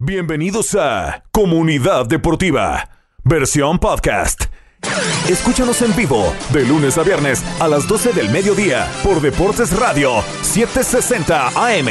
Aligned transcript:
Bienvenidos 0.00 0.76
a 0.76 1.24
Comunidad 1.32 2.06
Deportiva, 2.06 2.88
versión 3.24 3.80
podcast. 3.80 4.44
Escúchanos 5.28 5.82
en 5.82 5.96
vivo 5.96 6.32
de 6.52 6.64
lunes 6.64 6.96
a 6.98 7.02
viernes 7.02 7.42
a 7.60 7.66
las 7.66 7.88
12 7.88 8.12
del 8.12 8.30
mediodía 8.30 8.88
por 9.02 9.20
Deportes 9.20 9.76
Radio 9.76 10.22
760 10.42 11.48
AM. 11.48 11.88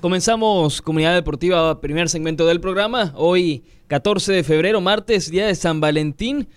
Comenzamos 0.00 0.82
Comunidad 0.82 1.14
Deportiva, 1.14 1.80
primer 1.80 2.08
segmento 2.08 2.46
del 2.46 2.60
programa. 2.60 3.12
Hoy, 3.14 3.62
14 3.86 4.32
de 4.32 4.42
febrero, 4.42 4.80
martes, 4.80 5.30
día 5.30 5.46
de 5.46 5.54
San 5.54 5.80
Valentín, 5.80 6.48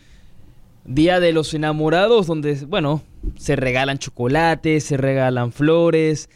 día 0.86 1.20
de 1.20 1.34
los 1.34 1.54
enamorados, 1.54 2.26
donde, 2.26 2.56
bueno, 2.66 3.04
se 3.38 3.56
regalan 3.56 4.00
chocolates, 4.00 4.86
se 4.86 4.98
regalan 4.98 5.52
flores 5.52 6.30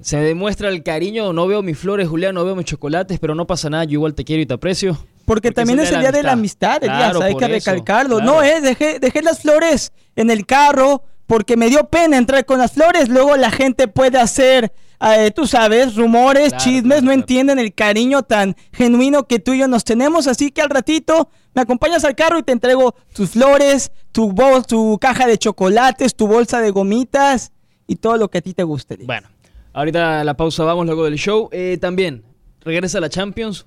se 0.00 0.18
demuestra 0.18 0.68
el 0.68 0.82
cariño. 0.82 1.32
No 1.32 1.46
veo 1.46 1.62
mis 1.62 1.78
flores, 1.78 2.08
Julián, 2.08 2.34
no 2.34 2.44
veo 2.44 2.56
mis 2.56 2.66
chocolates, 2.66 3.18
pero 3.18 3.34
no 3.34 3.46
pasa 3.46 3.70
nada. 3.70 3.84
Yo 3.84 3.92
igual 3.92 4.14
te 4.14 4.24
quiero 4.24 4.42
y 4.42 4.46
te 4.46 4.54
aprecio. 4.54 4.98
Porque, 5.24 5.52
también 5.52 5.80
es 5.80 5.90
el 5.90 6.00
día 6.00 6.12
de 6.12 6.22
la 6.22 6.32
amistad, 6.32 6.84
Elías, 6.84 7.16
hay 7.20 7.34
que 7.34 7.48
recalcarlo. 7.48 8.20
No, 8.20 8.42
eh, 8.42 8.60
dejé, 8.60 8.98
dejé 8.98 9.22
las 9.22 9.40
flores 9.40 9.92
en 10.16 10.30
el 10.30 10.44
carro 10.44 11.02
porque 11.26 11.56
me 11.56 11.68
dio 11.68 11.88
pena 11.88 12.18
entrar 12.18 12.44
con 12.44 12.58
las 12.58 12.72
flores. 12.72 13.08
Luego 13.08 13.36
la 13.36 13.50
gente 13.50 13.88
puede 13.88 14.18
hacer, 14.18 14.72
eh, 15.00 15.30
tú 15.34 15.46
sabes, 15.46 15.96
rumores, 15.96 16.54
chismes, 16.56 17.02
no 17.02 17.12
entienden 17.12 17.58
el 17.58 17.74
cariño 17.74 18.22
tan 18.22 18.56
genuino 18.72 19.26
que 19.26 19.38
tú 19.38 19.54
y 19.54 19.60
yo 19.60 19.68
nos 19.68 19.84
tenemos. 19.84 20.26
Así 20.26 20.50
que 20.50 20.60
al 20.60 20.70
ratito 20.70 21.30
me 21.54 21.62
acompañas 21.62 22.04
al 22.04 22.14
carro 22.14 22.38
y 22.38 22.42
te 22.42 22.52
entrego 22.52 22.94
tus 23.14 23.30
flores, 23.30 23.92
tu, 24.12 24.34
tu 24.68 24.98
caja 25.00 25.26
de 25.26 25.38
chocolates, 25.38 26.14
tu 26.14 26.26
bolsa 26.26 26.60
de 26.60 26.70
gomitas 26.70 27.52
y 27.86 27.96
todo 27.96 28.16
lo 28.16 28.28
que 28.28 28.38
a 28.38 28.42
ti 28.42 28.52
te 28.54 28.62
guste. 28.62 28.98
Bueno, 29.04 29.28
Ahorita 29.74 30.22
la 30.22 30.36
pausa 30.36 30.62
vamos 30.62 30.86
luego 30.86 31.04
del 31.04 31.16
show. 31.16 31.48
Eh, 31.50 31.78
también 31.80 32.22
regresa 32.60 33.00
la 33.00 33.08
Champions. 33.08 33.66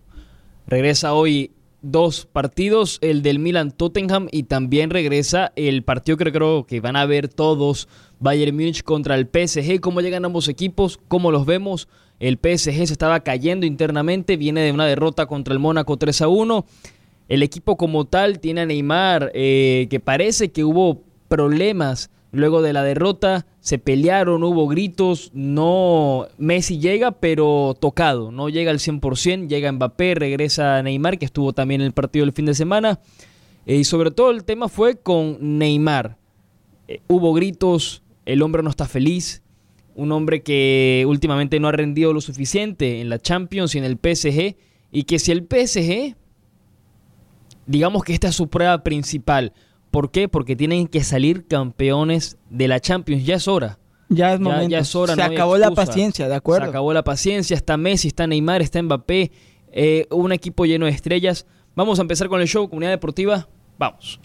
Regresa 0.66 1.14
hoy 1.14 1.52
dos 1.82 2.26
partidos, 2.26 2.98
el 3.02 3.22
del 3.22 3.40
Milan 3.40 3.72
Tottenham 3.72 4.30
y 4.32 4.44
también 4.44 4.90
regresa 4.90 5.52
el 5.58 5.84
partido 5.84 6.18
que 6.18 6.32
creo 6.32 6.66
que 6.66 6.80
van 6.80 6.96
a 6.96 7.06
ver 7.06 7.28
todos, 7.28 7.90
Bayern 8.20 8.56
Múnich 8.56 8.84
contra 8.84 9.16
el 9.16 9.28
PSG, 9.28 9.82
cómo 9.82 10.00
llegan 10.00 10.24
ambos 10.24 10.48
equipos, 10.48 10.98
cómo 11.10 11.30
los 11.30 11.46
vemos. 11.46 11.90
El 12.22 12.36
PSG 12.36 12.88
se 12.88 12.94
estaba 12.94 13.20
cayendo 13.20 13.66
internamente, 13.66 14.38
viene 14.38 14.62
de 14.62 14.72
una 14.72 14.86
derrota 14.86 15.26
contra 15.26 15.54
el 15.54 15.60
Mónaco 15.60 15.98
3 15.98 16.22
a 16.22 16.28
1. 16.30 16.66
El 17.28 17.44
equipo 17.44 17.76
como 17.76 18.06
tal 18.06 18.40
tiene 18.40 18.62
a 18.62 18.66
Neymar, 18.66 19.32
eh, 19.34 19.88
que 19.90 20.00
parece 20.00 20.54
que 20.54 20.64
hubo 20.64 21.04
problemas 21.28 22.10
Luego 22.32 22.62
de 22.62 22.74
la 22.74 22.84
derrota 22.84 23.46
se 23.62 23.80
pelearon, 23.80 24.44
hubo 24.44 24.68
gritos, 24.68 25.32
no 25.34 26.28
Messi 26.38 26.78
llega 26.78 27.12
pero 27.12 27.76
tocado, 27.80 28.32
no 28.32 28.50
llega 28.50 28.72
al 28.72 28.80
100%, 28.80 29.48
llega 29.48 29.72
Mbappé, 29.72 30.16
regresa 30.16 30.84
Neymar 30.84 31.18
que 31.18 31.26
estuvo 31.26 31.54
también 31.54 31.82
en 31.82 31.88
el 31.88 31.94
partido 31.94 32.26
el 32.26 32.34
fin 32.34 32.46
de 32.46 32.54
semana 32.54 33.00
eh, 33.66 33.78
y 33.78 33.84
sobre 33.86 34.12
todo 34.12 34.32
el 34.32 34.44
tema 34.44 34.68
fue 34.68 34.98
con 34.98 35.38
Neymar. 35.58 36.18
Eh, 36.90 37.02
hubo 37.08 37.34
gritos, 37.34 38.04
el 38.26 38.42
hombre 38.42 38.62
no 38.62 38.70
está 38.70 38.88
feliz, 38.88 39.42
un 39.96 40.12
hombre 40.12 40.44
que 40.44 41.06
últimamente 41.08 41.60
no 41.62 41.70
ha 41.70 41.72
rendido 41.72 42.12
lo 42.12 42.20
suficiente 42.20 43.00
en 43.00 43.10
la 43.10 43.20
Champions 43.20 43.74
y 43.74 43.78
en 43.78 43.86
el 43.86 43.94
PSG 43.94 44.58
y 44.92 45.04
que 45.04 45.18
si 45.18 45.32
el 45.32 45.48
PSG 45.48 46.16
digamos 47.66 48.04
que 48.04 48.14
esta 48.14 48.30
es 48.30 48.36
su 48.36 48.48
prueba 48.48 48.84
principal 48.84 49.54
¿Por 49.98 50.12
qué? 50.12 50.30
Porque 50.30 50.56
tienen 50.56 50.88
que 50.88 51.04
salir 51.04 51.48
campeones 51.48 52.38
de 52.52 52.68
la 52.68 52.80
Champions. 52.80 53.26
Ya 53.26 53.34
es 53.34 53.48
hora. 53.48 53.80
Ya 54.10 54.32
es 54.32 54.40
momento. 54.40 54.70
Ya, 54.70 54.78
es 54.78 54.94
hora. 54.94 55.16
Se 55.16 55.24
acabó 55.24 55.58
la 55.58 55.72
paciencia, 55.72 56.28
¿de 56.28 56.36
acuerdo? 56.36 56.66
Se 56.66 56.70
acabó 56.70 56.94
la 56.94 57.04
paciencia. 57.04 57.56
Está 57.56 57.78
Messi, 57.78 58.10
está 58.10 58.28
Neymar, 58.28 58.62
está 58.62 58.80
Mbappé. 58.80 59.32
Eh, 59.72 60.06
un 60.12 60.34
equipo 60.34 60.68
lleno 60.68 60.86
de 60.86 60.92
estrellas. 60.92 61.48
Vamos 61.74 61.98
a 61.98 62.04
empezar 62.04 62.30
con 62.30 62.40
el 62.42 62.48
show 62.48 62.70
Comunidad 62.70 62.92
Deportiva. 62.92 63.48
Vamos. 63.80 64.20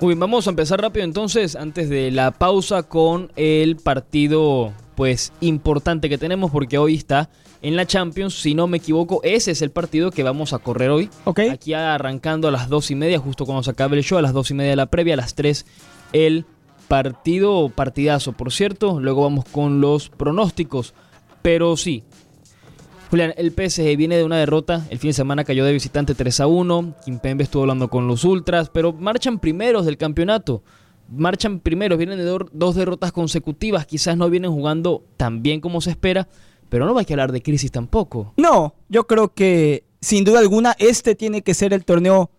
Muy 0.00 0.10
bien, 0.10 0.20
vamos 0.20 0.46
a 0.46 0.50
empezar 0.50 0.80
rápido 0.80 1.04
entonces, 1.04 1.56
antes 1.56 1.88
de 1.88 2.12
la 2.12 2.30
pausa, 2.30 2.84
con 2.84 3.32
el 3.34 3.74
partido 3.74 4.72
pues 4.94 5.32
importante 5.40 6.08
que 6.08 6.16
tenemos 6.16 6.52
porque 6.52 6.78
hoy 6.78 6.94
está 6.94 7.28
en 7.62 7.76
la 7.76 7.86
Champions. 7.86 8.34
Si 8.34 8.54
no 8.54 8.66
me 8.66 8.78
equivoco, 8.78 9.20
ese 9.22 9.50
es 9.50 9.62
el 9.62 9.70
partido 9.70 10.10
que 10.10 10.22
vamos 10.22 10.52
a 10.52 10.58
correr 10.58 10.90
hoy. 10.90 11.10
Aquí 11.50 11.74
arrancando 11.74 12.48
a 12.48 12.50
las 12.50 12.68
dos 12.68 12.90
y 12.90 12.94
media, 12.94 13.18
justo 13.18 13.44
cuando 13.46 13.62
se 13.62 13.70
acabe 13.70 13.96
el 13.96 14.04
show, 14.04 14.18
a 14.18 14.22
las 14.22 14.32
dos 14.32 14.50
y 14.50 14.54
media 14.54 14.70
de 14.70 14.76
la 14.76 14.86
previa, 14.86 15.14
a 15.14 15.18
las 15.18 15.34
tres 15.34 15.66
el 16.12 16.44
partido, 16.88 17.68
partidazo, 17.68 18.32
por 18.32 18.52
cierto. 18.52 19.00
Luego 19.00 19.22
vamos 19.22 19.44
con 19.46 19.80
los 19.80 20.08
pronósticos. 20.08 20.94
Pero 21.42 21.76
sí, 21.76 22.02
Julián, 23.10 23.32
el 23.36 23.52
PSG 23.52 23.96
viene 23.96 24.16
de 24.16 24.24
una 24.24 24.36
derrota. 24.36 24.86
El 24.90 24.98
fin 24.98 25.10
de 25.10 25.14
semana 25.14 25.44
cayó 25.44 25.64
de 25.64 25.72
visitante 25.72 26.14
3 26.14 26.40
a 26.40 26.46
1. 26.46 26.94
Kimpembe 27.04 27.44
estuvo 27.44 27.62
hablando 27.62 27.88
con 27.88 28.06
los 28.06 28.24
Ultras, 28.24 28.68
pero 28.70 28.92
marchan 28.92 29.38
primeros 29.38 29.86
del 29.86 29.96
campeonato. 29.96 30.62
Marchan 31.10 31.60
primeros, 31.60 31.96
vienen 31.96 32.18
de 32.18 32.38
dos 32.52 32.74
derrotas 32.74 33.12
consecutivas. 33.12 33.86
Quizás 33.86 34.16
no 34.18 34.28
vienen 34.28 34.50
jugando 34.50 35.04
tan 35.16 35.42
bien 35.42 35.60
como 35.60 35.80
se 35.80 35.90
espera, 35.90 36.28
pero 36.68 36.86
no 36.86 36.98
hay 36.98 37.04
que 37.04 37.14
hablar 37.14 37.32
de 37.32 37.42
crisis 37.42 37.70
tampoco. 37.70 38.32
No, 38.36 38.74
yo 38.88 39.06
creo 39.06 39.32
que 39.32 39.84
sin 40.00 40.24
duda 40.24 40.38
alguna 40.38 40.76
este 40.78 41.14
tiene 41.14 41.42
que 41.42 41.54
ser 41.54 41.72
el 41.72 41.84
torneo 41.84 42.30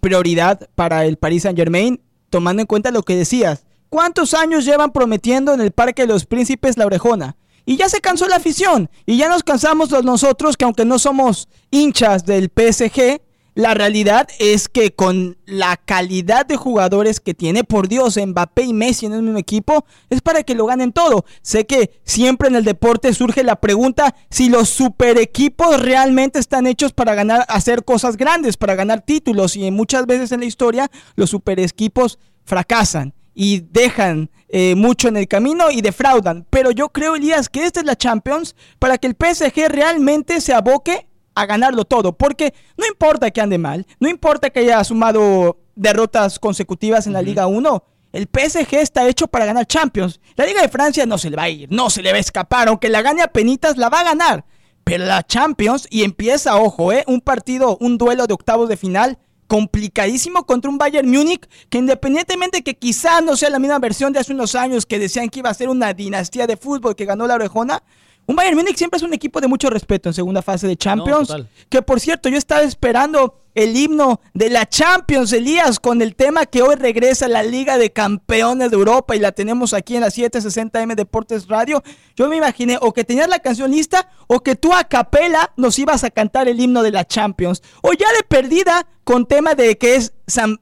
prioridad 0.00 0.68
para 0.74 1.06
el 1.06 1.16
Paris 1.16 1.44
Saint 1.44 1.58
Germain, 1.58 2.00
tomando 2.30 2.60
en 2.60 2.66
cuenta 2.66 2.90
lo 2.90 3.02
que 3.02 3.16
decías. 3.16 3.64
¿Cuántos 3.88 4.34
años 4.34 4.64
llevan 4.64 4.92
prometiendo 4.92 5.54
en 5.54 5.60
el 5.60 5.70
Parque 5.70 6.02
de 6.02 6.08
los 6.08 6.26
Príncipes 6.26 6.76
la 6.76 6.86
orejona? 6.86 7.36
Y 7.64 7.76
ya 7.76 7.88
se 7.88 8.00
cansó 8.00 8.28
la 8.28 8.36
afición. 8.36 8.90
Y 9.06 9.16
ya 9.16 9.28
nos 9.28 9.42
cansamos 9.42 9.90
nosotros 10.04 10.56
que 10.56 10.64
aunque 10.64 10.84
no 10.84 10.98
somos 10.98 11.48
hinchas 11.70 12.26
del 12.26 12.50
PSG, 12.54 13.22
la 13.54 13.74
realidad 13.74 14.28
es 14.40 14.68
que 14.68 14.92
con 14.92 15.36
la 15.46 15.76
calidad 15.76 16.44
de 16.44 16.56
jugadores 16.56 17.20
que 17.20 17.34
tiene, 17.34 17.62
por 17.62 17.86
Dios, 17.86 18.18
Mbappé 18.18 18.62
y 18.62 18.72
Messi 18.72 19.06
en 19.06 19.12
el 19.12 19.22
mismo 19.22 19.38
equipo, 19.38 19.84
es 20.10 20.20
para 20.22 20.42
que 20.42 20.56
lo 20.56 20.66
ganen 20.66 20.92
todo. 20.92 21.24
Sé 21.42 21.64
que 21.64 22.00
siempre 22.04 22.48
en 22.48 22.56
el 22.56 22.64
deporte 22.64 23.14
surge 23.14 23.44
la 23.44 23.60
pregunta 23.60 24.16
si 24.28 24.48
los 24.48 24.68
super 24.68 25.18
equipos 25.18 25.80
realmente 25.80 26.40
están 26.40 26.66
hechos 26.66 26.92
para 26.92 27.14
ganar, 27.14 27.44
hacer 27.48 27.84
cosas 27.84 28.16
grandes, 28.16 28.56
para 28.56 28.74
ganar 28.74 29.02
títulos. 29.02 29.54
Y 29.54 29.70
muchas 29.70 30.06
veces 30.06 30.32
en 30.32 30.40
la 30.40 30.46
historia 30.46 30.90
los 31.14 31.30
super 31.30 31.60
equipos 31.60 32.18
fracasan 32.44 33.14
y 33.34 33.60
dejan 33.70 34.30
eh, 34.48 34.74
mucho 34.74 35.08
en 35.08 35.16
el 35.16 35.28
camino 35.28 35.70
y 35.70 35.80
defraudan. 35.80 36.44
Pero 36.50 36.72
yo 36.72 36.88
creo, 36.88 37.14
Elías, 37.14 37.48
que 37.48 37.64
esta 37.64 37.80
es 37.80 37.86
la 37.86 37.96
Champions 37.96 38.56
para 38.80 38.98
que 38.98 39.06
el 39.06 39.16
PSG 39.18 39.68
realmente 39.68 40.40
se 40.40 40.54
aboque 40.54 41.06
a 41.34 41.46
ganarlo 41.46 41.84
todo, 41.84 42.16
porque 42.16 42.54
no 42.76 42.86
importa 42.86 43.30
que 43.30 43.40
ande 43.40 43.58
mal, 43.58 43.86
no 44.00 44.08
importa 44.08 44.50
que 44.50 44.60
haya 44.60 44.82
sumado 44.84 45.58
derrotas 45.74 46.38
consecutivas 46.38 47.06
en 47.06 47.12
la 47.12 47.22
Liga 47.22 47.46
1, 47.46 47.84
el 48.12 48.28
PSG 48.32 48.74
está 48.76 49.08
hecho 49.08 49.26
para 49.26 49.44
ganar 49.44 49.66
Champions. 49.66 50.20
La 50.36 50.46
Liga 50.46 50.62
de 50.62 50.68
Francia 50.68 51.04
no 51.04 51.18
se 51.18 51.30
le 51.30 51.36
va 51.36 51.44
a 51.44 51.48
ir, 51.48 51.68
no 51.72 51.90
se 51.90 52.00
le 52.00 52.12
va 52.12 52.18
a 52.18 52.20
escapar, 52.20 52.68
aunque 52.68 52.88
la 52.88 53.02
gane 53.02 53.22
a 53.22 53.28
penitas, 53.28 53.76
la 53.76 53.88
va 53.88 54.00
a 54.00 54.04
ganar. 54.04 54.44
Pero 54.84 55.04
la 55.04 55.24
Champions, 55.24 55.88
y 55.90 56.04
empieza, 56.04 56.56
ojo, 56.56 56.92
eh, 56.92 57.02
un 57.08 57.20
partido, 57.20 57.76
un 57.80 57.98
duelo 57.98 58.26
de 58.26 58.34
octavos 58.34 58.68
de 58.68 58.76
final 58.76 59.18
complicadísimo 59.46 60.46
contra 60.46 60.70
un 60.70 60.78
Bayern 60.78 61.10
Múnich 61.10 61.48
que 61.68 61.78
independientemente 61.78 62.62
que 62.62 62.74
quizá 62.74 63.20
no 63.20 63.36
sea 63.36 63.50
la 63.50 63.58
misma 63.58 63.78
versión 63.78 64.12
de 64.12 64.20
hace 64.20 64.32
unos 64.32 64.54
años 64.54 64.86
que 64.86 64.98
decían 64.98 65.28
que 65.28 65.40
iba 65.40 65.50
a 65.50 65.54
ser 65.54 65.68
una 65.68 65.92
dinastía 65.92 66.46
de 66.46 66.56
fútbol 66.56 66.96
que 66.96 67.04
ganó 67.04 67.26
la 67.26 67.34
orejona, 67.34 67.82
un 68.26 68.36
Bayern 68.36 68.56
Múnich 68.56 68.76
siempre 68.76 68.96
es 68.96 69.02
un 69.02 69.12
equipo 69.12 69.40
de 69.40 69.48
mucho 69.48 69.70
respeto 69.70 70.08
en 70.08 70.14
segunda 70.14 70.42
fase 70.42 70.66
de 70.66 70.76
Champions. 70.76 71.34
que 71.68 71.82
por 71.82 72.00
cierto, 72.00 72.28
yo 72.28 72.38
estaba 72.38 72.62
esperando 72.62 73.40
el 73.54 73.76
himno 73.76 74.20
de 74.32 74.50
la 74.50 74.68
Champions, 74.68 75.32
Elías, 75.32 75.78
con 75.78 76.02
el 76.02 76.16
tema 76.16 76.46
que 76.46 76.62
hoy 76.62 76.74
regresa 76.74 77.28
la 77.28 77.42
Liga 77.42 77.78
de 77.78 77.92
Campeones 77.92 78.70
de 78.70 78.76
Europa 78.76 79.14
y 79.14 79.20
la 79.20 79.32
tenemos 79.32 79.74
aquí 79.74 79.94
en 79.94 80.00
la 80.00 80.08
760M 80.08 80.94
Deportes 80.94 81.46
Radio. 81.46 81.82
Yo 82.16 82.28
me 82.28 82.36
imaginé 82.36 82.78
o 82.80 82.92
que 82.92 83.04
tenías 83.04 83.28
la 83.28 83.38
canción 83.38 83.70
lista 83.70 84.08
o 84.26 84.40
que 84.40 84.56
tú 84.56 84.72
a 84.72 84.84
capela 84.84 85.52
nos 85.56 85.78
ibas 85.78 86.02
a 86.02 86.10
cantar 86.10 86.48
el 86.48 86.60
himno 86.60 86.82
de 86.82 86.90
la 86.90 87.04
Champions. 87.04 87.62
O 87.82 87.92
ya 87.92 88.10
de 88.16 88.24
perdida 88.26 88.86
con 89.04 89.26
tema 89.26 89.54
de 89.54 89.78
que 89.78 89.96
es 89.96 90.12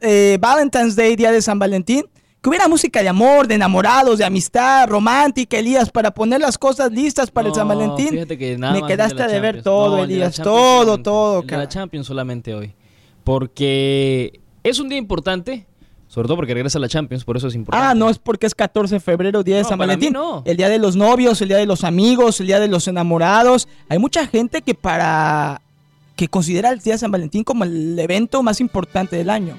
eh, 0.00 0.36
Valentine's 0.40 0.96
Day, 0.96 1.16
día 1.16 1.32
de 1.32 1.40
San 1.40 1.58
Valentín 1.58 2.04
que 2.42 2.48
hubiera 2.48 2.66
música 2.66 3.00
de 3.00 3.08
amor, 3.08 3.46
de 3.46 3.54
enamorados, 3.54 4.18
de 4.18 4.24
amistad, 4.24 4.88
romántica, 4.88 5.56
Elías, 5.56 5.90
para 5.90 6.12
poner 6.12 6.40
las 6.40 6.58
cosas 6.58 6.90
listas 6.90 7.30
para 7.30 7.48
el 7.48 7.54
San 7.54 7.68
Valentín. 7.68 8.26
Que 8.26 8.58
nada 8.58 8.72
Me 8.74 8.84
quedaste 8.84 9.28
de, 9.28 9.38
ver 9.40 9.62
todo, 9.62 10.02
Elías, 10.02 10.36
todo, 10.42 10.98
todo. 10.98 11.42
De 11.42 11.56
la 11.56 11.68
Champions 11.68 12.08
solamente 12.08 12.52
hoy. 12.52 12.74
Porque 13.22 14.40
es 14.64 14.80
un 14.80 14.88
día 14.88 14.98
importante, 14.98 15.68
sobre 16.08 16.26
todo 16.26 16.36
porque 16.36 16.52
regresa 16.52 16.80
la 16.80 16.88
Champions, 16.88 17.22
por 17.22 17.36
eso 17.36 17.46
es 17.46 17.54
importante. 17.54 17.86
Ah, 17.86 17.94
no 17.94 18.10
es 18.10 18.18
porque 18.18 18.46
es 18.46 18.56
14 18.56 18.96
de 18.96 19.00
febrero, 19.00 19.44
día 19.44 19.58
de 19.58 19.64
San 19.64 19.78
Valentín. 19.78 20.12
No. 20.12 20.42
El 20.44 20.56
día 20.56 20.68
de 20.68 20.80
los 20.80 20.96
novios, 20.96 21.40
el 21.42 21.48
día 21.48 21.58
de 21.58 21.66
los 21.66 21.84
amigos, 21.84 22.40
el 22.40 22.48
día 22.48 22.58
de 22.58 22.66
los 22.66 22.88
enamorados. 22.88 23.68
Hay 23.88 24.00
mucha 24.00 24.26
gente 24.26 24.62
que 24.62 24.74
para 24.74 25.62
que 26.16 26.26
considera 26.26 26.70
el 26.70 26.80
día 26.80 26.94
de 26.94 26.98
San 26.98 27.12
Valentín 27.12 27.44
como 27.44 27.62
el 27.62 27.96
evento 27.96 28.42
más 28.42 28.60
importante 28.60 29.14
del 29.14 29.30
año. 29.30 29.56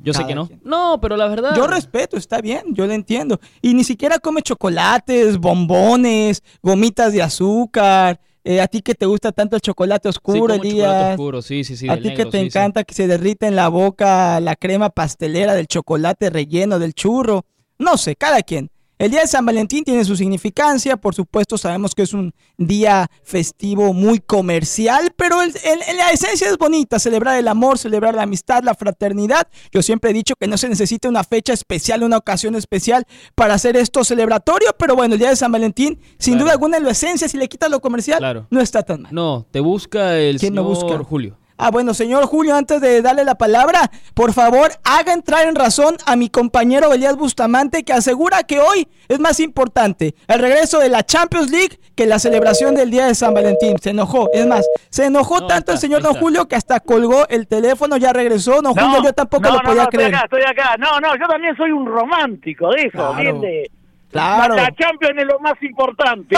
Yo 0.00 0.12
sé 0.12 0.26
que 0.26 0.34
no. 0.34 0.48
No, 0.62 1.00
pero 1.00 1.16
la 1.16 1.26
verdad. 1.28 1.54
Yo 1.56 1.66
respeto, 1.66 2.16
está 2.16 2.40
bien, 2.40 2.74
yo 2.74 2.86
lo 2.86 2.92
entiendo. 2.92 3.40
Y 3.60 3.74
ni 3.74 3.84
siquiera 3.84 4.18
come 4.18 4.42
chocolates, 4.42 5.38
bombones, 5.38 6.42
gomitas 6.62 7.12
de 7.12 7.22
azúcar. 7.22 8.20
Eh, 8.44 8.60
a 8.60 8.66
ti 8.68 8.80
que 8.80 8.94
te 8.94 9.04
gusta 9.04 9.32
tanto 9.32 9.56
el 9.56 9.62
chocolate 9.62 10.08
oscuro, 10.08 10.54
sí, 10.54 10.70
Chocolate 10.70 11.10
oscuro, 11.10 11.42
sí, 11.42 11.64
sí, 11.64 11.76
sí. 11.76 11.88
A 11.88 12.00
ti 12.00 12.14
que 12.14 12.24
te 12.24 12.40
encanta 12.40 12.84
que 12.84 12.94
se 12.94 13.06
derrita 13.06 13.46
en 13.46 13.56
la 13.56 13.68
boca 13.68 14.40
la 14.40 14.56
crema 14.56 14.88
pastelera 14.90 15.54
del 15.54 15.66
chocolate 15.66 16.30
relleno 16.30 16.78
del 16.78 16.94
churro. 16.94 17.44
No 17.78 17.96
sé, 17.98 18.16
cada 18.16 18.42
quien. 18.42 18.70
El 18.98 19.12
día 19.12 19.20
de 19.20 19.28
San 19.28 19.46
Valentín 19.46 19.84
tiene 19.84 20.04
su 20.04 20.16
significancia, 20.16 20.96
por 20.96 21.14
supuesto 21.14 21.56
sabemos 21.56 21.94
que 21.94 22.02
es 22.02 22.12
un 22.12 22.34
día 22.56 23.08
festivo 23.22 23.92
muy 23.92 24.18
comercial, 24.18 25.12
pero 25.14 25.40
el, 25.40 25.52
la 25.96 26.10
esencia 26.10 26.48
es 26.48 26.58
bonita, 26.58 26.98
celebrar 26.98 27.38
el 27.38 27.46
amor, 27.46 27.78
celebrar 27.78 28.16
la 28.16 28.24
amistad, 28.24 28.64
la 28.64 28.74
fraternidad. 28.74 29.46
Yo 29.70 29.82
siempre 29.82 30.10
he 30.10 30.12
dicho 30.12 30.34
que 30.34 30.48
no 30.48 30.58
se 30.58 30.68
necesita 30.68 31.08
una 31.08 31.22
fecha 31.22 31.52
especial, 31.52 32.02
una 32.02 32.16
ocasión 32.16 32.56
especial 32.56 33.06
para 33.36 33.54
hacer 33.54 33.76
esto 33.76 34.02
celebratorio, 34.02 34.70
pero 34.76 34.96
bueno, 34.96 35.14
el 35.14 35.20
día 35.20 35.30
de 35.30 35.36
San 35.36 35.52
Valentín, 35.52 36.00
sin 36.18 36.36
duda 36.36 36.50
alguna, 36.50 36.78
en 36.78 36.82
la 36.82 36.90
esencia, 36.90 37.28
si 37.28 37.38
le 37.38 37.48
quitas 37.48 37.70
lo 37.70 37.78
comercial, 37.78 38.48
no 38.50 38.60
está 38.60 38.82
tan 38.82 39.02
mal. 39.02 39.14
No, 39.14 39.46
te 39.48 39.60
busca 39.60 40.18
el 40.18 40.40
señor 40.40 40.64
busca? 40.64 40.98
Julio. 41.04 41.37
Ah, 41.60 41.72
bueno, 41.72 41.92
señor 41.92 42.24
Julio, 42.26 42.54
antes 42.54 42.80
de 42.80 43.02
darle 43.02 43.24
la 43.24 43.34
palabra, 43.34 43.90
por 44.14 44.32
favor, 44.32 44.70
haga 44.84 45.12
entrar 45.12 45.48
en 45.48 45.56
razón 45.56 45.96
a 46.06 46.14
mi 46.14 46.30
compañero 46.30 46.92
Elías 46.92 47.16
Bustamante, 47.16 47.82
que 47.82 47.92
asegura 47.92 48.44
que 48.44 48.60
hoy 48.60 48.86
es 49.08 49.18
más 49.18 49.40
importante 49.40 50.14
el 50.28 50.38
regreso 50.38 50.78
de 50.78 50.88
la 50.88 51.04
Champions 51.04 51.50
League 51.50 51.80
que 51.96 52.06
la 52.06 52.20
celebración 52.20 52.76
del 52.76 52.92
Día 52.92 53.06
de 53.06 53.14
San 53.16 53.34
Valentín. 53.34 53.76
Se 53.80 53.90
enojó, 53.90 54.30
es 54.32 54.46
más, 54.46 54.64
se 54.88 55.06
enojó 55.06 55.48
tanto 55.48 55.72
el 55.72 55.78
señor 55.78 56.00
Don 56.00 56.14
Julio 56.14 56.46
que 56.46 56.54
hasta 56.54 56.78
colgó 56.78 57.26
el 57.28 57.48
teléfono, 57.48 57.96
ya 57.96 58.12
regresó. 58.12 58.62
Don 58.62 58.72
Julio, 58.74 59.02
yo 59.02 59.12
tampoco 59.12 59.50
lo 59.50 59.58
podía 59.60 59.86
creer. 59.88 60.14
Estoy 60.14 60.42
acá, 60.42 60.54
estoy 60.54 60.64
acá. 60.64 60.76
No, 60.78 61.00
no, 61.00 61.16
yo 61.16 61.26
también 61.26 61.56
soy 61.56 61.72
un 61.72 61.86
romántico 61.86 62.70
de 62.70 62.82
eso, 62.82 63.14
de... 63.14 63.68
Claro. 64.12 64.54
La 64.54 64.72
Champions 64.76 65.14
es 65.18 65.26
lo 65.26 65.40
más 65.40 65.60
importante. 65.60 66.36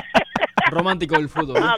Romántico 0.70 1.16
del 1.16 1.28
fútbol. 1.28 1.62
Ah, 1.62 1.76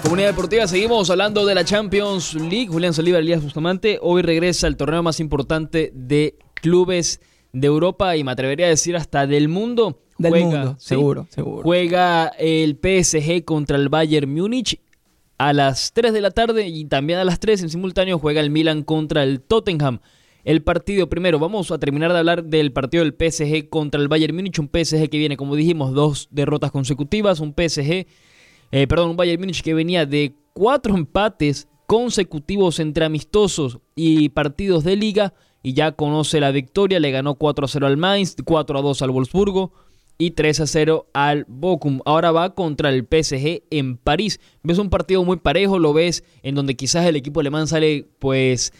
Comunidad 0.02 0.28
Deportiva, 0.28 0.66
seguimos 0.66 1.08
hablando 1.10 1.46
de 1.46 1.54
la 1.54 1.64
Champions 1.64 2.34
League. 2.34 2.66
Julián 2.66 2.92
Saliba, 2.92 3.18
Elías 3.18 3.42
Bustamante. 3.42 3.98
Hoy 4.02 4.22
regresa 4.22 4.66
el 4.66 4.76
torneo 4.76 5.02
más 5.02 5.20
importante 5.20 5.90
de 5.94 6.36
clubes 6.54 7.20
de 7.52 7.66
Europa 7.66 8.16
y 8.16 8.24
me 8.24 8.32
atrevería 8.32 8.66
a 8.66 8.68
decir 8.70 8.96
hasta 8.96 9.26
del 9.26 9.48
mundo. 9.48 10.00
Del 10.18 10.44
mundo, 10.44 10.76
seguro, 10.78 11.26
seguro. 11.30 11.62
Juega 11.62 12.28
el 12.38 12.78
PSG 12.78 13.44
contra 13.44 13.76
el 13.76 13.88
Bayern 13.88 14.32
Múnich 14.32 14.78
a 15.48 15.52
las 15.52 15.92
3 15.92 16.12
de 16.12 16.20
la 16.20 16.30
tarde 16.30 16.68
y 16.68 16.84
también 16.84 17.18
a 17.18 17.24
las 17.24 17.40
3 17.40 17.62
en 17.62 17.70
simultáneo 17.70 18.20
juega 18.20 18.40
el 18.40 18.50
Milan 18.50 18.84
contra 18.84 19.24
el 19.24 19.40
Tottenham. 19.40 19.98
El 20.44 20.62
partido 20.62 21.08
primero, 21.08 21.40
vamos 21.40 21.72
a 21.72 21.78
terminar 21.78 22.12
de 22.12 22.18
hablar 22.18 22.44
del 22.44 22.72
partido 22.72 23.02
del 23.02 23.14
PSG 23.14 23.68
contra 23.68 24.00
el 24.00 24.06
Bayern 24.06 24.36
Múnich, 24.36 24.60
un 24.60 24.70
PSG 24.72 25.08
que 25.08 25.18
viene, 25.18 25.36
como 25.36 25.56
dijimos, 25.56 25.94
dos 25.94 26.28
derrotas 26.30 26.70
consecutivas, 26.70 27.40
un 27.40 27.54
PSG, 27.56 28.06
eh, 28.70 28.86
perdón, 28.86 29.10
un 29.10 29.16
Bayern 29.16 29.40
Múnich 29.40 29.62
que 29.62 29.74
venía 29.74 30.06
de 30.06 30.36
cuatro 30.52 30.94
empates 30.94 31.66
consecutivos 31.86 32.78
entre 32.78 33.04
amistosos 33.04 33.80
y 33.96 34.28
partidos 34.28 34.84
de 34.84 34.94
liga 34.94 35.34
y 35.60 35.72
ya 35.72 35.90
conoce 35.92 36.38
la 36.38 36.52
victoria, 36.52 37.00
le 37.00 37.10
ganó 37.10 37.34
4 37.34 37.64
a 37.64 37.68
0 37.68 37.86
al 37.88 37.96
Mainz, 37.96 38.36
4 38.44 38.78
a 38.78 38.82
2 38.82 39.02
al 39.02 39.10
Wolfsburgo, 39.10 39.72
y 40.18 40.32
3 40.32 40.60
a 40.60 40.66
0 40.66 41.06
al 41.12 41.44
Bochum. 41.48 42.00
Ahora 42.04 42.32
va 42.32 42.54
contra 42.54 42.90
el 42.90 43.02
PSG 43.02 43.64
en 43.70 43.96
París. 43.96 44.40
Ves 44.62 44.78
un 44.78 44.90
partido 44.90 45.24
muy 45.24 45.38
parejo, 45.38 45.78
lo 45.78 45.92
ves 45.92 46.24
en 46.42 46.54
donde 46.54 46.76
quizás 46.76 47.06
el 47.06 47.16
equipo 47.16 47.40
alemán 47.40 47.66
sale 47.66 48.08
pues 48.18 48.72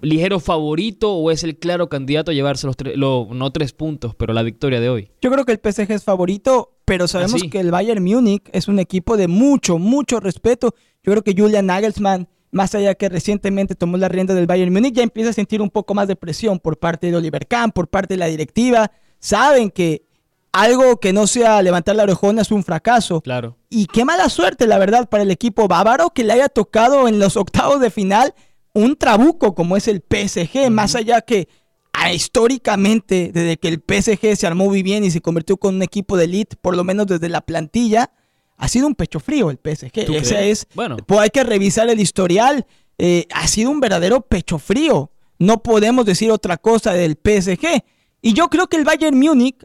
ligero 0.00 0.40
favorito 0.40 1.14
o 1.14 1.30
es 1.30 1.44
el 1.44 1.56
claro 1.56 1.88
candidato 1.88 2.30
a 2.30 2.34
llevarse 2.34 2.66
los, 2.66 2.76
tres, 2.76 2.96
no 2.96 3.52
tres 3.52 3.72
puntos, 3.72 4.14
pero 4.14 4.32
la 4.32 4.42
victoria 4.42 4.80
de 4.80 4.88
hoy. 4.88 5.10
Yo 5.20 5.30
creo 5.30 5.44
que 5.44 5.52
el 5.52 5.60
PSG 5.62 5.90
es 5.92 6.04
favorito, 6.04 6.76
pero 6.84 7.08
sabemos 7.08 7.42
que 7.50 7.60
el 7.60 7.70
Bayern 7.70 8.04
Múnich 8.04 8.48
es 8.52 8.68
un 8.68 8.78
equipo 8.78 9.16
de 9.16 9.28
mucho, 9.28 9.78
mucho 9.78 10.20
respeto. 10.20 10.74
Yo 11.02 11.12
creo 11.12 11.22
que 11.22 11.34
Julian 11.36 11.66
Nagelsmann, 11.66 12.28
más 12.50 12.74
allá 12.74 12.94
que 12.94 13.08
recientemente 13.08 13.74
tomó 13.74 13.96
la 13.96 14.08
rienda 14.08 14.34
del 14.34 14.46
Bayern 14.46 14.72
Múnich, 14.72 14.94
ya 14.94 15.02
empieza 15.02 15.30
a 15.30 15.34
sentir 15.34 15.62
un 15.62 15.70
poco 15.70 15.94
más 15.94 16.08
de 16.08 16.16
presión 16.16 16.58
por 16.58 16.78
parte 16.78 17.10
de 17.10 17.16
Oliver 17.16 17.46
Kahn, 17.46 17.72
por 17.72 17.88
parte 17.88 18.14
de 18.14 18.18
la 18.18 18.26
directiva. 18.26 18.90
Saben 19.18 19.70
que 19.70 20.04
algo 20.54 21.00
que 21.00 21.12
no 21.12 21.26
sea 21.26 21.60
levantar 21.62 21.96
la 21.96 22.04
orejona 22.04 22.42
es 22.42 22.52
un 22.52 22.62
fracaso. 22.62 23.20
Claro. 23.20 23.58
Y 23.68 23.86
qué 23.86 24.04
mala 24.04 24.28
suerte, 24.28 24.68
la 24.68 24.78
verdad, 24.78 25.08
para 25.08 25.24
el 25.24 25.32
equipo 25.32 25.66
bávaro 25.66 26.10
que 26.10 26.22
le 26.22 26.32
haya 26.32 26.48
tocado 26.48 27.08
en 27.08 27.18
los 27.18 27.36
octavos 27.36 27.80
de 27.80 27.90
final 27.90 28.34
un 28.72 28.94
trabuco 28.94 29.56
como 29.56 29.76
es 29.76 29.88
el 29.88 30.00
PSG, 30.08 30.70
más 30.70 30.94
allá 30.94 31.22
que 31.22 31.48
ah, 31.92 32.12
históricamente, 32.12 33.32
desde 33.34 33.56
que 33.56 33.66
el 33.66 33.82
PSG 33.82 34.36
se 34.36 34.46
armó 34.46 34.66
muy 34.66 34.84
bien 34.84 35.02
y 35.02 35.10
se 35.10 35.20
convirtió 35.20 35.56
con 35.56 35.74
un 35.74 35.82
equipo 35.82 36.16
de 36.16 36.26
elite, 36.26 36.56
por 36.60 36.76
lo 36.76 36.84
menos 36.84 37.08
desde 37.08 37.28
la 37.28 37.40
plantilla, 37.40 38.12
ha 38.56 38.68
sido 38.68 38.86
un 38.86 38.94
pecho 38.94 39.18
frío 39.18 39.50
el 39.50 39.58
PSG. 39.58 40.08
Ese 40.14 40.52
es, 40.52 40.68
bueno. 40.76 40.98
Pues 41.04 41.18
hay 41.18 41.30
que 41.30 41.42
revisar 41.42 41.90
el 41.90 41.98
historial. 41.98 42.64
Eh, 42.96 43.26
ha 43.34 43.48
sido 43.48 43.72
un 43.72 43.80
verdadero 43.80 44.20
pecho 44.20 44.60
frío. 44.60 45.10
No 45.40 45.64
podemos 45.64 46.06
decir 46.06 46.30
otra 46.30 46.58
cosa 46.58 46.92
del 46.92 47.18
PSG. 47.20 47.82
Y 48.22 48.34
yo 48.34 48.48
creo 48.48 48.68
que 48.68 48.76
el 48.76 48.84
Bayern 48.84 49.18
Múnich 49.18 49.56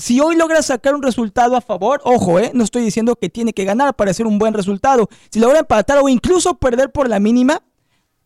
si 0.00 0.20
hoy 0.20 0.36
logra 0.36 0.62
sacar 0.62 0.94
un 0.94 1.02
resultado 1.02 1.56
a 1.56 1.60
favor, 1.60 2.00
ojo, 2.04 2.38
eh, 2.40 2.50
no 2.54 2.64
estoy 2.64 2.82
diciendo 2.82 3.16
que 3.16 3.28
tiene 3.28 3.52
que 3.52 3.64
ganar 3.64 3.94
para 3.94 4.10
hacer 4.10 4.26
un 4.26 4.38
buen 4.38 4.54
resultado. 4.54 5.08
Si 5.30 5.38
logra 5.38 5.60
empatar 5.60 5.98
o 6.02 6.08
incluso 6.08 6.54
perder 6.54 6.90
por 6.90 7.08
la 7.08 7.20
mínima, 7.20 7.62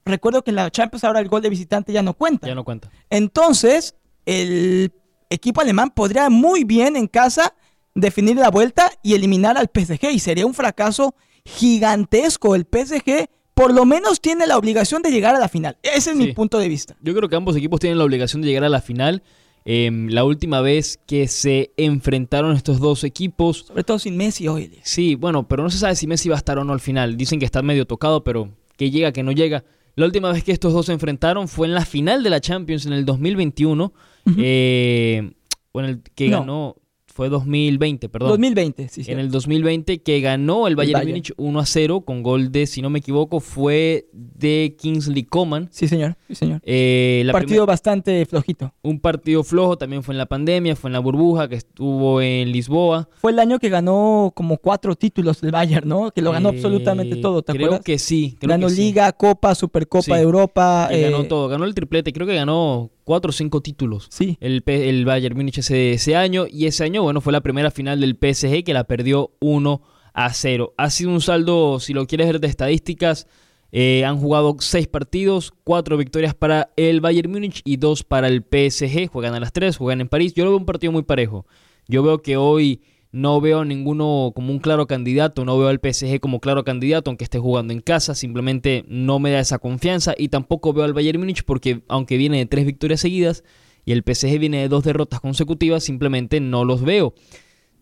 recuerdo 0.05 0.43
que 0.43 0.51
en 0.51 0.57
la 0.57 0.71
Champions 0.71 1.05
ahora 1.05 1.21
el 1.21 1.29
gol 1.29 1.43
de 1.43 1.51
visitante 1.51 1.93
ya 1.93 2.03
no 2.03 2.15
cuenta. 2.15 2.47
Ya 2.47 2.55
no 2.55 2.65
cuenta. 2.65 2.91
Entonces, 3.11 3.97
el 4.25 4.93
equipo 5.31 5.61
alemán 5.61 5.91
podría 5.91 6.31
muy 6.31 6.65
bien 6.65 6.97
en 6.97 7.09
casa 7.09 7.55
definir 7.95 8.37
la 8.37 8.51
vuelta 8.51 8.91
y 9.03 9.15
eliminar 9.15 9.59
al 9.59 9.71
PSG. 9.73 10.11
Y 10.13 10.21
sería 10.21 10.47
un 10.47 10.55
fracaso 10.55 11.15
gigantesco. 11.45 12.55
El 12.55 12.67
PSG 12.71 13.29
por 13.55 13.73
lo 13.73 13.85
menos 13.85 14.21
tiene 14.21 14.47
la 14.47 14.59
obligación 14.59 15.03
de 15.03 15.11
llegar 15.11 15.35
a 15.35 15.39
la 15.39 15.49
final. 15.49 15.79
Ese 15.83 16.11
es 16.11 16.17
mi 16.17 16.33
punto 16.33 16.59
de 16.59 16.69
vista. 16.69 16.97
Yo 17.01 17.15
creo 17.15 17.29
que 17.29 17.37
ambos 17.37 17.57
equipos 17.57 17.81
tienen 17.81 17.99
la 17.99 18.05
obligación 18.05 18.43
de 18.43 18.49
llegar 18.49 18.65
a 18.65 18.69
la 18.69 18.81
final. 18.81 19.23
Em, 19.67 20.09
la 20.11 20.25
última 20.25 20.61
vez 20.61 21.01
que 21.07 21.27
se 21.27 21.73
enfrentaron 21.79 22.55
estos 22.55 22.81
dos 22.81 23.03
equipos, 23.03 23.65
Sobre 23.67 23.83
todo 23.85 23.99
sin 23.99 24.17
Messi 24.17 24.47
hoy. 24.47 24.79
Sí, 24.83 25.15
bueno, 25.15 25.49
pero 25.49 25.63
no 25.63 25.71
se 25.71 25.79
sabe 25.79 25.97
si 25.97 26.07
Messi 26.07 26.29
va 26.29 26.35
a 26.35 26.39
estar 26.39 26.59
o 26.59 26.65
no 26.65 26.73
al 26.75 26.81
final. 26.81 27.17
Dicen 27.17 27.39
que 27.39 27.47
está 27.47 27.63
medio 27.63 27.87
tocado, 27.87 28.23
pero 28.25 28.51
que 28.77 28.91
llega, 28.91 29.13
que 29.13 29.23
no 29.23 29.33
llega. 29.33 29.65
La 29.97 30.05
última 30.07 30.31
vez 30.33 30.45
que 30.45 30.53
estos 30.53 30.73
dos 30.73 30.87
se 30.87 30.93
enfrentaron 30.93 31.49
fue 31.49 31.67
en 31.67 31.75
la 31.75 31.85
final 31.85 32.23
de 32.23 32.31
la 32.31 32.41
Champions 32.41 32.85
en 32.85 32.93
el 32.93 33.05
2021, 33.07 33.93
eh, 34.39 35.33
o 35.73 35.81
en 35.81 35.87
el 35.87 36.03
que 36.15 36.29
No. 36.29 36.41
ganó, 36.41 36.77
fue 37.15 37.29
2020, 37.29 38.09
perdón. 38.09 38.31
2020, 38.31 38.89
sí, 38.89 39.05
sí. 39.05 39.13
en 39.13 39.21
el 39.21 39.31
2020 39.31 40.03
que 40.03 40.21
ganó 40.21 40.67
el 40.67 40.75
Bayern, 40.75 40.95
Bayern. 40.95 41.11
Múnich 41.13 41.33
1 41.37 41.61
a 41.61 41.65
0 41.65 42.01
con 42.01 42.25
gol 42.25 42.51
de, 42.51 42.67
si 42.67 42.83
no 42.83 42.91
me 42.91 42.99
equivoco, 42.99 43.39
fue 43.39 44.09
de 44.13 44.75
Kingsley 44.77 45.23
Coman. 45.23 45.69
Sí, 45.71 45.87
señor. 45.87 46.17
Sí, 46.27 46.35
señor. 46.35 46.61
Eh, 46.65 47.25
Partido 47.31 47.49
primer- 47.63 47.67
bastante 47.69 48.27
flojito. 48.27 48.75
un 48.83 48.99
partido 48.99 49.45
flojo 49.45 49.79
también 49.79 50.03
fue 50.03 50.13
en 50.15 50.19
la 50.19 50.27
pandemia, 50.27 50.75
fue 50.75 50.89
en 50.89 50.93
la 50.95 50.99
burbuja 50.99 51.49
que 51.49 51.55
estuvo 51.55 52.21
en 52.21 52.51
Lisboa. 52.51 53.09
Fue 53.15 53.31
el 53.31 53.39
año 53.39 53.61
que 53.61 53.69
ganó 53.69 54.33
como 54.35 54.59
cuatro 54.59 54.97
títulos 54.97 55.41
del 55.41 55.53
Bayern, 55.53 55.89
¿no? 55.89 56.11
Que 56.11 56.21
lo 56.21 56.33
ganó 56.33 56.49
Eh, 56.51 56.55
absolutamente 56.57 57.15
todo, 57.17 57.43
¿te 57.43 57.53
creo 57.53 57.67
acuerdas? 57.67 57.85
que 57.85 57.99
sí. 58.01 58.37
Creo 58.41 58.49
ganó 58.51 58.67
que 58.67 58.75
sí. 58.75 58.83
Liga, 58.83 59.13
Copa, 59.13 59.55
Supercopa 59.55 60.03
Sí. 60.03 60.13
de 60.13 60.21
Europa. 60.21 60.89
Ganó 60.91 61.21
eh, 61.21 61.27
todo, 61.29 61.47
ganó 61.47 61.65
el 61.65 61.75
triplete, 61.75 62.13
creo 62.13 62.27
que 62.27 62.35
ganó 62.35 62.91
cuatro 63.05 63.31
o 63.31 63.33
cinco 63.33 63.61
títulos. 63.61 64.09
Sí. 64.11 64.37
El, 64.41 64.63
P- 64.63 64.89
el 64.89 65.05
Bayern 65.05 65.37
Múnich 65.37 65.59
ese, 65.59 65.93
ese 65.93 66.17
año 66.17 66.47
y 66.51 66.67
ese 66.67 66.85
año, 66.85 67.03
bueno, 67.03 67.21
fue 67.21 67.33
la 67.33 67.41
primera 67.43 67.71
final 67.71 68.01
del 68.01 68.17
PSG 68.17 68.65
que 68.65 68.75
la 68.75 68.85
perdió 68.85 69.33
1 69.41 69.83
a 70.15 70.33
0. 70.33 70.75
Ha 70.77 70.91
sido 70.91 71.11
un 71.11 71.21
saldo, 71.21 71.81
si 71.81 71.93
lo 71.93 72.07
quieres 72.07 72.27
ver 72.29 72.41
de 72.41 72.49
estadísticas, 72.49 73.27
eh, 73.73 74.05
han 74.05 74.19
jugado 74.19 74.55
seis 74.61 74.87
partidos, 74.87 75.53
cuatro 75.65 75.97
victorias 75.97 76.35
para 76.35 76.71
el 76.77 77.01
Bayern 77.01 77.31
Múnich 77.31 77.61
y 77.65 77.77
dos 77.79 78.05
para 78.05 78.29
el 78.29 78.43
PSG. 78.43 79.09
Juegan 79.09 79.35
a 79.35 79.41
las 79.41 79.53
tres, 79.53 79.77
juegan 79.77 80.01
en 80.01 80.09
París. 80.09 80.33
Yo 80.35 80.45
lo 80.45 80.51
veo 80.51 80.59
un 80.59 80.67
partido 80.67 80.93
muy 80.93 81.03
parejo. 81.03 81.45
Yo 81.89 82.03
veo 82.05 82.23
que 82.23 82.37
hoy 82.37 82.83
no 83.15 83.41
veo 83.41 83.61
a 83.61 83.65
ninguno 83.65 84.33
como 84.35 84.51
un 84.51 84.59
claro 84.59 84.89
candidato, 84.89 85.45
no 85.45 85.57
veo 85.57 85.69
al 85.69 85.79
PSG 85.79 86.19
como 86.19 86.41
claro 86.41 86.65
candidato, 86.65 87.11
aunque 87.11 87.23
esté 87.23 87.39
jugando 87.39 87.73
en 87.73 87.81
casa, 87.81 88.17
simplemente 88.17 88.85
no 88.89 89.21
me 89.21 89.31
da 89.31 89.39
esa 89.39 89.61
confianza 89.61 90.15
y 90.19 90.31
tampoco 90.31 90.73
veo 90.73 90.85
al 90.85 90.95
Bayern 90.95 91.21
Múnich 91.21 91.45
porque 91.45 91.85
aunque 91.87 92.17
viene 92.17 92.39
de 92.39 92.47
tres 92.47 92.67
victorias 92.67 93.01
seguidas 93.01 93.45
y 93.85 93.93
el 93.93 94.03
PSG 94.03 94.41
viene 94.41 94.63
de 94.63 94.69
dos 94.69 94.83
derrotas 94.83 95.21
consecutivas, 95.21 95.85
simplemente 95.85 96.41
no 96.41 96.65
los 96.65 96.83
veo. 96.83 97.15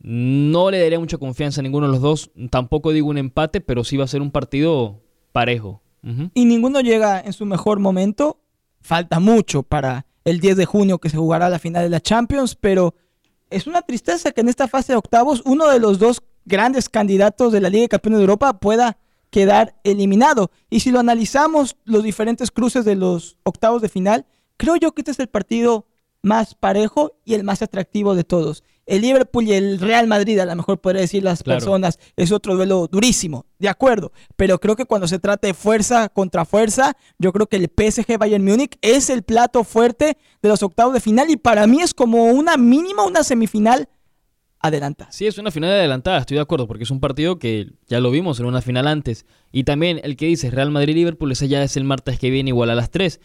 No 0.02 0.70
le 0.70 0.78
daría 0.78 1.00
mucha 1.00 1.16
confianza 1.16 1.62
a 1.62 1.64
ninguno 1.64 1.86
de 1.86 1.92
los 1.92 2.02
dos, 2.02 2.30
tampoco 2.50 2.92
digo 2.92 3.08
un 3.08 3.16
empate, 3.16 3.62
pero 3.62 3.84
sí 3.84 3.96
va 3.96 4.04
a 4.04 4.08
ser 4.08 4.20
un 4.20 4.32
partido 4.32 5.00
parejo. 5.32 5.80
Y 6.34 6.44
ninguno 6.44 6.82
llega 6.82 7.18
en 7.18 7.32
su 7.32 7.46
mejor 7.46 7.78
momento. 7.78 8.42
Falta 8.82 9.18
mucho 9.18 9.62
para 9.62 10.04
el 10.26 10.40
10 10.40 10.58
de 10.58 10.66
junio 10.66 10.98
que 10.98 11.08
se 11.08 11.16
jugará 11.16 11.48
la 11.48 11.58
final 11.58 11.84
de 11.84 11.90
la 11.90 12.00
Champions, 12.00 12.54
pero 12.54 12.96
es 13.52 13.66
una 13.66 13.82
tristeza 13.82 14.32
que 14.32 14.40
en 14.40 14.48
esta 14.48 14.68
fase 14.68 14.92
de 14.92 14.98
octavos 14.98 15.42
uno 15.44 15.68
de 15.68 15.78
los 15.78 15.98
dos 15.98 16.22
grandes 16.44 16.88
candidatos 16.88 17.52
de 17.52 17.60
la 17.60 17.70
Liga 17.70 17.82
de 17.82 17.88
Campeones 17.88 18.18
de 18.18 18.24
Europa 18.24 18.58
pueda 18.58 18.98
quedar 19.30 19.74
eliminado. 19.84 20.50
Y 20.68 20.80
si 20.80 20.90
lo 20.90 21.00
analizamos, 21.00 21.76
los 21.84 22.02
diferentes 22.02 22.50
cruces 22.50 22.84
de 22.84 22.96
los 22.96 23.38
octavos 23.44 23.80
de 23.82 23.88
final, 23.88 24.26
creo 24.56 24.76
yo 24.76 24.92
que 24.92 25.02
este 25.02 25.12
es 25.12 25.18
el 25.18 25.28
partido 25.28 25.86
más 26.22 26.54
parejo 26.54 27.12
y 27.24 27.34
el 27.34 27.44
más 27.44 27.62
atractivo 27.62 28.14
de 28.14 28.24
todos. 28.24 28.62
El 28.84 29.02
Liverpool 29.02 29.44
y 29.44 29.52
el 29.52 29.78
Real 29.78 30.06
Madrid, 30.08 30.38
a 30.40 30.44
lo 30.46 30.56
mejor 30.56 30.80
podría 30.80 31.02
decir 31.02 31.22
las 31.22 31.42
Claro. 31.42 31.58
personas, 31.60 31.98
es 32.16 32.32
otro 32.32 32.56
duelo 32.56 32.88
durísimo, 32.90 33.46
de 33.58 33.68
acuerdo. 33.68 34.12
Pero 34.36 34.58
creo 34.58 34.74
que 34.74 34.84
cuando 34.86 35.06
se 35.06 35.18
trata 35.20 35.46
de 35.46 35.54
fuerza 35.54 36.08
contra 36.08 36.44
fuerza, 36.44 36.96
yo 37.18 37.32
creo 37.32 37.46
que 37.46 37.56
el 37.56 37.68
PSG 37.68 38.18
Bayern 38.18 38.44
Múnich 38.44 38.76
es 38.82 39.08
el 39.10 39.22
plato 39.22 39.62
fuerte 39.64 40.16
de 40.42 40.48
los 40.48 40.62
octavos 40.64 40.94
de 40.94 41.00
final 41.00 41.30
y 41.30 41.36
para 41.36 41.66
mí 41.68 41.80
es 41.80 41.94
como 41.94 42.24
una 42.26 42.56
mínima, 42.56 43.04
una 43.04 43.22
semifinal 43.22 43.88
adelanta. 44.58 45.08
Sí, 45.10 45.26
es 45.26 45.38
una 45.38 45.50
final 45.50 45.70
adelantada, 45.70 46.18
estoy 46.18 46.36
de 46.36 46.40
acuerdo, 46.42 46.66
porque 46.68 46.84
es 46.84 46.90
un 46.90 47.00
partido 47.00 47.38
que 47.38 47.72
ya 47.88 48.00
lo 48.00 48.10
vimos 48.10 48.38
en 48.40 48.46
una 48.46 48.62
final 48.62 48.86
antes. 48.86 49.26
Y 49.50 49.64
también 49.64 50.00
el 50.04 50.16
que 50.16 50.26
dice 50.26 50.50
Real 50.50 50.70
Madrid-Liverpool, 50.70 51.32
ese 51.32 51.48
ya 51.48 51.62
es 51.62 51.76
el 51.76 51.84
martes 51.84 52.18
que 52.18 52.30
viene 52.30 52.50
igual 52.50 52.70
a 52.70 52.74
las 52.74 52.90
3. 52.90 53.20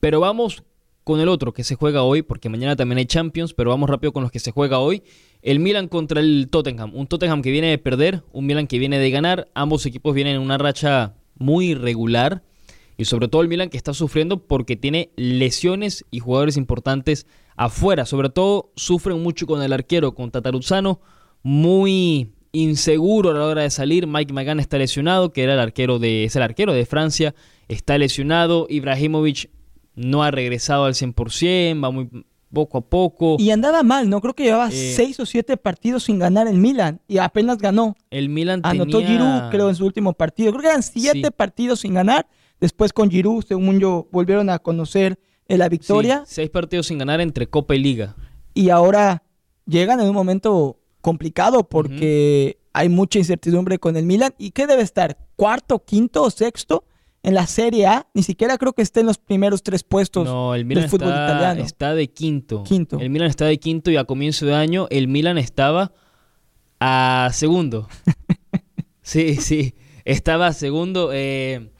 Pero 0.00 0.20
vamos 0.20 0.64
con 1.04 1.20
el 1.20 1.28
otro 1.28 1.52
que 1.52 1.64
se 1.64 1.74
juega 1.74 2.02
hoy, 2.02 2.22
porque 2.22 2.48
mañana 2.48 2.74
también 2.76 2.98
hay 2.98 3.04
Champions, 3.04 3.52
pero 3.52 3.70
vamos 3.70 3.88
rápido 3.88 4.12
con 4.12 4.22
los 4.22 4.32
que 4.32 4.40
se 4.40 4.50
juega 4.50 4.78
hoy. 4.78 5.02
El 5.42 5.60
Milan 5.60 5.88
contra 5.88 6.20
el 6.20 6.48
Tottenham. 6.50 6.94
Un 6.94 7.06
Tottenham 7.06 7.42
que 7.42 7.50
viene 7.50 7.68
de 7.68 7.76
perder, 7.76 8.24
un 8.32 8.46
Milan 8.46 8.66
que 8.66 8.78
viene 8.78 8.98
de 8.98 9.10
ganar. 9.10 9.48
Ambos 9.54 9.84
equipos 9.84 10.14
vienen 10.14 10.36
en 10.36 10.40
una 10.40 10.56
racha 10.56 11.14
muy 11.36 11.72
irregular. 11.72 12.42
Y 12.96 13.04
sobre 13.04 13.28
todo 13.28 13.42
el 13.42 13.48
Milan 13.48 13.68
que 13.68 13.76
está 13.76 13.92
sufriendo 13.92 14.46
porque 14.46 14.76
tiene 14.76 15.10
lesiones 15.16 16.06
y 16.10 16.20
jugadores 16.20 16.56
importantes 16.56 17.26
afuera. 17.56 18.06
Sobre 18.06 18.30
todo 18.30 18.72
sufren 18.76 19.22
mucho 19.22 19.46
con 19.46 19.62
el 19.62 19.72
arquero, 19.74 20.14
con 20.14 20.30
Tataruzano. 20.30 21.00
Muy 21.42 22.32
inseguro 22.52 23.30
a 23.30 23.34
la 23.34 23.44
hora 23.44 23.62
de 23.62 23.70
salir. 23.70 24.06
Mike 24.06 24.32
Magan 24.32 24.60
está 24.60 24.78
lesionado, 24.78 25.32
que 25.32 25.42
era 25.42 25.54
el 25.54 25.60
arquero 25.60 25.98
de, 25.98 26.24
es 26.24 26.36
el 26.36 26.42
arquero 26.42 26.72
de 26.72 26.86
Francia. 26.86 27.34
Está 27.68 27.98
lesionado. 27.98 28.66
Ibrahimovic 28.70 29.50
no 29.94 30.22
ha 30.22 30.30
regresado 30.30 30.84
al 30.84 30.94
100%, 30.94 31.82
va 31.84 31.90
muy 31.90 32.08
poco 32.52 32.78
a 32.78 32.80
poco. 32.82 33.36
Y 33.38 33.50
andaba 33.50 33.82
mal, 33.82 34.08
¿no? 34.08 34.20
Creo 34.20 34.34
que 34.34 34.44
llevaba 34.44 34.68
Eh. 34.68 34.92
seis 34.94 35.18
o 35.18 35.26
siete 35.26 35.56
partidos 35.56 36.04
sin 36.04 36.18
ganar 36.20 36.46
el 36.46 36.56
Milan 36.58 37.00
y 37.08 37.18
apenas 37.18 37.58
ganó. 37.58 37.96
el 38.10 38.28
Milan 38.28 38.60
Anotó 38.62 38.98
tenía... 38.98 39.08
Giroud, 39.08 39.50
creo, 39.50 39.68
en 39.68 39.74
su 39.74 39.84
último 39.84 40.12
partido. 40.12 40.52
Creo 40.52 40.62
que 40.62 40.68
eran 40.68 40.82
siete 40.84 41.20
Sí. 41.24 41.30
partidos 41.36 41.80
sin 41.80 41.94
ganar. 41.94 42.26
Después 42.60 42.92
con 42.92 43.10
Giroud, 43.10 43.44
según 43.44 43.80
yo, 43.80 44.06
volvieron 44.12 44.50
a 44.50 44.58
conocer 44.60 45.18
eh, 45.48 45.58
la 45.58 45.64
Sí, 45.66 45.70
victoria. 45.70 46.22
seis 46.26 46.48
partidos 46.48 46.86
sin 46.86 46.98
ganar 46.98 47.20
entre 47.20 47.48
Copa 47.48 47.74
y 47.74 47.80
Liga. 47.80 48.14
Y 48.54 48.70
ahora 48.70 49.24
llegan 49.66 49.98
en 50.00 50.06
un 50.08 50.14
momento 50.14 50.78
complicado 51.00 51.68
porque 51.68 52.58
hay 52.72 52.88
mucha 52.88 53.18
incertidumbre 53.18 53.78
con 53.78 53.96
el 53.96 54.06
Milan. 54.06 54.32
¿Y 54.38 54.52
qué 54.52 54.66
debe 54.68 54.82
estar? 54.82 55.18
¿Cuarto, 55.36 55.84
quinto 55.84 56.22
o 56.22 56.30
sexto 56.30 56.84
en 57.24 57.34
la 57.34 57.46
Serie 57.46 57.86
A? 57.86 58.06
Ni 58.14 58.22
siquiera 58.22 58.56
creo 58.58 58.72
que 58.72 58.82
esté 58.82 59.00
en 59.00 59.06
los 59.06 59.18
primeros 59.18 59.62
tres 59.62 59.82
puestos 59.82 60.24
No, 60.26 60.54
el 60.54 60.64
Milan 60.64 60.82
del 60.82 60.90
fútbol 60.90 61.08
está, 61.08 61.26
italiano. 61.26 61.62
está 61.64 61.94
de 61.94 62.08
quinto. 62.08 62.62
Quinto. 62.62 62.98
El 63.00 63.10
Milan 63.10 63.28
está 63.28 63.46
de 63.46 63.58
quinto 63.58 63.90
y 63.90 63.96
a 63.96 64.04
comienzo 64.04 64.46
de 64.46 64.54
año 64.54 64.86
el 64.90 65.08
Milan 65.08 65.38
estaba 65.38 65.92
a 66.80 67.30
segundo. 67.32 67.88
sí, 69.02 69.36
sí, 69.36 69.74
estaba 70.04 70.48
a 70.48 70.52
segundo. 70.52 71.10
eh, 71.12 71.70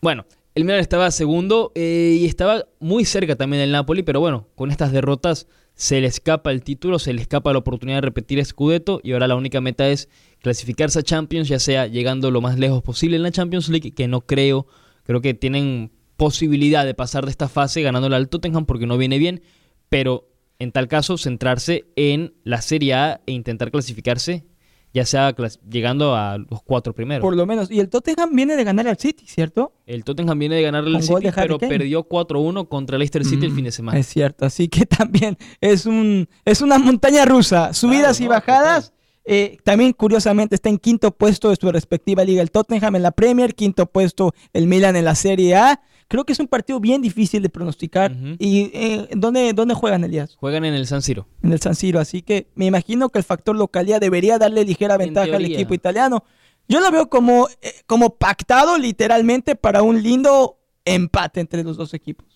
Bueno, 0.00 0.26
el 0.54 0.64
Milan 0.64 0.80
estaba 0.80 1.06
a 1.06 1.10
segundo 1.10 1.72
eh, 1.74 2.16
y 2.20 2.26
estaba 2.26 2.64
muy 2.80 3.04
cerca 3.04 3.36
también 3.36 3.60
del 3.62 3.72
Napoli, 3.72 4.02
pero 4.02 4.20
bueno, 4.20 4.48
con 4.54 4.70
estas 4.70 4.92
derrotas 4.92 5.46
se 5.74 6.00
le 6.00 6.08
escapa 6.08 6.50
el 6.50 6.64
título, 6.64 6.98
se 6.98 7.12
le 7.12 7.20
escapa 7.22 7.52
la 7.52 7.60
oportunidad 7.60 7.98
de 7.98 8.02
repetir 8.02 8.44
Scudetto 8.44 9.00
y 9.04 9.12
ahora 9.12 9.28
la 9.28 9.36
única 9.36 9.60
meta 9.60 9.88
es 9.88 10.08
clasificarse 10.40 10.98
a 10.98 11.02
Champions, 11.02 11.48
ya 11.48 11.58
sea 11.58 11.86
llegando 11.86 12.30
lo 12.30 12.40
más 12.40 12.58
lejos 12.58 12.82
posible 12.82 13.16
en 13.16 13.22
la 13.22 13.30
Champions 13.30 13.68
League, 13.68 13.92
que 13.92 14.08
no 14.08 14.22
creo, 14.22 14.66
creo 15.04 15.20
que 15.20 15.34
tienen 15.34 15.90
posibilidad 16.16 16.84
de 16.84 16.94
pasar 16.94 17.24
de 17.24 17.30
esta 17.30 17.48
fase 17.48 17.82
ganándole 17.82 18.16
al 18.16 18.28
Tottenham 18.28 18.66
porque 18.66 18.86
no 18.86 18.98
viene 18.98 19.18
bien, 19.18 19.42
pero 19.88 20.28
en 20.58 20.72
tal 20.72 20.88
caso 20.88 21.16
centrarse 21.16 21.86
en 21.96 22.34
la 22.44 22.60
Serie 22.62 22.94
A 22.94 23.20
e 23.26 23.32
intentar 23.32 23.70
clasificarse, 23.70 24.44
ya 24.92 25.04
sea 25.06 25.34
clas- 25.36 25.60
llegando 25.70 26.16
a 26.16 26.38
los 26.38 26.62
cuatro 26.64 26.92
primeros. 26.94 27.22
Por 27.22 27.36
lo 27.36 27.46
menos. 27.46 27.70
Y 27.70 27.78
el 27.78 27.88
Tottenham 27.88 28.34
viene 28.34 28.56
de 28.56 28.64
ganar 28.64 28.88
al 28.88 28.96
City, 28.98 29.24
¿cierto? 29.26 29.74
El 29.86 30.02
Tottenham 30.02 30.36
viene 30.38 30.56
de 30.56 30.62
ganar 30.62 30.84
al 30.84 31.02
City, 31.02 31.28
pero 31.34 31.58
Kane. 31.58 31.68
perdió 31.78 32.08
4-1 32.08 32.68
contra 32.68 32.96
el 32.96 33.00
Leicester 33.00 33.24
City 33.24 33.44
el 33.46 33.52
Mm, 33.52 33.54
fin 33.54 33.64
de 33.66 33.70
semana. 33.72 33.98
Es 33.98 34.06
cierto, 34.08 34.44
así 34.46 34.66
que 34.68 34.86
también 34.86 35.36
es 35.60 35.86
un 35.86 36.28
es 36.44 36.60
una 36.62 36.78
montaña 36.78 37.24
rusa, 37.24 37.72
subidas 37.74 38.20
y 38.20 38.24
no, 38.24 38.30
bajadas. 38.30 38.92
Eh, 39.30 39.58
también 39.62 39.92
curiosamente 39.92 40.54
está 40.54 40.70
en 40.70 40.78
quinto 40.78 41.10
puesto 41.10 41.50
de 41.50 41.56
su 41.56 41.70
respectiva 41.70 42.24
liga 42.24 42.40
el 42.40 42.50
Tottenham 42.50 42.96
en 42.96 43.02
la 43.02 43.10
Premier, 43.10 43.54
quinto 43.54 43.84
puesto 43.84 44.32
el 44.54 44.66
Milan 44.66 44.96
en 44.96 45.04
la 45.04 45.14
Serie 45.14 45.54
A. 45.54 45.82
Creo 46.08 46.24
que 46.24 46.32
es 46.32 46.40
un 46.40 46.48
partido 46.48 46.80
bien 46.80 47.02
difícil 47.02 47.42
de 47.42 47.50
pronosticar. 47.50 48.16
¿Y 48.38 48.70
eh, 48.72 49.08
¿dónde, 49.14 49.52
dónde 49.52 49.74
juegan, 49.74 50.02
Elías? 50.02 50.34
Juegan 50.36 50.64
en 50.64 50.72
el 50.72 50.86
San 50.86 51.02
Siro. 51.02 51.28
En 51.42 51.52
el 51.52 51.60
San 51.60 51.74
Siro, 51.74 52.00
así 52.00 52.22
que 52.22 52.48
me 52.54 52.64
imagino 52.64 53.10
que 53.10 53.18
el 53.18 53.24
factor 53.24 53.54
localidad 53.54 54.00
debería 54.00 54.38
darle 54.38 54.64
ligera 54.64 54.94
En 54.94 55.00
ventaja 55.00 55.36
al 55.36 55.44
equipo 55.44 55.74
italiano. 55.74 56.24
Yo 56.66 56.80
lo 56.80 56.90
veo 56.90 57.10
como, 57.10 57.48
eh, 57.60 57.74
como 57.86 58.16
pactado 58.16 58.78
literalmente 58.78 59.56
para 59.56 59.82
un 59.82 60.02
lindo 60.02 60.58
empate 60.86 61.40
entre 61.40 61.62
los 61.64 61.76
dos 61.76 61.92
equipos. 61.92 62.26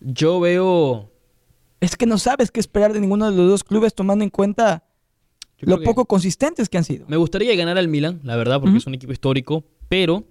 Yo 0.00 0.40
veo... 0.40 1.12
Es 1.80 1.94
que 1.94 2.06
no 2.06 2.16
sabes 2.16 2.50
qué 2.50 2.58
esperar 2.58 2.94
de 2.94 3.00
ninguno 3.00 3.30
de 3.30 3.36
los 3.36 3.50
dos 3.50 3.64
clubes 3.64 3.94
tomando 3.94 4.24
en 4.24 4.30
cuenta 4.30 4.87
lo 5.66 5.76
poco 5.84 6.04
consistentes 6.06 6.68
que 6.68 6.78
han 6.78 6.84
sido. 6.84 7.06
Me 7.08 7.16
gustaría 7.16 7.54
ganar 7.56 7.78
al 7.78 7.88
Milan, 7.88 8.20
la 8.22 8.36
verdad, 8.36 8.60
porque 8.60 8.76
es 8.78 8.86
un 8.86 8.94
equipo 8.94 9.12
histórico, 9.12 9.64
pero 9.88 10.24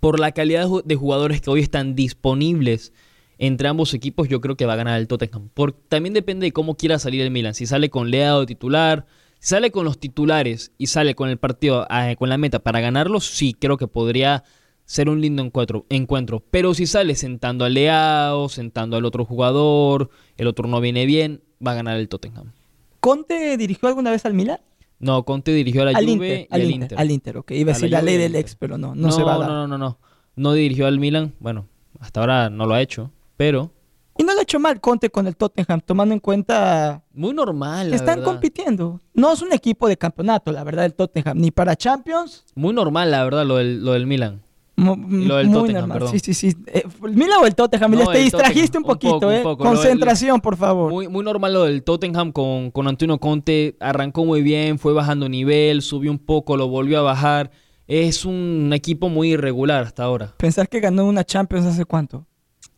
por 0.00 0.18
la 0.18 0.32
calidad 0.32 0.62
de 0.62 0.68
ju- 0.68 0.82
de 0.84 0.96
jugadores 0.96 1.40
que 1.40 1.50
hoy 1.50 1.60
están 1.60 1.94
disponibles 1.94 2.92
entre 3.38 3.68
ambos 3.68 3.94
equipos, 3.94 4.28
yo 4.28 4.40
creo 4.40 4.56
que 4.56 4.66
va 4.66 4.74
a 4.74 4.76
ganar 4.76 4.98
el 5.00 5.08
Tottenham. 5.08 5.48
Por, 5.54 5.72
también 5.72 6.12
depende 6.12 6.46
de 6.46 6.52
cómo 6.52 6.76
quiera 6.76 6.98
salir 6.98 7.22
el 7.22 7.30
Milan. 7.30 7.54
Si 7.54 7.66
sale 7.66 7.88
con 7.88 8.10
Leao 8.10 8.44
titular, 8.46 9.06
si 9.38 9.48
sale 9.50 9.70
con 9.70 9.84
los 9.86 9.98
titulares 9.98 10.72
y 10.76 10.88
sale 10.88 11.14
con 11.14 11.28
el 11.30 11.38
partido, 11.38 11.86
ah, 11.88 12.14
con 12.18 12.28
la 12.28 12.36
meta 12.36 12.58
para 12.58 12.80
ganarlo, 12.80 13.20
sí, 13.20 13.54
creo 13.58 13.76
que 13.78 13.88
podría 13.88 14.44
ser 14.84 15.08
un 15.08 15.20
lindo 15.20 15.42
encuentro, 15.42 15.86
encuentro. 15.88 16.42
Pero 16.50 16.74
si 16.74 16.86
sale 16.86 17.14
sentando 17.14 17.64
a 17.64 17.68
Leao, 17.70 18.48
sentando 18.48 18.96
al 18.96 19.04
otro 19.06 19.24
jugador, 19.24 20.10
el 20.36 20.46
otro 20.46 20.68
no 20.68 20.80
viene 20.80 21.06
bien, 21.06 21.42
va 21.66 21.72
a 21.72 21.76
ganar 21.76 21.96
el 21.98 22.08
Tottenham. 22.08 22.52
¿Conte 23.00 23.56
dirigió 23.56 23.88
alguna 23.88 24.10
vez 24.10 24.24
al 24.26 24.34
Milan? 24.34 24.60
No, 24.98 25.24
Conte 25.24 25.52
dirigió 25.52 25.82
a 25.82 25.86
la 25.86 25.90
al 25.98 26.04
Juve 26.04 26.12
Inter, 26.12 26.46
y 26.50 26.54
al 26.54 26.60
Inter, 26.62 26.82
Inter. 26.82 26.98
al 27.00 27.10
Inter, 27.10 27.36
ok. 27.38 27.50
Iba 27.52 27.72
a 27.72 27.74
A 27.74 27.78
la 27.78 27.78
decir 27.78 27.90
la 27.90 28.02
ley 28.02 28.16
del 28.18 28.36
ex, 28.36 28.54
pero 28.56 28.76
no, 28.76 28.94
no, 28.94 29.10
se 29.10 29.22
va 29.22 29.34
a 29.34 29.38
dar. 29.38 29.48
No, 29.48 29.54
no, 29.54 29.68
no, 29.68 29.78
no. 29.78 29.98
No 30.36 30.52
dirigió 30.52 30.86
al 30.86 30.98
Milan. 30.98 31.34
Bueno, 31.40 31.66
hasta 31.98 32.20
ahora 32.20 32.50
no 32.50 32.66
lo 32.66 32.74
ha 32.74 32.82
hecho. 32.82 33.10
Pero 33.36 33.72
Y 34.18 34.22
no 34.22 34.34
lo 34.34 34.40
ha 34.40 34.42
hecho 34.42 34.60
mal 34.60 34.78
Conte 34.82 35.08
con 35.08 35.26
el 35.26 35.36
Tottenham, 35.36 35.80
tomando 35.80 36.12
en 36.12 36.20
cuenta 36.20 37.02
muy 37.14 37.32
normal. 37.32 37.88
La 37.90 37.96
están 37.96 38.16
verdad. 38.18 38.32
compitiendo. 38.32 39.00
No 39.14 39.32
es 39.32 39.40
un 39.40 39.52
equipo 39.54 39.88
de 39.88 39.96
campeonato, 39.96 40.52
la 40.52 40.62
verdad, 40.64 40.84
el 40.84 40.92
Tottenham, 40.94 41.38
ni 41.38 41.50
para 41.50 41.74
Champions. 41.76 42.44
Muy 42.54 42.74
normal, 42.74 43.10
la 43.10 43.24
verdad, 43.24 43.46
lo 43.46 43.56
del, 43.56 43.82
lo 43.82 43.92
del 43.92 44.06
Milan. 44.06 44.42
Lo 44.84 45.36
del 45.36 45.46
muy 45.48 45.54
Tottenham, 45.58 45.80
normal. 45.88 45.98
perdón. 45.98 46.12
Sí, 46.12 46.18
sí, 46.20 46.34
sí. 46.34 46.56
Eh, 46.66 46.82
¿El 47.04 47.14
Milan 47.16 47.38
o 47.42 47.46
el 47.46 47.54
Tottenham? 47.54 47.90
No, 47.92 48.06
te 48.10 48.18
distrajiste 48.18 48.78
un 48.78 48.84
Tottenham. 48.84 49.14
Un 49.14 49.20
poquito, 49.20 49.20
poco, 49.20 49.26
un 49.28 49.34
¿eh? 49.34 49.42
poco. 49.42 49.64
Lo 49.64 49.70
del- 49.70 49.78
Concentración, 49.78 50.40
por 50.40 50.56
favor. 50.56 50.90
Muy, 50.92 51.08
muy 51.08 51.24
normal 51.24 51.52
lo 51.52 51.64
del 51.64 51.82
Tottenham 51.82 52.32
con, 52.32 52.70
con 52.70 52.88
Antonio 52.88 53.18
Conte. 53.18 53.76
Arrancó 53.80 54.24
muy 54.24 54.42
bien, 54.42 54.78
fue 54.78 54.92
bajando 54.92 55.28
nivel, 55.28 55.82
subió 55.82 56.10
un 56.10 56.18
poco, 56.18 56.56
lo 56.56 56.68
volvió 56.68 56.98
a 56.98 57.02
bajar. 57.02 57.50
Es 57.86 58.24
un 58.24 58.70
equipo 58.72 59.08
muy 59.08 59.32
irregular 59.32 59.82
hasta 59.84 60.04
ahora. 60.04 60.34
Pensar 60.36 60.68
que 60.68 60.78
ganó 60.80 61.04
una 61.06 61.24
Champions 61.24 61.66
hace 61.66 61.84
cuánto. 61.84 62.26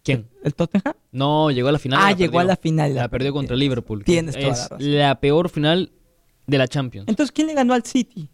¿Quién? 0.02 0.28
¿El 0.42 0.54
Tottenham? 0.54 0.94
No, 1.12 1.50
llegó 1.50 1.68
a 1.68 1.72
la 1.72 1.78
final. 1.78 2.00
ah, 2.02 2.10
la 2.10 2.16
llegó 2.16 2.38
a 2.40 2.44
la 2.44 2.56
final. 2.56 2.94
La 2.94 3.08
perdió 3.08 3.32
contra 3.32 3.54
Liverpool. 3.54 4.02
Tienes 4.04 4.34
toda 4.34 4.46
la 4.48 4.52
es 4.54 4.60
razón. 4.70 4.78
la 4.98 5.20
peor 5.20 5.48
final 5.48 5.92
de 6.46 6.58
la 6.58 6.66
Champions. 6.66 7.06
Entonces, 7.08 7.30
¿quién 7.30 7.46
le 7.46 7.54
ganó 7.54 7.72
al 7.74 7.84
City? 7.84 8.28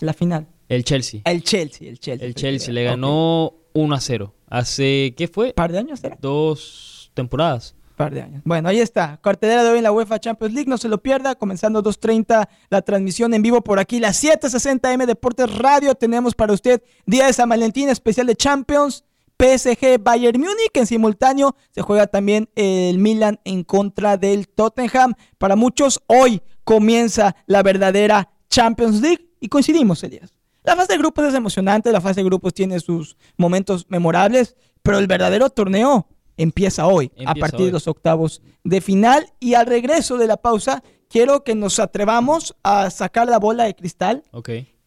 La 0.00 0.12
final. 0.14 0.48
El 0.68 0.84
Chelsea. 0.84 1.20
El 1.24 1.42
Chelsea, 1.42 1.88
el 1.88 1.98
Chelsea. 1.98 2.26
El 2.26 2.34
Chelsea 2.34 2.74
le 2.74 2.84
ganó 2.84 3.54
1 3.72 3.94
a 3.94 4.00
0. 4.00 4.34
Hace, 4.48 5.14
¿qué 5.16 5.28
fue? 5.28 5.52
par 5.52 5.72
de 5.72 5.78
años 5.78 6.02
era? 6.02 6.16
Dos 6.20 7.10
temporadas. 7.14 7.74
par 7.96 8.12
de 8.12 8.22
años. 8.22 8.42
Bueno, 8.44 8.68
ahí 8.68 8.80
está. 8.80 9.18
Cartelera 9.22 9.64
de 9.64 9.70
hoy 9.70 9.78
en 9.78 9.84
la 9.84 9.92
UEFA 9.92 10.18
Champions 10.18 10.54
League. 10.54 10.68
No 10.68 10.78
se 10.78 10.88
lo 10.88 10.98
pierda. 11.02 11.34
Comenzando 11.34 11.82
2.30 11.82 12.48
la 12.68 12.82
transmisión 12.82 13.32
en 13.34 13.42
vivo 13.42 13.62
por 13.62 13.78
aquí. 13.78 14.00
Las 14.00 14.22
7.60 14.22 14.92
M 14.92 15.06
Deportes 15.06 15.56
Radio. 15.56 15.94
Tenemos 15.94 16.34
para 16.34 16.52
usted 16.52 16.82
Día 17.06 17.26
de 17.26 17.32
San 17.32 17.48
Valentín 17.48 17.88
especial 17.88 18.26
de 18.26 18.36
Champions. 18.36 19.04
PSG 19.38 19.98
Bayern 20.00 20.40
Múnich. 20.40 20.70
En 20.74 20.86
simultáneo 20.86 21.56
se 21.70 21.82
juega 21.82 22.06
también 22.06 22.48
el 22.54 22.98
Milan 22.98 23.40
en 23.44 23.64
contra 23.64 24.16
del 24.16 24.48
Tottenham. 24.48 25.14
Para 25.38 25.56
muchos, 25.56 26.02
hoy 26.06 26.42
comienza 26.64 27.36
la 27.46 27.62
verdadera 27.62 28.30
Champions 28.48 29.00
League. 29.00 29.30
Y 29.40 29.48
coincidimos, 29.48 30.02
Elías. 30.02 30.35
La 30.66 30.74
fase 30.74 30.94
de 30.94 30.98
grupos 30.98 31.24
es 31.24 31.34
emocionante. 31.34 31.92
La 31.92 32.00
fase 32.00 32.20
de 32.20 32.24
grupos 32.24 32.52
tiene 32.52 32.80
sus 32.80 33.16
momentos 33.36 33.86
memorables. 33.88 34.56
Pero 34.82 34.98
el 34.98 35.06
verdadero 35.06 35.48
torneo 35.48 36.08
empieza 36.36 36.86
hoy, 36.86 37.10
a 37.24 37.34
partir 37.34 37.66
de 37.66 37.72
los 37.72 37.88
octavos 37.88 38.42
de 38.64 38.80
final. 38.80 39.32
Y 39.40 39.54
al 39.54 39.66
regreso 39.66 40.18
de 40.18 40.26
la 40.26 40.36
pausa, 40.36 40.82
quiero 41.08 41.44
que 41.44 41.54
nos 41.54 41.78
atrevamos 41.78 42.54
a 42.62 42.90
sacar 42.90 43.28
la 43.28 43.38
bola 43.38 43.64
de 43.64 43.74
cristal 43.74 44.24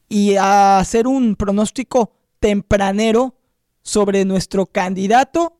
y 0.10 0.36
a 0.36 0.80
hacer 0.80 1.08
un 1.08 1.36
pronóstico 1.36 2.12
tempranero 2.40 3.36
sobre 3.82 4.26
nuestro 4.26 4.66
candidato 4.66 5.60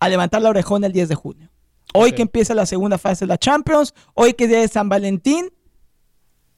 a 0.00 0.08
levantar 0.08 0.42
la 0.42 0.50
orejona 0.50 0.88
el 0.88 0.92
10 0.92 1.08
de 1.08 1.14
junio. 1.14 1.50
Hoy 1.94 2.12
que 2.12 2.22
empieza 2.22 2.54
la 2.54 2.66
segunda 2.66 2.98
fase 2.98 3.24
de 3.24 3.28
la 3.28 3.38
Champions, 3.38 3.94
hoy 4.14 4.34
que 4.34 4.44
es 4.44 4.50
día 4.50 4.60
de 4.60 4.68
San 4.68 4.88
Valentín, 4.88 5.52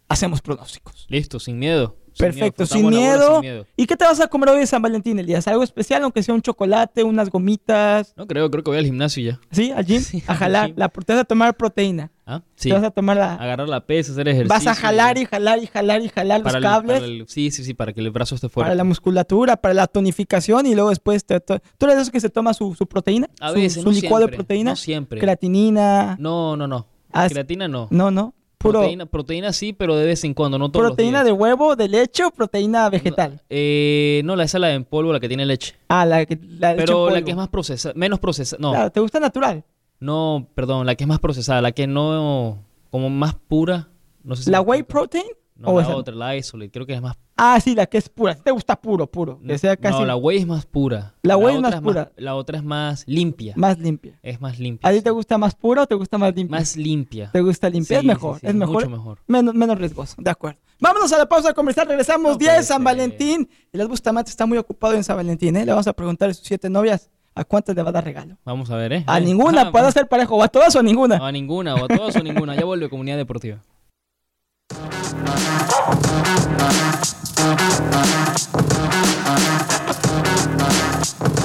hacemos 0.08 0.42
pronósticos. 0.42 1.06
Listo, 1.08 1.40
sin 1.40 1.58
miedo. 1.58 2.01
Perfecto, 2.18 2.66
sin 2.66 2.88
miedo. 2.88 3.32
sin 3.34 3.40
miedo. 3.40 3.66
¿Y 3.76 3.86
qué 3.86 3.96
te 3.96 4.04
vas 4.04 4.20
a 4.20 4.26
comer 4.28 4.50
hoy 4.50 4.58
de 4.60 4.66
San 4.66 4.82
Valentín, 4.82 5.18
Elías? 5.18 5.46
¿Algo 5.48 5.62
especial, 5.62 6.02
aunque 6.02 6.22
sea 6.22 6.34
un 6.34 6.42
chocolate, 6.42 7.02
unas 7.04 7.30
gomitas? 7.30 8.14
No 8.16 8.26
creo, 8.26 8.50
creo 8.50 8.62
que 8.62 8.70
voy 8.70 8.78
al 8.78 8.84
gimnasio 8.84 9.32
ya. 9.32 9.40
¿Sí? 9.50 9.70
¿Al 9.70 9.84
gym? 9.86 10.02
Sí, 10.12 10.22
a 10.26 10.32
al 10.32 10.38
jalar. 10.38 10.66
gym. 10.68 10.74
La, 10.78 10.88
te 10.88 11.12
vas 11.12 11.20
a 11.22 11.24
tomar 11.24 11.56
proteína. 11.56 12.10
¿Ah? 12.24 12.40
Sí. 12.54 12.68
Te 12.68 12.74
vas 12.74 12.84
a 12.84 12.90
tomar 12.90 13.16
la... 13.16 13.34
Agarrar 13.34 13.68
la 13.68 13.84
pesa, 13.84 14.12
hacer 14.12 14.28
ejercicio. 14.28 14.54
Vas 14.54 14.66
a 14.68 14.74
jalar 14.74 15.18
y 15.18 15.24
jalar 15.26 15.58
y 15.62 15.66
jalar 15.66 16.02
y 16.02 16.08
jalar 16.08 16.40
los 16.40 16.54
el- 16.54 16.62
cables 16.62 17.00
para 17.00 17.06
el- 17.12 17.24
sí, 17.28 17.50
sí, 17.50 17.64
sí, 17.64 17.74
para 17.74 17.92
que 17.92 18.00
el 18.00 18.10
brazo 18.10 18.36
esté 18.36 18.48
fuerte. 18.48 18.66
para 18.66 18.74
la 18.76 18.84
musculatura, 18.84 19.56
para 19.56 19.74
la 19.74 19.86
tonificación 19.88 20.66
y 20.66 20.74
luego 20.74 20.90
después 20.90 21.24
te, 21.24 21.40
te- 21.40 21.60
¿Tú 21.78 21.86
eres 21.86 21.96
de 21.96 22.02
esos 22.02 22.12
que 22.12 22.20
se 22.20 22.30
toma 22.30 22.54
su, 22.54 22.74
su 22.76 22.86
proteína? 22.86 23.28
A 23.40 23.50
veces, 23.50 23.82
su 23.82 23.88
no 23.90 23.90
licuado 23.90 24.26
de 24.26 24.32
proteína. 24.36 24.70
no 24.72 24.76
siempre. 24.76 25.18
Creatinina. 25.18 26.16
No, 26.20 26.56
no, 26.56 26.66
no. 26.68 26.86
Ah, 27.12 27.28
Creatina 27.28 27.68
no. 27.68 27.88
No, 27.90 28.10
no. 28.10 28.34
Puro 28.62 28.78
Proteína, 28.80 29.06
proteína 29.06 29.52
sí, 29.52 29.72
pero 29.72 29.96
de 29.96 30.06
vez 30.06 30.24
en 30.24 30.34
cuando, 30.34 30.58
no 30.58 30.70
todos 30.70 30.86
proteína 30.88 31.18
los 31.18 31.24
días. 31.26 31.36
de 31.36 31.42
huevo, 31.42 31.76
de 31.76 31.88
leche 31.88 32.24
o 32.24 32.30
proteína 32.30 32.88
vegetal. 32.90 33.40
Eh, 33.50 34.22
no, 34.24 34.36
la 34.36 34.44
esa 34.44 34.58
es 34.58 34.60
la 34.60 34.72
en 34.72 34.84
polvo, 34.84 35.12
la 35.12 35.20
que 35.20 35.28
tiene 35.28 35.44
leche. 35.46 35.74
Ah, 35.88 36.06
la, 36.06 36.24
que- 36.24 36.38
la 36.58 36.70
en 36.72 36.76
Pero 36.76 37.10
la 37.10 37.22
que 37.22 37.30
es 37.32 37.36
más 37.36 37.48
procesada, 37.48 37.94
menos 37.96 38.18
procesada. 38.20 38.60
No, 38.60 38.70
Claro, 38.72 38.90
¿te 38.92 39.00
gusta 39.00 39.20
natural? 39.20 39.64
no, 40.00 40.48
perdón, 40.54 40.86
la 40.86 40.94
que 40.94 41.04
es 41.04 41.08
más 41.08 41.18
procesada, 41.20 41.60
la 41.60 41.72
que 41.72 41.86
no, 41.86 42.58
como 42.90 43.10
más 43.10 43.34
pura. 43.34 43.88
No 44.24 44.36
sé 44.36 44.44
si 44.44 44.50
¿La 44.50 44.60
whey 44.60 44.82
protein? 44.84 45.24
No, 45.62 45.68
¿O 45.68 45.76
la 45.76 45.82
esa 45.82 45.92
no? 45.92 45.98
otra, 45.98 46.14
la 46.14 46.36
isolate, 46.36 46.70
creo 46.72 46.84
que 46.86 46.92
es 46.94 47.00
más. 47.00 47.16
Ah, 47.36 47.58
sí, 47.60 47.74
la 47.74 47.86
que 47.86 47.96
es 47.98 48.08
pura. 48.08 48.34
¿Te 48.34 48.50
gusta 48.50 48.74
puro, 48.80 49.06
puro? 49.06 49.40
Que 49.46 49.56
sea 49.58 49.76
casi 49.76 50.00
No, 50.00 50.06
la 50.06 50.16
whey 50.16 50.38
es 50.38 50.46
más 50.46 50.66
pura. 50.66 51.14
La 51.22 51.36
whey 51.36 51.54
es 51.54 51.60
más 51.60 51.80
pura. 51.80 52.12
la 52.16 52.34
otra 52.34 52.58
es 52.58 52.64
más 52.64 53.04
limpia. 53.06 53.54
más 53.56 53.78
limpia. 53.78 54.18
Es 54.22 54.40
más 54.40 54.58
limpia. 54.58 54.88
¿A 54.88 54.92
ti 54.92 55.00
te 55.00 55.10
gusta 55.10 55.38
más 55.38 55.54
pura 55.54 55.82
o 55.82 55.86
te 55.86 55.94
gusta 55.94 56.18
más 56.18 56.34
limpia? 56.34 56.58
Más 56.58 56.76
limpia. 56.76 57.30
¿Te 57.32 57.40
gusta 57.40 57.70
limpia? 57.70 57.98
es 57.98 58.04
mejor, 58.04 58.34
sí, 58.34 58.40
sí, 58.42 58.46
es 58.48 58.54
mejor. 58.54 58.74
Mucho 58.74 58.90
mejor. 58.90 59.18
Menos, 59.26 59.54
menos 59.54 59.78
riesgoso, 59.78 60.16
de 60.18 60.30
acuerdo. 60.30 60.58
Vámonos 60.80 61.12
a 61.12 61.18
la 61.18 61.26
pausa 61.26 61.52
comercial, 61.54 61.86
regresamos. 61.86 62.32
No 62.32 62.38
Día 62.38 62.50
de 62.50 62.56
puede 62.58 62.66
San 62.66 62.78
ser. 62.78 62.84
Valentín. 62.84 63.48
Les 63.72 63.86
Bustamante 63.88 64.30
está 64.30 64.44
muy 64.46 64.58
ocupado 64.58 64.94
en 64.94 65.04
San 65.04 65.16
Valentín, 65.16 65.54
¿eh? 65.56 65.64
Le 65.64 65.70
vamos 65.72 65.86
a 65.86 65.92
preguntar 65.92 66.28
a 66.28 66.34
sus 66.34 66.44
siete 66.46 66.68
novias 66.68 67.08
a 67.34 67.44
cuántas 67.44 67.74
le 67.74 67.82
va 67.82 67.88
a 67.88 67.92
dar 67.92 68.04
regalo. 68.04 68.36
Vamos 68.44 68.68
a 68.70 68.76
ver, 68.76 68.92
¿eh? 68.92 69.04
A 69.06 69.18
Eh, 69.18 69.22
ninguna, 69.22 69.62
ah, 69.62 69.72
puede 69.72 69.90
ser 69.92 70.06
parejo, 70.08 70.36
o 70.36 70.42
a 70.42 70.48
todas 70.48 70.74
o 70.76 70.80
a 70.80 70.82
ninguna. 70.82 71.16
A 71.26 71.32
ninguna, 71.32 71.76
o 71.76 71.84
a 71.84 71.88
todas 71.88 72.14
o 72.16 72.22
ninguna. 72.22 72.54
Ya 72.56 72.64
vuelve 72.66 72.90
Comunidad 72.90 73.16
Deportiva. 73.16 73.62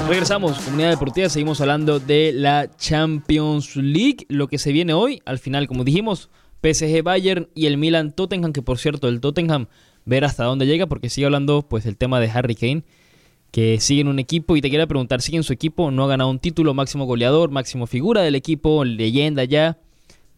Regresamos, 0.07 0.57
Comunidad 0.59 0.91
Deportiva, 0.91 1.27
seguimos 1.27 1.59
hablando 1.59 1.99
de 1.99 2.31
la 2.33 2.71
Champions 2.77 3.75
League, 3.75 4.25
lo 4.29 4.47
que 4.47 4.57
se 4.57 4.71
viene 4.71 4.93
hoy, 4.93 5.21
al 5.25 5.37
final, 5.37 5.67
como 5.67 5.83
dijimos, 5.83 6.29
PSG 6.63 7.03
Bayern 7.03 7.49
y 7.53 7.65
el 7.65 7.77
Milan 7.77 8.13
Tottenham, 8.13 8.53
que 8.53 8.61
por 8.61 8.77
cierto, 8.77 9.09
el 9.09 9.19
Tottenham, 9.19 9.67
ver 10.05 10.23
hasta 10.23 10.45
dónde 10.45 10.65
llega, 10.65 10.87
porque 10.87 11.09
sigue 11.09 11.25
hablando 11.25 11.61
pues 11.67 11.85
el 11.85 11.97
tema 11.97 12.21
de 12.21 12.29
Harry 12.29 12.55
Kane, 12.55 12.83
que 13.51 13.79
sigue 13.81 14.01
en 14.01 14.07
un 14.07 14.19
equipo 14.19 14.55
y 14.55 14.61
te 14.61 14.69
quiero 14.69 14.87
preguntar, 14.87 15.21
sigue 15.21 15.37
en 15.37 15.43
su 15.43 15.51
equipo, 15.51 15.91
no 15.91 16.05
ha 16.05 16.07
ganado 16.07 16.29
un 16.29 16.39
título, 16.39 16.73
máximo 16.73 17.05
goleador, 17.05 17.51
máximo 17.51 17.85
figura 17.85 18.21
del 18.21 18.35
equipo, 18.35 18.85
leyenda 18.85 19.43
ya, 19.43 19.77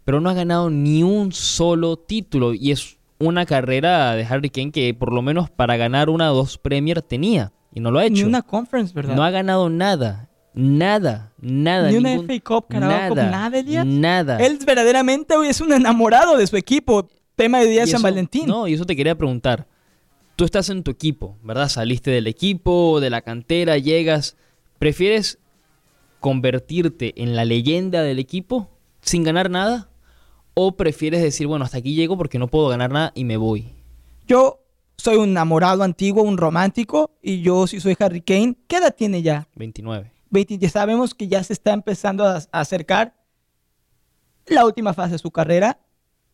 pero 0.06 0.20
no 0.22 0.30
ha 0.30 0.34
ganado 0.34 0.70
ni 0.70 1.04
un 1.04 1.32
solo 1.32 1.98
título 1.98 2.54
y 2.54 2.72
es 2.72 2.98
una 3.20 3.46
carrera 3.46 4.14
de 4.16 4.24
Harry 4.26 4.50
Kane 4.50 4.72
que 4.72 4.94
por 4.94 5.12
lo 5.14 5.22
menos 5.22 5.50
para 5.50 5.76
ganar 5.78 6.10
una 6.10 6.32
o 6.32 6.36
dos 6.36 6.58
Premier 6.58 7.02
tenía 7.02 7.52
y 7.74 7.80
no 7.80 7.92
lo 7.92 8.00
ha 8.00 8.06
hecho. 8.06 8.16
Ni 8.16 8.24
una 8.24 8.42
conference, 8.42 8.94
¿verdad? 8.94 9.16
no 9.16 9.24
ha 9.24 9.30
ganado 9.30 9.70
nada, 9.70 10.30
nada, 10.54 11.34
nada. 11.40 11.92
Ni 11.92 11.98
una 11.98 12.10
ningún- 12.12 12.26
FA 12.26 12.40
Cup, 12.44 12.66
Carabao 12.70 13.10
Cup, 13.10 13.18
nada, 13.18 13.60
Elías. 13.60 13.86
Nada. 13.86 14.38
Él 14.38 14.58
verdaderamente 14.66 15.36
hoy 15.36 15.48
es 15.50 15.62
un 15.62 15.74
enamorado 15.74 16.38
de 16.38 16.48
su 16.48 16.56
equipo. 16.58 17.08
Tema 17.36 17.60
de 17.60 17.68
Día 17.68 17.86
San 17.88 17.96
eso- 17.98 18.04
Valentín. 18.04 18.48
No, 18.48 18.68
y 18.68 18.74
eso 18.74 18.86
te 18.86 18.96
quería 18.96 19.16
preguntar. 19.16 19.68
Tú 20.36 20.46
estás 20.46 20.70
en 20.70 20.84
tu 20.84 20.92
equipo, 20.92 21.38
¿verdad? 21.44 21.68
Saliste 21.70 22.12
del 22.12 22.28
equipo, 22.28 23.00
de 23.02 23.10
la 23.10 23.22
cantera, 23.22 23.78
llegas. 23.78 24.36
¿Prefieres 24.78 25.38
convertirte 26.20 27.14
en 27.22 27.36
la 27.36 27.46
leyenda 27.46 28.02
del 28.04 28.20
equipo 28.20 28.70
sin 29.02 29.24
ganar 29.24 29.50
nada? 29.50 29.89
¿O 30.62 30.74
prefieres 30.74 31.22
decir, 31.22 31.48
bueno, 31.48 31.64
hasta 31.64 31.78
aquí 31.78 31.96
llego 31.96 32.18
porque 32.18 32.38
no 32.38 32.50
puedo 32.50 32.68
ganar 32.68 32.92
nada 32.92 33.14
y 33.16 33.24
me 33.24 33.38
voy? 33.38 33.70
Yo 34.28 34.60
soy 34.98 35.16
un 35.16 35.30
enamorado 35.30 35.84
antiguo, 35.84 36.22
un 36.22 36.38
romántico, 36.38 37.12
y 37.22 37.42
yo 37.42 37.66
sí 37.66 37.80
soy 37.80 37.96
Harry 37.98 38.20
Kane. 38.20 38.58
¿Qué 38.68 38.76
edad 38.76 38.94
tiene 38.94 39.22
ya? 39.22 39.48
29. 39.56 40.12
20, 40.30 40.58
ya 40.58 40.70
sabemos 40.70 41.14
que 41.14 41.30
ya 41.30 41.42
se 41.46 41.54
está 41.54 41.72
empezando 41.72 42.26
a, 42.26 42.40
a 42.52 42.60
acercar 42.60 43.16
la 44.48 44.66
última 44.66 44.94
fase 44.94 45.14
de 45.14 45.20
su 45.20 45.32
carrera. 45.32 45.80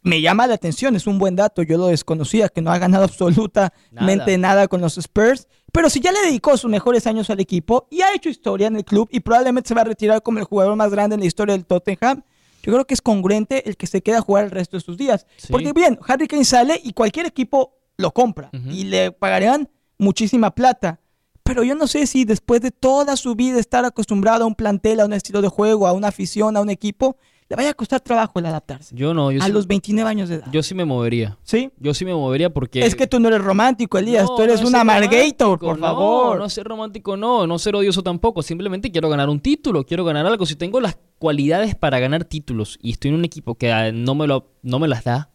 Me 0.02 0.20
llama 0.22 0.48
la 0.48 0.56
atención, 0.56 0.96
es 0.96 1.06
un 1.06 1.20
buen 1.20 1.36
dato, 1.36 1.62
yo 1.62 1.78
lo 1.78 1.86
desconocía, 1.86 2.50
que 2.50 2.64
no 2.64 2.72
ha 2.72 2.80
ganado 2.80 3.04
absolutamente 3.04 4.40
nada. 4.40 4.56
Nada. 4.56 4.68
con 4.68 4.82
los 4.82 4.98
Spurs, 4.98 5.48
pero 5.72 5.88
si 5.88 6.00
ya 6.00 6.12
le 6.12 6.22
dedicó 6.22 6.58
sus 6.58 6.72
mejores 6.72 7.06
años 7.06 7.30
al 7.30 7.42
equipo 7.42 7.88
y 7.92 8.02
ha 8.02 8.12
hecho 8.16 8.30
historia 8.30 8.66
en 8.66 8.78
el 8.78 8.86
club 8.86 9.08
y 9.12 9.20
probablemente 9.20 9.68
se 9.68 9.76
va 9.76 9.82
a 9.82 9.86
retirar 9.86 10.24
como 10.24 10.40
el 10.40 10.46
jugador 10.46 10.76
más 10.76 10.90
grande 10.90 11.14
en 11.14 11.20
la 11.20 11.28
historia 11.28 11.54
del 11.54 11.68
Tottenham, 11.68 12.24
yo 12.66 12.74
creo 12.74 12.86
que 12.86 12.94
es 12.94 13.02
congruente 13.02 13.68
el 13.70 13.78
que 13.78 13.88
se 13.88 14.02
queda 14.02 14.18
a 14.18 14.22
jugar 14.22 14.46
el 14.46 14.52
resto 14.52 14.78
de 14.78 14.82
sus 14.82 14.98
días. 14.98 15.26
Sí. 15.38 15.48
Porque 15.52 15.74
bien, 15.74 16.00
Harry 16.08 16.28
Kane 16.28 16.46
sale 16.46 16.80
y 16.84 16.94
cualquier 16.94 17.26
equipo 17.26 17.78
lo 17.98 18.12
compra 18.12 18.50
y 18.52 18.86
le 18.86 19.12
pagarían 19.12 19.70
muchísima 19.98 20.52
plata. 20.52 21.00
Pero 21.44 21.64
yo 21.64 21.76
no 21.76 21.88
sé 21.88 22.08
si 22.08 22.26
después 22.26 22.62
de 22.62 22.72
toda 22.72 23.16
su 23.16 23.36
vida 23.36 23.60
estar 23.60 23.86
acostumbrado 23.86 24.44
a 24.44 24.48
un 24.48 24.56
plantel, 24.56 25.00
a 25.00 25.06
un 25.06 25.14
estilo 25.14 25.42
de 25.42 25.48
juego, 25.48 25.86
a 25.86 25.94
una 25.94 26.08
afición, 26.08 26.58
a 26.58 26.62
un 26.62 26.72
equipo, 26.72 27.18
le 27.48 27.56
vaya 27.56 27.70
a 27.70 27.74
costar 27.76 28.02
trabajo 28.02 28.40
el 28.40 28.46
adaptarse. 28.48 28.96
Yo 28.96 29.14
no, 29.14 29.32
yo 29.32 29.42
a 29.42 29.46
sí, 29.46 29.52
los 29.52 29.68
29 29.68 30.10
años 30.10 30.30
de 30.30 30.36
edad. 30.36 30.48
yo 30.52 30.64
sí 30.64 30.74
me 30.74 30.84
movería. 30.84 31.38
¿Sí? 31.44 31.70
Yo 31.80 31.94
sí 31.94 32.04
me 32.04 32.14
movería 32.14 32.50
porque... 32.52 32.84
Es 32.84 32.96
que 32.96 33.06
tú 33.06 33.20
no 33.20 33.28
eres 33.28 33.42
romántico, 33.42 34.00
Elías. 34.00 34.24
No, 34.24 34.36
tú 34.36 34.42
eres 34.42 34.62
no 34.62 34.70
un 34.70 34.76
amargator, 34.76 35.60
por 35.60 35.78
no, 35.78 35.86
favor. 35.86 36.40
No 36.40 36.50
ser 36.50 36.66
romántico, 36.66 37.16
no. 37.16 37.46
No 37.46 37.60
ser 37.60 37.76
odioso 37.76 38.02
tampoco. 38.02 38.42
Simplemente 38.42 38.92
quiero 38.92 39.10
ganar 39.10 39.30
un 39.30 39.40
título. 39.40 39.86
Quiero 39.86 40.04
ganar 40.04 40.26
algo. 40.26 40.48
Si 40.48 40.56
tengo 40.56 40.80
las 40.80 40.98
cualidades 41.20 41.76
para 41.76 42.00
ganar 42.00 42.26
títulos 42.26 42.80
y 42.82 42.92
estoy 42.92 43.10
en 43.10 43.16
un 43.16 43.26
equipo 43.26 43.56
que 43.56 43.72
ah, 43.72 43.92
no 43.92 44.16
me, 44.16 44.26
lo, 44.26 44.52
no 44.64 44.80
me 44.80 44.88
las 44.88 45.04
da, 45.04 45.30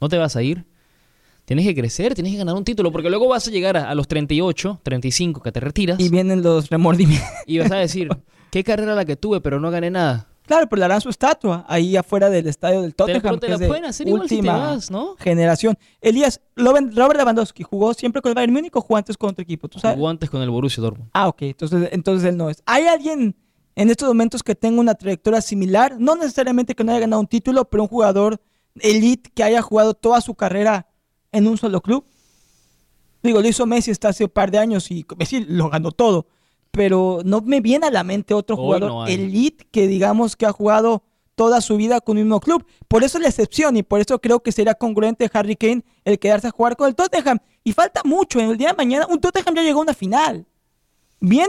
no 0.00 0.08
te 0.08 0.18
vas 0.18 0.34
a 0.34 0.42
ir. 0.42 0.66
Tienes 1.44 1.64
que 1.64 1.76
crecer, 1.76 2.14
tienes 2.14 2.32
que 2.32 2.38
ganar 2.38 2.56
un 2.56 2.64
título. 2.64 2.90
Porque 2.90 3.08
luego 3.08 3.28
vas 3.28 3.46
a 3.46 3.52
llegar 3.52 3.76
a, 3.76 3.88
a 3.88 3.94
los 3.94 4.08
38, 4.08 4.80
35, 4.82 5.40
que 5.40 5.52
te 5.52 5.60
retiras. 5.60 6.00
Y 6.00 6.08
vienen 6.08 6.42
los 6.42 6.70
remordimientos. 6.70 7.28
Y 7.46 7.58
vas 7.58 7.70
a 7.70 7.76
decir, 7.76 8.08
¿qué 8.50 8.64
carrera 8.64 8.96
la 8.96 9.04
que 9.04 9.14
tuve, 9.14 9.40
pero 9.40 9.60
no 9.60 9.70
gané 9.70 9.92
nada? 9.92 10.31
Claro, 10.46 10.66
pero 10.68 10.80
le 10.80 10.84
harán 10.86 11.00
su 11.00 11.08
estatua 11.08 11.64
ahí 11.68 11.96
afuera 11.96 12.28
del 12.28 12.46
estadio 12.48 12.82
del 12.82 12.94
Tottenham. 12.94 13.22
pero 13.22 13.38
te 13.38 13.46
que 13.46 13.52
la 13.52 13.58
es 13.62 13.68
pueden 13.68 13.84
hacer 13.84 14.08
igual 14.08 14.28
si 14.28 14.40
te 14.40 14.46
vas, 14.46 14.90
¿no? 14.90 15.16
generación. 15.16 15.78
Elías, 16.00 16.40
Robert 16.56 16.92
Lewandowski 16.92 17.62
jugó 17.62 17.94
siempre 17.94 18.20
con 18.20 18.30
el 18.30 18.34
Bayern 18.34 18.52
Múnich 18.52 18.74
o 18.74 18.80
jugó 18.80 18.96
antes 18.96 19.16
con 19.16 19.30
otro 19.30 19.42
equipo, 19.42 19.68
¿tú 19.68 19.78
sabes? 19.78 19.96
Jugó 19.96 20.08
antes 20.08 20.28
con 20.28 20.42
el 20.42 20.50
Borussia 20.50 20.82
Dortmund. 20.82 21.10
Ah, 21.12 21.28
ok, 21.28 21.42
entonces, 21.42 21.88
entonces 21.92 22.28
él 22.28 22.36
no 22.36 22.50
es. 22.50 22.62
¿Hay 22.66 22.86
alguien 22.86 23.36
en 23.76 23.90
estos 23.90 24.08
momentos 24.08 24.42
que 24.42 24.54
tenga 24.54 24.80
una 24.80 24.94
trayectoria 24.94 25.40
similar? 25.40 25.96
No 25.98 26.16
necesariamente 26.16 26.74
que 26.74 26.82
no 26.84 26.92
haya 26.92 27.00
ganado 27.00 27.20
un 27.20 27.28
título, 27.28 27.64
pero 27.70 27.84
un 27.84 27.88
jugador 27.88 28.40
elite 28.80 29.30
que 29.34 29.44
haya 29.44 29.62
jugado 29.62 29.94
toda 29.94 30.20
su 30.20 30.34
carrera 30.34 30.88
en 31.30 31.46
un 31.46 31.56
solo 31.56 31.80
club. 31.80 32.04
Digo, 33.22 33.40
lo 33.40 33.48
hizo 33.48 33.64
Messi 33.66 33.92
hasta 33.92 34.08
hace 34.08 34.24
un 34.24 34.30
par 34.30 34.50
de 34.50 34.58
años 34.58 34.90
y 34.90 35.06
Messi 35.16 35.44
lo 35.44 35.70
ganó 35.70 35.92
todo. 35.92 36.26
Pero 36.72 37.20
no 37.24 37.40
me 37.42 37.60
viene 37.60 37.86
a 37.86 37.90
la 37.90 38.02
mente 38.02 38.34
otro 38.34 38.56
jugador 38.56 38.90
no 38.90 39.06
elite 39.06 39.66
que 39.70 39.86
digamos 39.86 40.36
que 40.36 40.46
ha 40.46 40.52
jugado 40.52 41.04
toda 41.34 41.60
su 41.60 41.76
vida 41.76 42.00
con 42.00 42.16
un 42.16 42.24
mismo 42.24 42.40
club. 42.40 42.66
Por 42.88 43.04
eso 43.04 43.18
es 43.18 43.22
la 43.22 43.28
excepción 43.28 43.76
y 43.76 43.82
por 43.82 44.00
eso 44.00 44.20
creo 44.20 44.40
que 44.40 44.52
sería 44.52 44.74
congruente 44.74 45.30
Harry 45.32 45.56
Kane 45.56 45.84
el 46.04 46.18
quedarse 46.18 46.48
a 46.48 46.50
jugar 46.50 46.76
con 46.76 46.88
el 46.88 46.94
Tottenham. 46.94 47.38
Y 47.64 47.72
falta 47.72 48.02
mucho. 48.04 48.40
En 48.40 48.50
el 48.50 48.56
día 48.56 48.68
de 48.68 48.74
mañana, 48.74 49.06
un 49.08 49.20
Tottenham 49.20 49.54
ya 49.54 49.62
llegó 49.62 49.80
a 49.80 49.82
una 49.82 49.94
final. 49.94 50.46
Bien, 51.20 51.48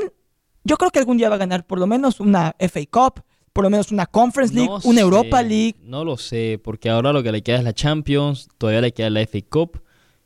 yo 0.63 0.77
creo 0.77 0.91
que 0.91 0.99
algún 0.99 1.17
día 1.17 1.29
va 1.29 1.35
a 1.35 1.39
ganar 1.39 1.65
por 1.65 1.79
lo 1.79 1.87
menos 1.87 2.19
una 2.19 2.55
FA 2.59 2.81
Cup, 2.89 3.23
por 3.51 3.63
lo 3.63 3.69
menos 3.69 3.91
una 3.91 4.05
Conference 4.05 4.53
League, 4.53 4.69
No 4.69 4.79
una 4.83 4.95
sé, 4.95 5.01
Europa 5.01 5.41
League. 5.41 5.75
No 5.83 6.03
lo 6.03 6.17
sé, 6.17 6.59
porque 6.63 6.89
ahora 6.89 7.13
lo 7.13 7.23
que 7.23 7.31
le 7.31 7.43
queda 7.43 7.57
es 7.57 7.63
la 7.63 7.73
Champions, 7.73 8.49
todavía 8.57 8.81
le 8.81 8.93
queda 8.93 9.09
la 9.09 9.21
FA 9.21 9.39
Cup. 9.49 9.82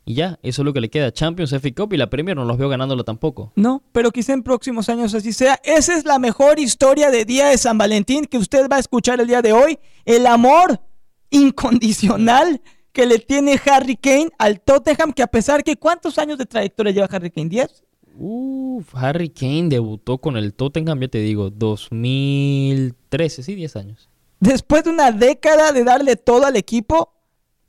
Y 0.08 0.14
ya, 0.14 0.38
eso 0.42 0.62
es 0.62 0.64
lo 0.64 0.72
que 0.72 0.80
le 0.80 0.88
queda. 0.88 1.12
Champions, 1.12 1.50
FA 1.50 1.68
Cup 1.76 1.92
y 1.92 1.98
la 1.98 2.08
Premier 2.08 2.34
no 2.34 2.46
los 2.46 2.56
veo 2.56 2.70
ganándolo 2.70 3.04
tampoco. 3.04 3.52
No, 3.56 3.82
pero 3.92 4.10
quizá 4.10 4.32
en 4.32 4.42
próximos 4.42 4.88
años 4.88 5.14
así 5.14 5.34
sea. 5.34 5.60
Esa 5.62 5.98
es 5.98 6.06
la 6.06 6.18
mejor 6.18 6.58
historia 6.58 7.10
de 7.10 7.26
Día 7.26 7.48
de 7.48 7.58
San 7.58 7.76
Valentín 7.76 8.24
que 8.24 8.38
usted 8.38 8.70
va 8.72 8.76
a 8.76 8.78
escuchar 8.78 9.20
el 9.20 9.26
día 9.26 9.42
de 9.42 9.52
hoy. 9.52 9.78
El 10.06 10.26
amor 10.26 10.80
incondicional 11.28 12.62
que 12.92 13.04
le 13.04 13.18
tiene 13.18 13.60
Harry 13.66 13.96
Kane 13.96 14.30
al 14.38 14.62
Tottenham, 14.62 15.12
que 15.12 15.22
a 15.22 15.26
pesar 15.26 15.62
que 15.62 15.76
¿cuántos 15.76 16.16
años 16.18 16.38
de 16.38 16.46
trayectoria 16.46 16.90
lleva 16.90 17.08
Harry 17.10 17.30
Kane? 17.30 17.50
¿10? 17.50 17.68
Uf, 18.16 18.94
Harry 18.94 19.28
Kane 19.28 19.68
debutó 19.68 20.16
con 20.16 20.38
el 20.38 20.54
Tottenham, 20.54 21.02
ya 21.02 21.08
te 21.08 21.18
digo, 21.18 21.50
2013, 21.50 23.42
sí, 23.42 23.54
10 23.54 23.76
años. 23.76 24.08
Después 24.40 24.84
de 24.84 24.90
una 24.90 25.12
década 25.12 25.72
de 25.72 25.84
darle 25.84 26.16
todo 26.16 26.46
al 26.46 26.56
equipo 26.56 27.12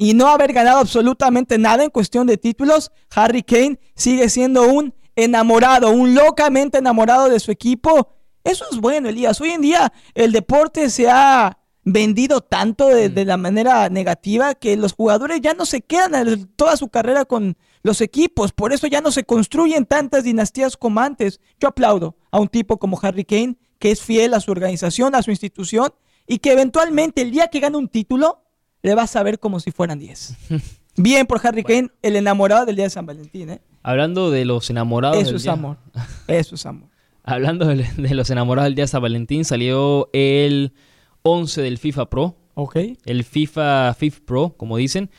y 0.02 0.14
no 0.14 0.30
haber 0.30 0.54
ganado 0.54 0.80
absolutamente 0.80 1.58
nada 1.58 1.84
en 1.84 1.90
cuestión 1.90 2.26
de 2.26 2.38
títulos, 2.38 2.92
Harry 3.14 3.44
Kane 3.44 3.80
sigue 3.96 4.30
siendo 4.30 4.64
un 4.64 4.96
enamorado, 5.18 5.92
un 5.92 6.16
locamente 6.16 6.78
enamorado 6.78 7.28
de 7.28 7.42
su 7.42 7.52
equipo. 7.52 8.16
Eso 8.46 8.66
es 8.72 8.78
bueno, 8.78 9.10
Elías. 9.10 9.42
Hoy 9.42 9.50
en 9.50 9.62
día 9.62 9.92
el 10.16 10.32
deporte 10.32 10.90
se 10.90 11.10
ha 11.10 11.60
vendido 11.84 12.40
tanto 12.40 12.88
de, 12.88 13.10
de 13.10 13.26
la 13.26 13.36
manera 13.36 13.90
negativa 13.90 14.56
que 14.56 14.78
los 14.78 14.94
jugadores 14.94 15.42
ya 15.42 15.54
no 15.54 15.66
se 15.66 15.82
quedan 15.82 16.48
toda 16.56 16.78
su 16.78 16.88
carrera 16.88 17.26
con 17.26 17.58
los 17.84 18.00
equipos. 18.00 18.54
Por 18.54 18.72
eso 18.72 18.88
ya 18.88 19.02
no 19.02 19.12
se 19.12 19.26
construyen 19.26 19.86
tantas 19.86 20.24
dinastías 20.24 20.78
como 20.78 21.02
antes. 21.02 21.42
Yo 21.60 21.68
aplaudo 21.68 22.16
a 22.32 22.40
un 22.40 22.48
tipo 22.48 22.78
como 22.78 22.98
Harry 23.02 23.26
Kane 23.26 23.58
que 23.80 23.92
es 23.92 24.02
fiel 24.02 24.34
a 24.34 24.40
su 24.40 24.52
organización, 24.52 25.14
a 25.14 25.24
su 25.24 25.32
institución 25.32 25.94
y 26.26 26.40
que 26.40 26.54
eventualmente 26.54 27.22
el 27.22 27.32
día 27.32 27.50
que 27.50 27.60
gane 27.60 27.76
un 27.76 27.90
título 27.90 28.46
le 28.82 28.96
vas 28.96 29.15
a 29.15 29.24
ver 29.24 29.39
como 29.39 29.60
si 29.60 29.72
fueran 29.72 30.00
10. 30.00 30.36
Bien 30.98 31.26
por 31.28 31.39
Harry 31.46 31.63
Kane, 31.63 31.89
el 32.02 32.15
enamorado 32.15 32.65
del 32.65 32.76
día 32.76 32.86
de 32.86 32.89
San 32.89 33.06
Valentín. 33.06 33.50
¿eh? 33.52 33.62
Hablando 33.84 34.32
de 34.32 34.44
los 34.46 34.70
enamorados 34.70 35.18
Eso 35.18 35.28
del 35.28 35.36
es 35.38 35.44
día- 35.44 35.54
amor. 35.54 35.78
Eso 36.28 36.56
es 36.56 36.65
amor. 36.65 36.89
Hablando 37.24 37.68
de, 37.68 37.88
de 37.96 38.13
los 38.15 38.30
enamorados 38.30 38.65
del 38.68 38.76
día 38.76 38.84
de 38.84 38.88
San 38.89 39.02
Valentín, 39.02 39.46
salió 39.46 40.10
el 40.13 40.74
11 41.22 41.62
del 41.62 41.78
FIFA 41.78 42.10
Pro. 42.10 42.36
Ok. 42.56 42.78
El 43.06 43.24
FIFA 43.24 43.94
FIFA 43.94 44.20
Pro, 44.26 44.54
como 44.58 44.76
dicen. 44.78 45.10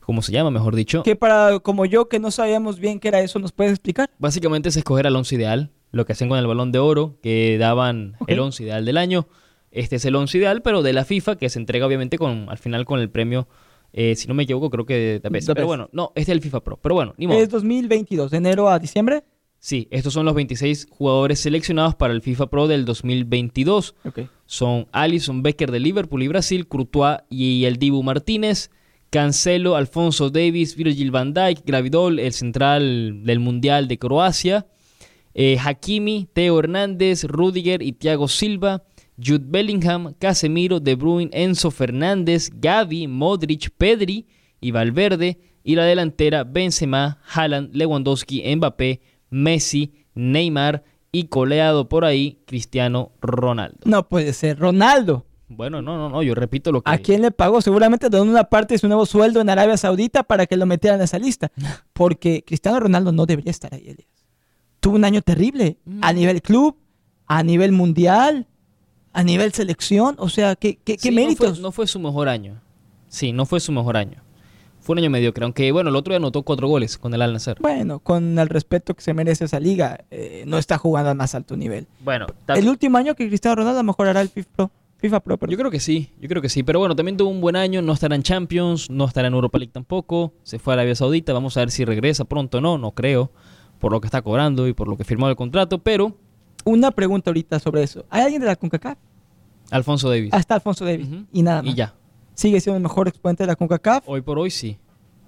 Como 0.00 0.20
se 0.22 0.32
llama, 0.32 0.50
mejor 0.50 0.74
dicho. 0.74 1.02
Que 1.04 1.14
para 1.16 1.58
como 1.60 1.84
yo 1.84 2.08
que 2.08 2.18
no 2.18 2.30
sabíamos 2.30 2.80
bien 2.80 2.98
qué 2.98 3.08
era 3.08 3.20
eso, 3.20 3.38
¿nos 3.38 3.52
puedes 3.52 3.72
explicar? 3.72 4.10
Básicamente 4.18 4.68
es 4.68 4.76
escoger 4.76 5.06
al 5.06 5.14
11 5.14 5.34
ideal, 5.36 5.70
lo 5.92 6.06
que 6.06 6.12
hacen 6.12 6.28
con 6.28 6.38
el 6.38 6.46
balón 6.46 6.72
de 6.72 6.78
oro, 6.80 7.18
que 7.22 7.56
daban 7.58 8.16
el 8.26 8.40
11 8.40 8.64
ideal 8.64 8.84
del 8.84 8.96
año. 8.96 9.28
Este 9.72 9.96
es 9.96 10.04
el 10.04 10.14
11 10.14 10.38
ideal, 10.38 10.62
pero 10.62 10.82
de 10.82 10.92
la 10.92 11.04
FIFA, 11.04 11.36
que 11.36 11.48
se 11.48 11.58
entrega 11.58 11.86
obviamente 11.86 12.18
con 12.18 12.48
al 12.48 12.58
final 12.58 12.84
con 12.84 13.00
el 13.00 13.10
premio, 13.10 13.48
eh, 13.92 14.14
si 14.16 14.28
no 14.28 14.34
me 14.34 14.44
equivoco, 14.44 14.70
creo 14.70 14.86
que 14.86 15.20
de 15.22 15.28
Best. 15.28 15.48
The 15.48 15.54
Pero 15.54 15.66
bueno, 15.66 15.88
no, 15.92 16.12
este 16.14 16.32
es 16.32 16.36
el 16.36 16.40
FIFA 16.40 16.60
Pro. 16.62 16.78
Pero 16.80 16.94
bueno, 16.94 17.14
ni 17.16 17.26
modo. 17.26 17.38
Es 17.38 17.48
2022, 17.50 18.30
de 18.30 18.36
enero 18.36 18.68
a 18.68 18.78
diciembre. 18.78 19.24
Sí, 19.58 19.86
estos 19.92 20.12
son 20.12 20.26
los 20.26 20.34
26 20.34 20.88
jugadores 20.90 21.38
seleccionados 21.38 21.94
para 21.94 22.12
el 22.12 22.20
FIFA 22.20 22.48
Pro 22.48 22.66
del 22.66 22.84
2022. 22.84 23.94
Ok. 24.04 24.20
Son 24.44 24.88
Alison 24.90 25.42
Becker 25.42 25.70
de 25.70 25.78
Liverpool 25.78 26.22
y 26.22 26.28
Brasil, 26.28 26.66
Courtois 26.66 27.18
y 27.30 27.64
el 27.64 27.76
Dibu 27.76 28.02
Martínez, 28.02 28.70
Cancelo, 29.10 29.76
Alfonso 29.76 30.30
Davis, 30.30 30.74
Virgil 30.74 31.12
van 31.12 31.32
Dijk, 31.32 31.64
Gravidol, 31.64 32.18
el 32.18 32.32
central 32.32 33.22
del 33.24 33.38
Mundial 33.38 33.86
de 33.86 33.98
Croacia, 33.98 34.66
eh, 35.34 35.58
Hakimi, 35.64 36.28
Teo 36.32 36.58
Hernández, 36.58 37.24
Rudiger 37.24 37.82
y 37.82 37.92
Thiago 37.92 38.26
Silva, 38.26 38.82
Jude 39.16 39.44
Bellingham, 39.46 40.14
Casemiro, 40.18 40.80
De 40.80 40.94
Bruyne, 40.94 41.30
Enzo 41.32 41.70
Fernández, 41.70 42.50
Gavi, 42.54 43.06
Modric, 43.06 43.70
Pedri 43.76 44.26
y 44.60 44.70
Valverde, 44.70 45.38
y 45.64 45.76
la 45.76 45.84
delantera 45.84 46.44
Benzema, 46.44 47.18
Haaland, 47.32 47.74
Lewandowski, 47.74 48.42
Mbappé, 48.56 49.00
Messi, 49.30 49.92
Neymar 50.14 50.84
y 51.12 51.24
coleado 51.24 51.88
por 51.88 52.04
ahí 52.04 52.42
Cristiano 52.46 53.12
Ronaldo. 53.20 53.78
No 53.84 54.08
puede 54.08 54.32
ser. 54.32 54.58
Ronaldo. 54.58 55.26
Bueno, 55.48 55.82
no, 55.82 55.98
no, 55.98 56.08
no, 56.08 56.22
yo 56.22 56.34
repito 56.34 56.72
lo 56.72 56.82
que... 56.82 56.90
¿A 56.90 56.98
quién 56.98 57.20
le 57.20 57.30
pagó? 57.30 57.60
Seguramente 57.60 58.08
donó 58.08 58.30
una 58.30 58.44
parte 58.44 58.74
de 58.74 58.78
su 58.78 58.88
nuevo 58.88 59.04
sueldo 59.04 59.40
en 59.40 59.50
Arabia 59.50 59.76
Saudita 59.76 60.22
para 60.22 60.46
que 60.46 60.56
lo 60.56 60.64
metieran 60.64 60.98
en 60.98 61.04
esa 61.04 61.18
lista. 61.18 61.52
Porque 61.92 62.42
Cristiano 62.46 62.80
Ronaldo 62.80 63.12
no 63.12 63.26
debería 63.26 63.50
estar 63.50 63.74
ahí, 63.74 63.82
Elías. 63.82 64.08
Tuvo 64.80 64.96
un 64.96 65.04
año 65.04 65.20
terrible. 65.20 65.78
A 66.00 66.12
nivel 66.12 66.40
club, 66.40 66.76
a 67.26 67.42
nivel 67.42 67.72
mundial, 67.72 68.48
a 69.12 69.22
nivel 69.22 69.52
selección. 69.52 70.14
O 70.18 70.28
sea, 70.28 70.56
¿qué, 70.56 70.76
qué, 70.84 70.96
qué 70.96 71.02
Sí, 71.02 71.10
no 71.10 71.14
méritos? 71.16 71.50
fue- 71.50 71.60
No 71.62 71.72
fue, 71.72 71.86
su 71.86 71.98
mejor 72.00 72.28
año. 72.28 72.60
Sí, 73.08 73.32
no 73.32 73.46
fue 73.46 73.60
su 73.60 73.72
mejor 73.72 73.96
año. 73.96 74.22
Fue 74.80 74.94
un 74.94 74.98
año 74.98 75.10
mediocre, 75.10 75.44
aunque 75.44 75.70
bueno, 75.70 75.90
el 75.90 75.96
otro 75.96 76.10
día 76.12 76.16
anotó 76.16 76.42
cuatro 76.42 76.66
goles 76.66 76.98
con 76.98 77.14
el 77.14 77.22
Al 77.22 77.32
Nassr. 77.32 77.58
Bueno, 77.60 78.00
con 78.00 78.36
el 78.38 78.48
respeto 78.48 78.94
que 78.94 79.02
se 79.02 79.14
merece 79.14 79.44
esa 79.44 79.60
liga, 79.60 80.04
eh, 80.10 80.42
no 80.46 80.58
está 80.58 80.76
jugando 80.76 81.10
al 81.10 81.16
más 81.16 81.34
alto 81.36 81.56
nivel. 81.56 81.86
Bueno, 82.00 82.26
El 82.48 82.68
último 82.68 82.98
año 82.98 83.14
que 83.14 83.28
Cristiano 83.28 83.54
Ronaldo 83.54 83.84
mejorará 83.84 84.20
el 84.22 84.28
FIFA 84.28 84.50
Pro. 84.56 84.70
FIFA 84.96 85.20
Pro, 85.20 85.36
perdón. 85.36 85.52
yo 85.52 85.58
creo 85.58 85.70
que 85.70 85.78
sí, 85.80 86.10
yo 86.20 86.28
creo 86.28 86.42
que 86.42 86.48
sí. 86.48 86.62
Pero 86.64 86.80
bueno, 86.80 86.96
también 86.96 87.16
tuvo 87.16 87.28
un 87.30 87.40
buen 87.40 87.54
año, 87.54 87.80
no 87.82 87.92
estará 87.92 88.16
en 88.16 88.22
Champions, 88.24 88.90
no 88.90 89.04
estará 89.04 89.28
en 89.28 89.34
Europa 89.34 89.58
League 89.58 89.72
tampoco. 89.72 90.32
Se 90.42 90.58
fue 90.58 90.72
a 90.72 90.74
Arabia 90.74 90.94
Saudita, 90.96 91.32
vamos 91.32 91.56
a 91.56 91.60
ver 91.60 91.70
si 91.70 91.84
regresa 91.84 92.24
pronto 92.24 92.58
o 92.58 92.60
no, 92.60 92.76
no 92.78 92.90
creo, 92.92 93.30
por 93.78 93.92
lo 93.92 94.00
que 94.00 94.06
está 94.08 94.22
cobrando 94.22 94.66
y 94.66 94.72
por 94.72 94.88
lo 94.88 94.96
que 94.96 95.04
firmó 95.04 95.28
el 95.28 95.36
contrato. 95.36 95.78
Pero 95.78 96.16
Una 96.64 96.90
pregunta 96.90 97.30
ahorita 97.30 97.58
sobre 97.58 97.82
eso. 97.82 98.04
¿Hay 98.10 98.22
alguien 98.22 98.40
de 98.40 98.46
la 98.46 98.56
CONCACAF? 98.56 98.98
Alfonso 99.70 100.08
Davis. 100.08 100.32
Hasta 100.32 100.54
Alfonso 100.54 100.84
Davis. 100.84 101.08
Y 101.32 101.42
nada 101.42 101.62
más. 101.62 101.72
Y 101.72 101.76
ya, 101.76 101.94
Sigue 102.34 102.60
siendo 102.60 102.76
el 102.76 102.82
mejor 102.82 103.08
exponente 103.08 103.42
de 103.42 103.48
la 103.48 103.56
CONCACAF. 103.56 104.04
hoy 104.08 104.20
por 104.20 104.38
hoy 104.38 104.50
sí. 104.50 104.78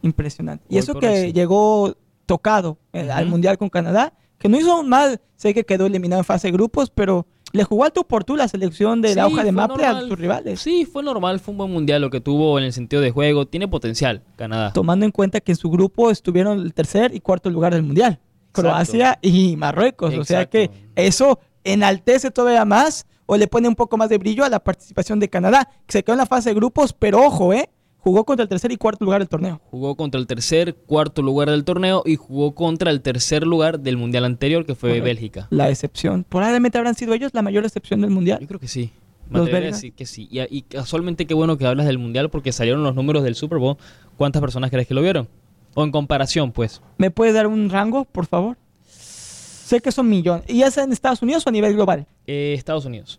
Impresionante. 0.02 0.64
Y 0.68 0.78
eso 0.78 0.94
que 0.94 1.08
hoy 1.08 1.26
sí. 1.26 1.32
llegó 1.32 1.96
tocado 2.26 2.78
eh, 2.92 3.10
al. 3.10 3.26
Mundial 3.26 3.58
con 3.58 3.68
Canadá, 3.68 4.12
que 4.38 4.48
no 4.48 4.58
hizo 4.58 4.82
mal, 4.82 5.20
sé 5.36 5.54
que 5.54 5.64
quedó 5.64 5.86
eliminado 5.86 6.20
en 6.20 6.24
fase 6.24 6.48
de 6.48 6.52
grupos, 6.52 6.90
pero 6.90 7.26
le 7.52 7.64
jugó 7.64 7.84
al 7.84 7.92
tú 7.92 8.04
por 8.04 8.24
tú 8.24 8.36
la 8.36 8.48
selección 8.48 9.00
de 9.00 9.14
la 9.14 9.26
hoja 9.26 9.44
de 9.44 9.52
Maple 9.52 9.84
a 9.86 10.00
sus 10.00 10.18
rivales. 10.18 10.60
Sí, 10.60 10.84
fue 10.84 11.02
normal, 11.02 11.40
fue 11.40 11.52
un 11.52 11.58
buen 11.58 11.70
mundial 11.70 12.02
lo 12.02 12.10
que 12.10 12.20
tuvo 12.20 12.58
en 12.58 12.64
el 12.64 12.72
sentido 12.72 13.00
de 13.00 13.10
juego. 13.12 13.46
Tiene 13.46 13.68
potencial, 13.68 14.22
Canadá. 14.36 14.72
Tomando 14.72 15.04
en 15.06 15.12
cuenta 15.12 15.40
que 15.40 15.52
en 15.52 15.56
su 15.56 15.70
grupo 15.70 16.10
estuvieron 16.10 16.60
el 16.60 16.74
tercer 16.74 17.14
y 17.14 17.20
cuarto 17.20 17.50
lugar 17.50 17.72
del 17.72 17.84
Mundial. 17.84 18.18
Croacia 18.62 19.18
y 19.22 19.56
Marruecos. 19.56 20.14
O 20.14 20.24
sea 20.24 20.46
que 20.46 20.70
eso 20.96 21.38
enaltece 21.64 22.30
todavía 22.30 22.64
más 22.64 23.06
o 23.26 23.36
le 23.36 23.46
pone 23.46 23.68
un 23.68 23.74
poco 23.74 23.96
más 23.96 24.08
de 24.08 24.18
brillo 24.18 24.44
a 24.44 24.48
la 24.48 24.60
participación 24.62 25.18
de 25.18 25.28
Canadá, 25.30 25.68
que 25.86 25.92
se 25.92 26.04
quedó 26.04 26.14
en 26.14 26.18
la 26.18 26.26
fase 26.26 26.50
de 26.50 26.54
grupos, 26.54 26.92
pero 26.92 27.22
ojo, 27.22 27.52
¿eh? 27.52 27.70
Jugó 27.98 28.24
contra 28.24 28.42
el 28.42 28.50
tercer 28.50 28.70
y 28.70 28.76
cuarto 28.76 29.02
lugar 29.06 29.20
del 29.22 29.30
torneo. 29.30 29.62
Jugó 29.70 29.96
contra 29.96 30.20
el 30.20 30.26
tercer, 30.26 30.74
cuarto 30.74 31.22
lugar 31.22 31.48
del 31.48 31.64
torneo 31.64 32.02
y 32.04 32.16
jugó 32.16 32.54
contra 32.54 32.90
el 32.90 33.00
tercer 33.00 33.46
lugar 33.46 33.80
del 33.80 33.96
mundial 33.96 34.26
anterior, 34.26 34.66
que 34.66 34.74
fue 34.74 34.90
Correcto. 34.90 35.04
Bélgica. 35.06 35.46
La 35.48 35.70
excepción. 35.70 36.22
Probablemente 36.28 36.76
habrán 36.76 36.94
sido 36.96 37.14
ellos 37.14 37.30
la 37.32 37.40
mayor 37.40 37.64
excepción 37.64 38.02
del 38.02 38.10
Yo 38.10 38.14
mundial. 38.14 38.46
creo 38.46 38.60
que 38.60 38.68
sí. 38.68 38.92
¿Los 39.30 39.50
decir 39.50 39.94
que 39.94 40.04
sí. 40.04 40.28
Y, 40.30 40.40
y 40.54 40.62
casualmente 40.62 41.26
qué 41.26 41.32
bueno 41.32 41.56
que 41.56 41.66
hablas 41.66 41.86
del 41.86 41.96
mundial 41.98 42.28
porque 42.28 42.52
salieron 42.52 42.82
los 42.82 42.94
números 42.94 43.22
del 43.22 43.34
Super 43.34 43.58
Bowl. 43.58 43.78
¿Cuántas 44.18 44.40
personas 44.40 44.70
crees 44.70 44.86
que 44.86 44.92
lo 44.92 45.00
vieron? 45.00 45.28
O 45.74 45.82
en 45.84 45.90
comparación, 45.90 46.52
pues. 46.52 46.80
¿Me 46.98 47.10
puedes 47.10 47.34
dar 47.34 47.46
un 47.46 47.68
rango, 47.70 48.04
por 48.04 48.26
favor? 48.26 48.56
Sé 48.86 49.80
que 49.80 49.90
son 49.92 50.08
millones. 50.08 50.44
¿Y 50.48 50.62
es 50.62 50.76
en 50.78 50.92
Estados 50.92 51.22
Unidos 51.22 51.44
o 51.46 51.48
a 51.48 51.52
nivel 51.52 51.74
global? 51.74 52.06
Eh, 52.26 52.54
Estados 52.56 52.84
Unidos. 52.84 53.18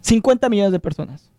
50 0.00 0.48
millones 0.48 0.72
de 0.72 0.80
personas. 0.80 1.30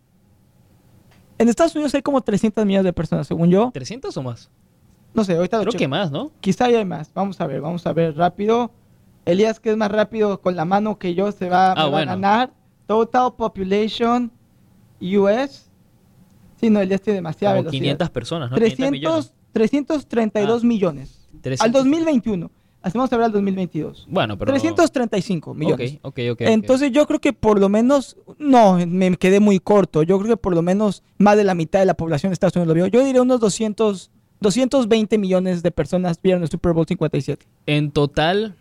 En 1.38 1.48
Estados 1.48 1.74
Unidos 1.74 1.94
hay 1.94 2.02
como 2.02 2.20
300 2.20 2.64
millones 2.66 2.84
de 2.84 2.92
personas, 2.92 3.26
según 3.26 3.50
yo. 3.50 3.72
¿300 3.72 4.14
o 4.16 4.22
más? 4.22 4.50
No 5.14 5.24
sé, 5.24 5.34
ahorita 5.36 5.56
lo 5.56 5.62
Creo 5.64 5.78
que 5.78 5.88
más, 5.88 6.10
¿no? 6.10 6.30
Quizá 6.40 6.66
hay 6.66 6.84
más. 6.84 7.10
Vamos 7.14 7.40
a 7.40 7.46
ver, 7.46 7.60
vamos 7.60 7.86
a 7.86 7.92
ver 7.92 8.16
rápido. 8.16 8.70
Elías, 9.24 9.58
que 9.58 9.70
es 9.70 9.76
más 9.76 9.90
rápido 9.90 10.40
con 10.40 10.54
la 10.54 10.64
mano 10.64 10.98
que 10.98 11.14
yo, 11.14 11.32
se 11.32 11.48
va, 11.48 11.72
Ah, 11.72 11.88
va 11.88 12.00
a 12.00 12.04
ganar. 12.04 12.52
Total 12.86 13.32
population 13.34 14.30
US. 15.00 15.70
Sí, 16.60 16.68
no, 16.68 16.80
Elías 16.80 17.00
tiene 17.00 17.16
demasiada 17.16 17.54
Como 17.54 17.62
velocidad. 17.64 17.80
500 17.82 18.10
personas, 18.10 18.50
¿no? 18.50 18.56
500 18.56 18.90
millones. 18.90 19.14
300, 19.26 19.39
332 19.52 20.62
Ah. 20.62 20.66
millones. 20.66 21.28
300. 21.42 21.64
Al 21.64 21.72
2021. 21.72 22.50
Hacemos 22.82 23.10
ver 23.10 23.20
al 23.20 23.32
2022. 23.32 24.06
Bueno, 24.08 24.38
pero... 24.38 24.52
335 24.52 25.52
millones. 25.54 25.98
Ok, 26.02 26.18
ok, 26.30 26.32
ok. 26.32 26.40
Entonces 26.42 26.90
yo 26.92 27.06
creo 27.06 27.20
que 27.20 27.34
por 27.34 27.60
lo 27.60 27.68
menos, 27.68 28.16
no, 28.38 28.78
me 28.86 29.14
quedé 29.18 29.38
muy 29.38 29.58
corto. 29.60 30.02
Yo 30.02 30.18
creo 30.18 30.30
que 30.30 30.36
por 30.38 30.54
lo 30.54 30.62
menos 30.62 31.02
más 31.18 31.36
de 31.36 31.44
la 31.44 31.54
mitad 31.54 31.78
de 31.80 31.84
la 31.86 31.92
población 31.94 32.30
de 32.30 32.34
Estados 32.34 32.56
Unidos 32.56 32.68
lo 32.68 32.74
vio. 32.74 32.86
Yo 32.86 33.04
diría 33.04 33.20
unos 33.20 33.38
200, 33.40 34.10
220 34.40 35.18
millones 35.18 35.62
de 35.62 35.70
personas 35.70 36.18
vieron 36.22 36.42
el 36.42 36.48
Super 36.48 36.72
Bowl 36.72 36.86
57. 36.86 37.44
En 37.66 37.90
total, 37.90 38.56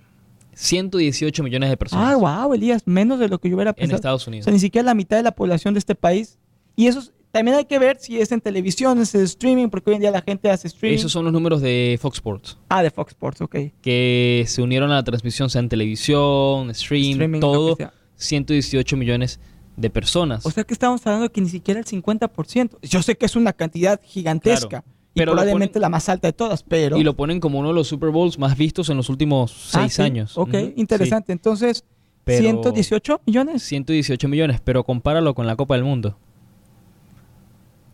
118 0.54 1.42
millones 1.42 1.70
de 1.70 1.78
personas 1.78 2.14
Ah, 2.14 2.16
wow, 2.44 2.54
Elías, 2.54 2.84
menos 2.86 3.20
de 3.20 3.30
lo 3.30 3.40
que 3.40 3.50
yo 3.50 3.56
hubiera 3.56 3.72
en 3.72 3.76
pensado. 3.76 3.96
Estados 3.96 4.28
O 4.28 4.32
Unidos. 4.32 4.44
sea, 4.46 4.54
ni 4.54 4.60
siquiera 4.60 4.86
la 4.86 4.96
mitad 4.96 5.16
de 5.16 5.24
la 5.24 5.32
población 5.32 5.74
de 5.74 5.78
este 5.80 5.96
país. 5.96 6.38
Y 6.76 6.88
eso 6.88 7.00
es- 7.00 7.14
también 7.32 7.58
hay 7.58 7.66
que 7.66 7.78
ver 7.80 7.98
si 8.00 8.20
es 8.20 8.32
en 8.32 8.42
televisión, 8.42 9.00
es 9.00 9.14
en 9.16 9.22
streaming, 9.22 9.68
porque 9.70 9.90
hoy 9.92 9.96
en 9.96 10.02
día 10.02 10.12
la 10.12 10.22
gente 10.22 10.50
hace 10.50 10.68
streaming. 10.68 10.98
Esos 10.98 11.12
son 11.12 11.24
los 11.26 11.34
números 11.34 11.62
de 11.62 11.98
Fox 12.02 12.18
Sports, 12.18 12.58
Ah, 12.70 12.82
de 12.84 12.90
Fox 12.92 13.12
Sports, 13.12 13.42
ok. 13.42 13.56
que 13.82 14.44
se 14.48 14.62
unieron 14.62 14.92
a 14.92 14.96
la 14.96 15.04
transmisión, 15.04 15.50
sea 15.50 15.60
en 15.60 15.70
televisión, 15.70 16.74
stream, 16.74 17.12
Streaming, 17.12 17.40
todo, 17.40 17.76
que 17.76 17.84
sea. 17.84 17.94
118 18.16 18.98
millones 18.98 19.40
de 19.78 19.90
personas. 19.90 20.46
O 20.46 20.52
sea 20.52 20.64
que 20.64 20.74
estamos 20.74 21.06
hablando 21.08 21.32
que 21.32 21.40
ni 21.42 21.50
siquiera 21.50 21.80
el 21.80 21.86
50%. 21.86 22.78
Yo 22.82 23.02
sé 23.02 23.16
que 23.16 23.26
es 23.26 23.36
una 23.36 23.54
cantidad 23.54 24.00
gigantesca. 24.04 24.68
Claro, 24.82 24.86
y 25.14 25.20
pero 25.20 25.32
probablemente 25.32 25.80
ponen- 25.80 25.82
la 25.82 25.90
más 25.90 26.10
alta 26.10 26.28
de 26.28 26.34
todas, 26.34 26.64
pero... 26.64 26.98
y 26.98 27.04
lo 27.04 27.16
ponen 27.16 27.40
como 27.40 27.60
uno 27.60 27.70
de 27.70 27.74
los 27.76 27.88
Super 27.88 28.10
Bowls 28.10 28.38
más 28.38 28.58
vistos 28.58 28.90
en 28.90 28.98
los 28.98 29.10
últimos 29.10 29.70
Ah, 29.74 29.80
seis 29.82 29.94
sí, 29.94 30.02
años. 30.02 30.38
Ok, 30.38 30.54
interesante. 30.76 31.32
Entonces, 31.32 31.84
Pero- 32.26 32.44
118 32.44 33.16
sí. 33.16 33.22
millones, 33.26 33.64
118 33.64 34.28
millones, 34.28 34.62
pero 34.64 34.84
compáralo 34.84 35.34
con 35.34 35.48
la 35.48 35.56
Copa 35.56 35.76
del 35.76 35.84
Mundo. 35.84 36.18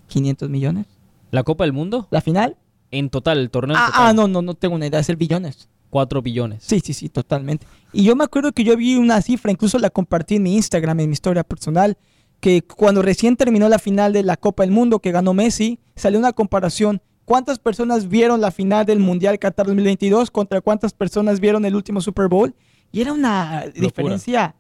500 0.08 0.50
millones. 0.50 0.86
La 1.32 1.44
Copa 1.44 1.64
del 1.64 1.74
Mundo, 1.74 2.08
¿La 2.12 2.22
final? 2.22 2.58
en 2.92 3.10
total, 3.10 3.40
el 3.40 3.50
torneo 3.50 3.76
Ah, 3.78 3.88
total, 3.88 4.02
ah, 4.08 4.14
no, 4.14 4.28
no, 4.28 4.42
no 4.42 4.54
tengo 4.54 4.76
una 4.76 4.88
idea, 4.88 5.00
es 5.00 5.10
el 5.10 5.16
billones. 5.18 5.68
4 5.90 6.22
billones. 6.22 6.64
Sí, 6.64 6.82
sí, 6.84 6.94
sí, 6.94 7.10
totalmente. 7.10 7.66
Y 7.94 8.04
yo 8.04 8.16
me 8.16 8.24
acuerdo 8.24 8.52
que 8.52 8.64
yo 8.64 8.76
vi 8.78 8.96
una 8.96 9.22
cifra, 9.22 9.52
incluso 9.52 9.80
la 9.80 9.90
compartí 9.90 10.36
en 10.36 10.44
mi 10.44 10.56
Instagram, 10.56 11.00
en 11.00 11.10
mi 11.10 11.14
historia 11.14 11.44
personal, 11.44 11.98
que 12.42 12.62
cuando 12.64 13.02
recién 13.02 13.36
terminó 13.38 13.68
la 13.70 13.80
final 13.80 14.12
de 14.14 14.24
la 14.24 14.36
Copa 14.38 14.64
del 14.64 14.72
Mundo 14.72 15.00
que 15.00 15.12
ganó 15.12 15.34
Messi, 15.34 15.80
salió 15.96 16.20
una 16.20 16.34
comparación. 16.34 17.02
¿Cuántas 17.26 17.60
personas 17.60 18.08
vieron 18.08 18.40
la 18.42 18.52
final 18.52 18.86
del 18.86 19.00
Mundial 19.00 19.40
Qatar 19.40 19.66
2022 19.68 20.32
contra 20.32 20.62
cuántas 20.62 20.94
personas 20.94 21.40
vieron 21.40 21.66
el 21.66 21.76
último 21.76 22.02
Super 22.02 22.28
Bowl? 22.28 22.54
Y 22.92 23.02
era 23.02 23.14
una 23.14 23.66
diferencia 23.74 24.56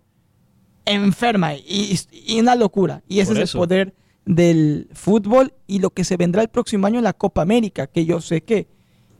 enferma 0.86 1.56
y, 1.56 2.00
y 2.12 2.40
una 2.40 2.56
locura. 2.56 3.04
Y 3.08 3.20
ese 3.20 3.34
Por 3.34 3.42
es 3.42 3.50
eso. 3.50 3.58
el 3.58 3.60
poder 3.62 3.94
del 4.26 4.88
fútbol 4.94 5.54
y 5.68 5.80
lo 5.80 5.92
que 5.92 6.04
se 6.04 6.18
vendrá 6.18 6.42
el 6.42 6.50
próximo 6.50 6.88
año 6.88 6.98
en 6.98 7.04
la 7.04 7.14
Copa 7.14 7.42
América, 7.42 7.88
que 7.88 8.06
yo 8.06 8.22
sé 8.22 8.42
que 8.42 8.68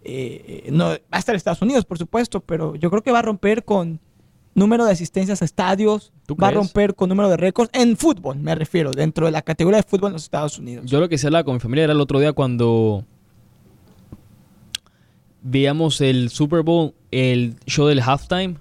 eh, 0.04 0.68
no 0.72 0.86
va 0.90 1.00
a 1.12 1.20
estar 1.20 1.36
Estados 1.36 1.62
Unidos, 1.62 1.86
por 1.86 1.98
supuesto, 1.98 2.40
pero 2.42 2.76
yo 2.76 2.90
creo 2.90 3.02
que 3.04 3.12
va 3.12 3.20
a 3.20 3.24
romper 3.24 3.64
con 3.64 4.00
número 4.56 4.86
de 4.86 4.92
asistencias 4.94 5.42
a 5.42 5.46
estadios, 5.46 6.14
¿Tú 6.26 6.36
va 6.36 6.48
a 6.48 6.52
romper 6.52 6.96
con 6.96 7.10
número 7.10 7.30
de 7.30 7.38
récords 7.38 7.70
en 7.74 7.98
fútbol, 7.98 8.38
me 8.40 8.56
refiero, 8.56 8.92
dentro 8.92 9.26
de 9.26 9.32
la 9.32 9.42
categoría 9.42 9.78
de 9.78 9.84
fútbol 9.84 10.10
en 10.10 10.14
los 10.14 10.24
Estados 10.24 10.58
Unidos. 10.58 10.86
Yo 10.86 11.00
lo 11.00 11.10
que 11.10 11.18
se 11.18 11.28
hablaba 11.28 11.44
con 11.44 11.56
mi 11.56 11.60
familia 11.60 11.84
era 11.84 11.94
el 11.94 12.00
otro 12.02 12.20
día 12.20 12.34
cuando 12.34 13.04
veíamos 15.42 16.02
el 16.02 16.30
Super 16.30 16.62
Bowl, 16.64 16.94
el 17.12 17.56
show 17.68 17.88
del 17.88 18.02
halftime, 18.02 18.56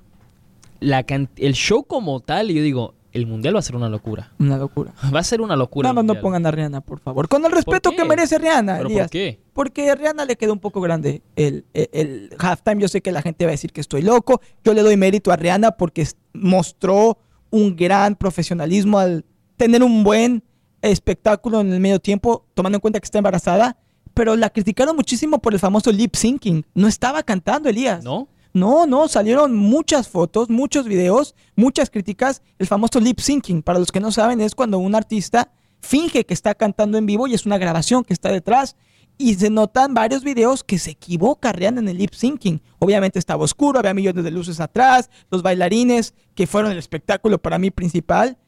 la 0.80 1.02
can- 1.04 1.30
el 1.36 1.54
show 1.54 1.84
como 1.84 2.20
tal, 2.20 2.50
y 2.50 2.54
yo 2.54 2.62
digo, 2.62 2.94
el 3.14 3.26
mundial 3.26 3.54
va 3.54 3.60
a 3.60 3.62
ser 3.62 3.76
una 3.76 3.88
locura. 3.88 4.32
Una 4.38 4.58
locura. 4.58 4.92
Va 5.14 5.20
a 5.20 5.24
ser 5.24 5.40
una 5.40 5.56
locura. 5.56 5.88
Más 5.92 6.04
no 6.04 6.08
mundial. 6.08 6.20
pongan 6.22 6.44
a 6.46 6.50
Rihanna, 6.50 6.80
por 6.82 6.98
favor. 7.00 7.28
Con 7.28 7.44
el 7.46 7.52
respeto 7.52 7.92
que 7.92 8.04
merece 8.04 8.38
Rihanna, 8.38 8.76
¿Pero 8.76 8.88
Elías. 8.88 9.04
por 9.06 9.10
qué? 9.10 9.40
Porque 9.52 9.88
a 9.90 9.94
Rihanna 9.94 10.24
le 10.24 10.36
quedó 10.36 10.52
un 10.52 10.58
poco 10.58 10.80
grande 10.80 11.22
el, 11.36 11.64
el, 11.72 11.88
el 11.92 12.30
halftime. 12.38 12.82
Yo 12.82 12.88
sé 12.88 13.00
que 13.00 13.12
la 13.12 13.22
gente 13.22 13.44
va 13.46 13.50
a 13.50 13.52
decir 13.52 13.72
que 13.72 13.80
estoy 13.80 14.02
loco. 14.02 14.40
Yo 14.64 14.74
le 14.74 14.82
doy 14.82 14.96
mérito 14.96 15.32
a 15.32 15.36
Rihanna 15.36 15.72
porque 15.72 16.06
mostró 16.32 17.18
un 17.50 17.76
gran 17.76 18.16
profesionalismo 18.16 18.98
al 18.98 19.24
tener 19.56 19.82
un 19.82 20.02
buen 20.04 20.42
espectáculo 20.82 21.60
en 21.60 21.72
el 21.72 21.80
medio 21.80 22.00
tiempo, 22.00 22.44
tomando 22.54 22.76
en 22.76 22.80
cuenta 22.80 23.00
que 23.00 23.04
está 23.04 23.18
embarazada. 23.18 23.76
Pero 24.12 24.36
la 24.36 24.50
criticaron 24.50 24.94
muchísimo 24.94 25.40
por 25.40 25.54
el 25.54 25.58
famoso 25.58 25.90
lip 25.90 26.14
syncing. 26.14 26.64
No 26.74 26.86
estaba 26.86 27.22
cantando, 27.22 27.68
Elías. 27.68 28.04
¿No? 28.04 28.28
No, 28.54 28.86
no, 28.86 29.08
salieron 29.08 29.56
muchas 29.56 30.08
fotos, 30.08 30.48
muchos 30.48 30.86
videos, 30.86 31.34
muchas 31.56 31.90
críticas. 31.90 32.40
El 32.56 32.68
famoso 32.68 33.00
lip 33.00 33.18
syncing, 33.18 33.64
para 33.64 33.80
los 33.80 33.90
que 33.90 33.98
no 33.98 34.12
saben, 34.12 34.40
es 34.40 34.54
cuando 34.54 34.78
un 34.78 34.94
artista 34.94 35.50
finge 35.80 36.24
que 36.24 36.34
está 36.34 36.54
cantando 36.54 36.96
en 36.96 37.04
vivo 37.04 37.26
y 37.26 37.34
es 37.34 37.46
una 37.46 37.58
grabación 37.58 38.04
que 38.04 38.12
está 38.12 38.30
detrás. 38.30 38.76
Y 39.18 39.34
se 39.34 39.50
notan 39.50 39.92
varios 39.92 40.22
videos 40.22 40.62
que 40.62 40.78
se 40.78 40.92
equivoca 40.92 41.52
Rihanna 41.52 41.80
en 41.80 41.88
el 41.88 41.98
lip 41.98 42.14
syncing. 42.14 42.62
Obviamente 42.78 43.18
estaba 43.18 43.42
oscuro, 43.42 43.80
había 43.80 43.92
millones 43.92 44.22
de 44.22 44.30
luces 44.30 44.60
atrás, 44.60 45.10
los 45.32 45.42
bailarines 45.42 46.14
que 46.36 46.46
fueron 46.46 46.70
el 46.70 46.78
espectáculo 46.78 47.42
para 47.42 47.58
mí 47.58 47.72
principal. 47.72 48.38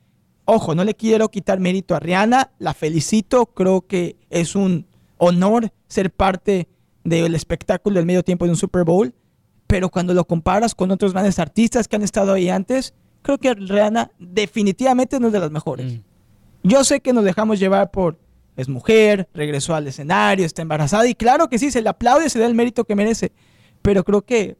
Ojo, 0.45 0.77
no 0.77 0.85
le 0.85 0.95
quiero 0.95 1.31
quitar 1.31 1.59
mérito 1.59 1.97
a 1.97 2.01
Rihanna, 2.01 2.53
la 2.61 2.75
felicito, 2.75 3.47
creo 3.47 3.89
que 3.89 4.17
es 4.31 4.55
un 4.55 4.87
honor 5.19 5.73
ser 5.89 6.13
parte 6.13 6.69
del 7.03 7.35
espectáculo 7.35 7.97
del 7.97 8.07
medio 8.07 8.23
tiempo 8.23 8.45
de 8.45 8.53
un 8.53 8.57
Super 8.57 8.85
Bowl, 8.85 9.13
pero 9.67 9.89
cuando 9.89 10.15
lo 10.15 10.25
comparas 10.25 10.75
con 10.75 10.91
otros 10.91 11.13
grandes 11.13 11.39
artistas 11.39 11.89
que 11.89 11.97
han 11.97 12.03
estado 12.03 12.33
ahí 12.33 12.49
antes, 12.49 12.95
creo 13.23 13.39
que 13.39 13.55
Rihanna 13.55 14.11
definitivamente 14.19 15.19
no 15.21 15.29
es 15.29 15.33
de 15.33 15.41
las 15.41 15.51
mejores. 15.51 15.95
Mm. 15.95 16.01
Yo 16.63 16.85
sé 16.85 17.01
que 17.01 17.13
nos 17.13 17.25
dejamos 17.25 17.59
llevar 17.59 17.91
por 17.91 18.19
es 18.57 18.69
mujer, 18.69 19.29
regresó 19.35 19.75
al 19.75 19.87
escenario, 19.87 20.47
está 20.47 20.63
embarazada 20.63 21.07
y 21.07 21.15
claro 21.15 21.49
que 21.49 21.59
sí, 21.59 21.71
se 21.71 21.83
le 21.83 21.91
aplaude, 21.91 22.31
se 22.31 22.39
da 22.39 22.47
el 22.47 22.55
mérito 22.55 22.85
que 22.85 22.95
merece, 22.95 23.33
pero 23.83 24.03
creo 24.03 24.23
que 24.23 24.57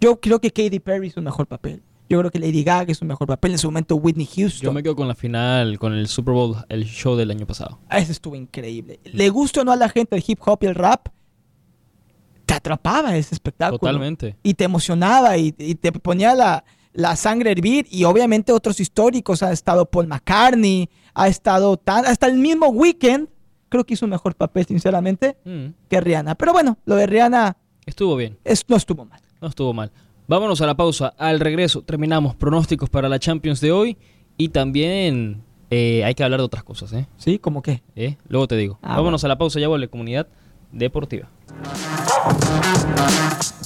yo 0.00 0.20
creo 0.20 0.40
que 0.40 0.50
Katy 0.50 0.80
Perry 0.80 1.06
hizo 1.06 1.20
un 1.20 1.24
mejor 1.24 1.46
papel. 1.46 1.82
Yo 2.08 2.18
creo 2.18 2.30
que 2.30 2.38
Lady 2.38 2.62
Gaga 2.62 2.92
hizo 2.92 3.04
un 3.04 3.08
mejor 3.08 3.26
papel 3.26 3.52
en 3.52 3.58
su 3.58 3.68
momento 3.68 3.96
Whitney 3.96 4.26
Houston. 4.26 4.66
Yo 4.66 4.72
me 4.72 4.82
quedo 4.82 4.94
con 4.94 5.08
la 5.08 5.14
final, 5.14 5.78
con 5.78 5.94
el 5.94 6.06
Super 6.06 6.34
Bowl, 6.34 6.56
el 6.68 6.84
show 6.84 7.16
del 7.16 7.30
año 7.30 7.46
pasado. 7.46 7.80
Ah, 7.88 7.98
Ese 7.98 8.12
estuvo 8.12 8.36
increíble. 8.36 9.00
Le 9.04 9.30
gusta 9.30 9.62
o 9.62 9.64
no 9.64 9.72
a 9.72 9.76
la 9.76 9.88
gente 9.88 10.14
el 10.14 10.22
hip 10.26 10.38
hop 10.44 10.58
y 10.62 10.66
el 10.66 10.74
rap, 10.74 11.08
te 12.46 12.54
atrapaba 12.54 13.16
ese 13.16 13.34
espectáculo. 13.34 13.78
Totalmente. 13.78 14.36
Y 14.42 14.54
te 14.54 14.64
emocionaba 14.64 15.36
y, 15.36 15.54
y 15.58 15.74
te 15.76 15.92
ponía 15.92 16.34
la, 16.34 16.64
la 16.92 17.16
sangre 17.16 17.50
a 17.50 17.52
hervir. 17.52 17.86
Y 17.90 18.04
obviamente 18.04 18.52
otros 18.52 18.80
históricos. 18.80 19.42
Ha 19.42 19.52
estado 19.52 19.86
Paul 19.86 20.06
McCartney, 20.06 20.88
ha 21.14 21.28
estado 21.28 21.76
tan, 21.76 22.04
hasta 22.06 22.26
el 22.26 22.34
mismo 22.38 22.68
Weekend. 22.68 23.28
Creo 23.68 23.84
que 23.84 23.94
hizo 23.94 24.06
un 24.06 24.10
mejor 24.10 24.34
papel, 24.36 24.66
sinceramente, 24.66 25.36
Mm. 25.44 25.66
que 25.88 26.00
Rihanna. 26.00 26.34
Pero 26.36 26.52
bueno, 26.52 26.78
lo 26.84 26.96
de 26.96 27.06
Rihanna 27.06 27.56
Estuvo 27.86 28.14
bien. 28.16 28.38
es, 28.44 28.64
no 28.68 28.76
estuvo 28.76 29.04
mal. 29.04 29.20
No 29.40 29.48
estuvo 29.48 29.72
mal. 29.72 29.90
Vámonos 30.28 30.60
a 30.62 30.66
la 30.66 30.74
pausa. 30.76 31.08
Al 31.18 31.40
regreso 31.40 31.82
terminamos 31.82 32.34
pronósticos 32.34 32.88
para 32.88 33.08
la 33.08 33.18
Champions 33.18 33.60
de 33.60 33.72
hoy 33.72 33.98
y 34.38 34.48
también 34.50 35.42
eh, 35.70 36.02
hay 36.04 36.14
que 36.14 36.24
hablar 36.24 36.40
de 36.40 36.44
otras 36.44 36.62
cosas, 36.64 36.92
¿eh? 36.92 37.06
¿Sí? 37.18 37.38
¿Cómo 37.38 37.60
qué? 37.62 37.82
¿Eh? 37.96 38.16
Luego 38.28 38.46
te 38.48 38.56
digo. 38.56 38.78
Ah, 38.80 38.96
Vámonos 38.96 39.22
a 39.24 39.28
la 39.28 39.36
pausa, 39.36 39.60
ya 39.60 39.68
vuelve 39.68 39.88
Comunidad 39.88 40.28
Deportiva. 40.74 41.28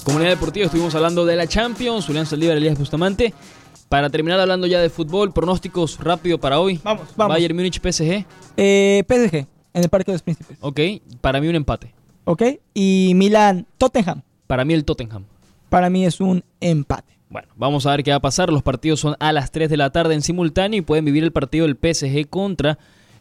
Comunidad 0.05 0.31
Deportiva, 0.31 0.67
estuvimos 0.67 0.95
hablando 0.95 1.25
de 1.27 1.37
la 1.37 1.47
Champions, 1.47 2.07
Julián 2.07 2.27
Saldívar, 2.27 2.57
Elías 2.57 2.79
Bustamante. 2.79 3.35
Para 3.89 4.11
terminar 4.11 4.39
hablando 4.41 4.67
ya 4.67 4.81
de 4.81 4.91
fútbol, 4.91 5.33
pronósticos 5.33 5.99
rápido 5.99 6.39
para 6.39 6.61
hoy. 6.61 6.79
Vamos, 6.85 7.09
vamos. 7.17 7.35
Bayern 7.35 7.57
Múnich 7.57 7.81
PSG, 7.81 8.25
Eh, 8.57 9.03
PSG, 9.09 9.35
en 9.75 9.83
el 9.83 9.89
Parque 9.89 10.13
de 10.13 10.17
los 10.17 10.23
Príncipes. 10.23 10.59
ok. 10.61 10.81
Para 11.21 11.41
mí 11.41 11.49
un 11.49 11.57
empate. 11.57 11.95
¿Ok? 12.25 12.43
Y 12.75 13.13
Milan, 13.15 13.67
Tottenham. 13.79 14.23
Para 14.47 14.65
mí 14.65 14.75
el 14.75 14.85
Tottenham. 14.85 15.25
Para 15.71 15.89
mí 15.89 16.05
es 16.05 16.21
un 16.21 16.45
empate. 16.61 17.15
Bueno, 17.31 17.49
vamos 17.57 17.87
a 17.87 17.91
ver 17.91 18.03
qué 18.03 18.11
va 18.11 18.19
a 18.19 18.21
pasar. 18.21 18.51
Los 18.51 18.63
partidos 18.63 19.01
son 19.01 19.17
a 19.21 19.33
las 19.33 19.51
3 19.51 19.69
de 19.71 19.77
la 19.79 19.91
tarde 19.91 20.15
en 20.15 20.23
simultáneo 20.23 20.79
y 20.79 20.83
pueden 20.83 21.05
vivir 21.07 21.25
el 21.25 21.33
partido 21.33 21.67
del 21.67 21.77
PSG 21.77 22.29
contra 22.29 22.79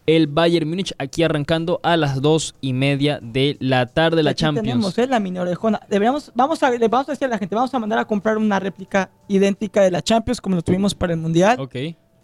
el 0.07 0.27
Bayern 0.27 0.67
Múnich, 0.67 0.93
aquí 0.97 1.21
arrancando 1.21 1.79
a 1.83 1.97
las 1.97 2.21
dos 2.21 2.55
y 2.61 2.71
media 2.73 3.19
de 3.21 3.57
la 3.59 3.85
tarde 3.85 4.23
la 4.23 4.31
Aquí 4.31 4.39
Champions. 4.39 4.67
Tenemos, 4.67 4.97
¿eh? 4.97 5.05
la 5.05 5.19
mini 5.19 5.37
orejona. 5.37 5.81
Deberíamos, 5.89 6.31
vamos 6.33 6.63
a, 6.63 6.71
le 6.71 6.87
vamos 6.87 7.09
a 7.09 7.11
decir 7.11 7.25
a 7.25 7.29
la 7.29 7.37
gente, 7.37 7.53
vamos 7.53 7.73
a 7.73 7.77
mandar 7.79 7.99
a 7.99 8.05
comprar 8.05 8.37
una 8.37 8.57
réplica 8.59 9.11
idéntica 9.27 9.81
de 9.81 9.91
la 9.91 10.01
Champions 10.01 10.39
como 10.41 10.55
lo 10.55 10.61
tuvimos 10.61 10.95
para 10.95 11.11
el 11.13 11.19
Mundial, 11.19 11.59
Ok. 11.59 11.75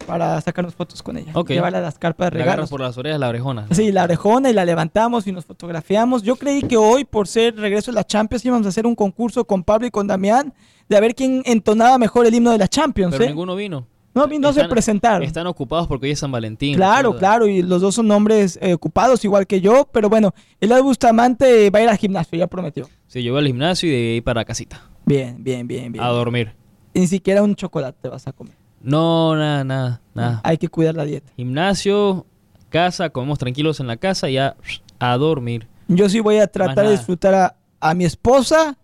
para 0.08 0.40
sacarnos 0.40 0.74
fotos 0.76 1.04
con 1.04 1.18
ella. 1.18 1.34
Ok. 1.36 1.50
Llevarla 1.50 1.80
a 1.80 1.82
las 1.82 2.00
carpas 2.00 2.32
de 2.32 2.38
regalos. 2.40 2.70
por 2.70 2.80
las 2.80 2.98
orejas 2.98 3.20
la 3.20 3.28
orejona. 3.28 3.68
Sí, 3.72 3.92
la 3.92 4.06
orejona 4.06 4.50
y 4.50 4.54
la 4.54 4.64
levantamos 4.64 5.28
y 5.28 5.34
nos 5.34 5.44
fotografiamos. 5.46 6.24
Yo 6.24 6.38
creí 6.38 6.62
que 6.62 6.78
hoy, 6.78 7.04
por 7.04 7.28
ser 7.28 7.58
regreso 7.58 7.92
de 7.92 7.96
la 7.96 8.06
Champions, 8.06 8.46
íbamos 8.46 8.66
a 8.66 8.70
hacer 8.70 8.88
un 8.88 8.96
concurso 8.96 9.44
con 9.46 9.62
Pablo 9.62 9.88
y 9.88 9.92
con 9.92 10.08
Damián 10.08 10.54
de 10.88 10.96
a 10.96 11.02
ver 11.02 11.16
quién 11.16 11.44
entonaba 11.46 11.98
mejor 11.98 12.26
el 12.26 12.34
himno 12.34 12.52
de 12.52 12.60
la 12.60 12.70
Champions. 12.70 13.12
Pero 13.12 13.26
¿eh? 13.26 13.28
ninguno 13.28 13.56
vino. 13.58 13.88
No, 14.14 14.28
no 14.28 14.54
se 14.54 14.66
presentaron. 14.66 15.24
Están 15.24 15.48
ocupados 15.48 15.88
porque 15.88 16.06
hoy 16.06 16.12
es 16.12 16.20
San 16.20 16.32
Valentín. 16.32 16.76
Claro, 16.76 17.18
claro, 17.18 17.48
y 17.48 17.62
los 17.64 17.82
dos 17.82 17.96
son 17.96 18.10
hombres 18.12 18.60
eh, 18.62 18.74
ocupados, 18.74 19.24
igual 19.26 19.48
que 19.48 19.60
yo, 19.60 19.88
pero 19.92 20.10
bueno, 20.10 20.34
el 20.60 20.70
Bustamante 20.84 21.70
va 21.70 21.80
a 21.80 21.82
ir 21.84 21.90
al 21.90 21.98
gimnasio, 21.98 22.38
ya 22.38 22.48
prometió. 22.48 22.88
Sí, 23.08 23.24
yo 23.24 23.34
voy 23.34 23.42
al 23.42 23.48
gimnasio 23.48 23.90
y 23.90 23.92
de 23.92 24.12
ahí 24.14 24.22
para 24.22 24.46
casita. 24.46 24.82
Bien, 25.06 25.44
bien, 25.44 25.68
bien, 25.68 25.92
bien. 25.92 26.04
A 26.04 26.10
dormir. 26.10 26.54
Ni 26.94 27.08
siquiera 27.08 27.42
un 27.42 27.56
chocolate 27.56 28.08
vas 28.08 28.28
a 28.28 28.32
comer. 28.34 28.56
No, 28.82 29.36
nada, 29.36 29.64
nada, 29.64 30.02
nada. 30.14 30.42
Hay 30.44 30.58
que 30.58 30.68
cuidar 30.68 30.96
la 30.96 31.06
dieta. 31.06 31.32
Gimnasio, 31.36 32.26
casa, 32.70 33.10
comemos 33.10 33.40
tranquilos 33.40 33.80
en 33.80 33.88
la 33.88 33.98
casa 33.98 34.30
y 34.30 34.34
ya 34.34 34.56
a 35.00 35.18
dormir. 35.18 35.68
Yo 35.88 36.08
sí 36.10 36.20
voy 36.20 36.38
a 36.38 36.48
tratar 36.48 36.86
de 36.86 36.92
disfrutar 36.92 37.34
a, 37.34 37.56
a 37.80 37.94
mi 37.94 38.06
esposa, 38.06 38.78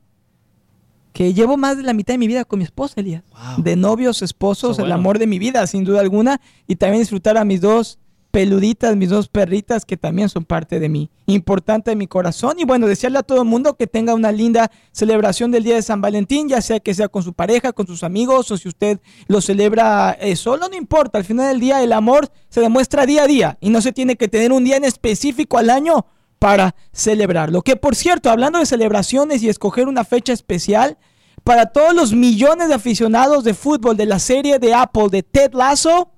que 1.13 1.33
llevo 1.33 1.57
más 1.57 1.77
de 1.77 1.83
la 1.83 1.93
mitad 1.93 2.13
de 2.13 2.17
mi 2.17 2.27
vida 2.27 2.45
con 2.45 2.59
mi 2.59 2.65
esposa, 2.65 2.95
Elías. 2.97 3.23
Wow. 3.31 3.63
De 3.63 3.75
novios, 3.75 4.21
esposos, 4.21 4.77
el 4.79 4.83
bueno. 4.83 4.95
amor 4.95 5.19
de 5.19 5.27
mi 5.27 5.39
vida, 5.39 5.65
sin 5.67 5.83
duda 5.83 6.01
alguna. 6.01 6.41
Y 6.67 6.75
también 6.75 7.01
disfrutar 7.01 7.37
a 7.37 7.45
mis 7.45 7.61
dos 7.61 7.99
peluditas, 8.31 8.95
mis 8.95 9.09
dos 9.09 9.27
perritas, 9.27 9.85
que 9.85 9.97
también 9.97 10.29
son 10.29 10.45
parte 10.45 10.79
de 10.79 10.87
mí. 10.87 11.09
Importante 11.25 11.91
de 11.91 11.95
mi 11.95 12.07
corazón. 12.07 12.59
Y 12.59 12.63
bueno, 12.63 12.87
desearle 12.87 13.19
a 13.19 13.23
todo 13.23 13.41
el 13.41 13.47
mundo 13.47 13.75
que 13.75 13.87
tenga 13.87 14.13
una 14.13 14.31
linda 14.31 14.71
celebración 14.91 15.51
del 15.51 15.63
Día 15.63 15.75
de 15.75 15.81
San 15.81 16.01
Valentín, 16.01 16.47
ya 16.47 16.61
sea 16.61 16.79
que 16.79 16.93
sea 16.93 17.07
con 17.07 17.23
su 17.23 17.33
pareja, 17.33 17.73
con 17.73 17.87
sus 17.87 18.03
amigos, 18.03 18.51
o 18.51 18.57
si 18.57 18.67
usted 18.67 18.99
lo 19.27 19.41
celebra 19.41 20.17
eh, 20.19 20.35
solo, 20.35 20.69
no 20.69 20.75
importa. 20.75 21.17
Al 21.17 21.25
final 21.25 21.47
del 21.47 21.59
día, 21.59 21.83
el 21.83 21.93
amor 21.93 22.29
se 22.49 22.61
demuestra 22.61 23.05
día 23.05 23.23
a 23.23 23.27
día 23.27 23.57
y 23.61 23.69
no 23.69 23.81
se 23.81 23.91
tiene 23.91 24.15
que 24.15 24.27
tener 24.27 24.51
un 24.51 24.63
día 24.63 24.77
en 24.77 24.85
específico 24.85 25.57
al 25.57 25.69
año 25.69 26.05
para 26.39 26.73
celebrarlo. 26.93 27.61
Que 27.61 27.75
por 27.75 27.95
cierto, 27.95 28.29
hablando 28.31 28.59
de 28.59 28.65
celebraciones 28.65 29.43
y 29.43 29.49
escoger 29.49 29.87
una 29.87 30.03
fecha 30.05 30.33
especial, 30.33 30.97
para 31.43 31.67
todos 31.67 31.93
los 31.93 32.13
millones 32.13 32.67
de 32.69 32.73
aficionados 32.73 33.43
de 33.43 33.53
fútbol 33.53 33.95
de 33.97 34.05
la 34.05 34.19
serie 34.19 34.59
de 34.59 34.73
Apple 34.73 35.07
de 35.09 35.23
Ted 35.23 35.53
Lasso, 35.53 36.11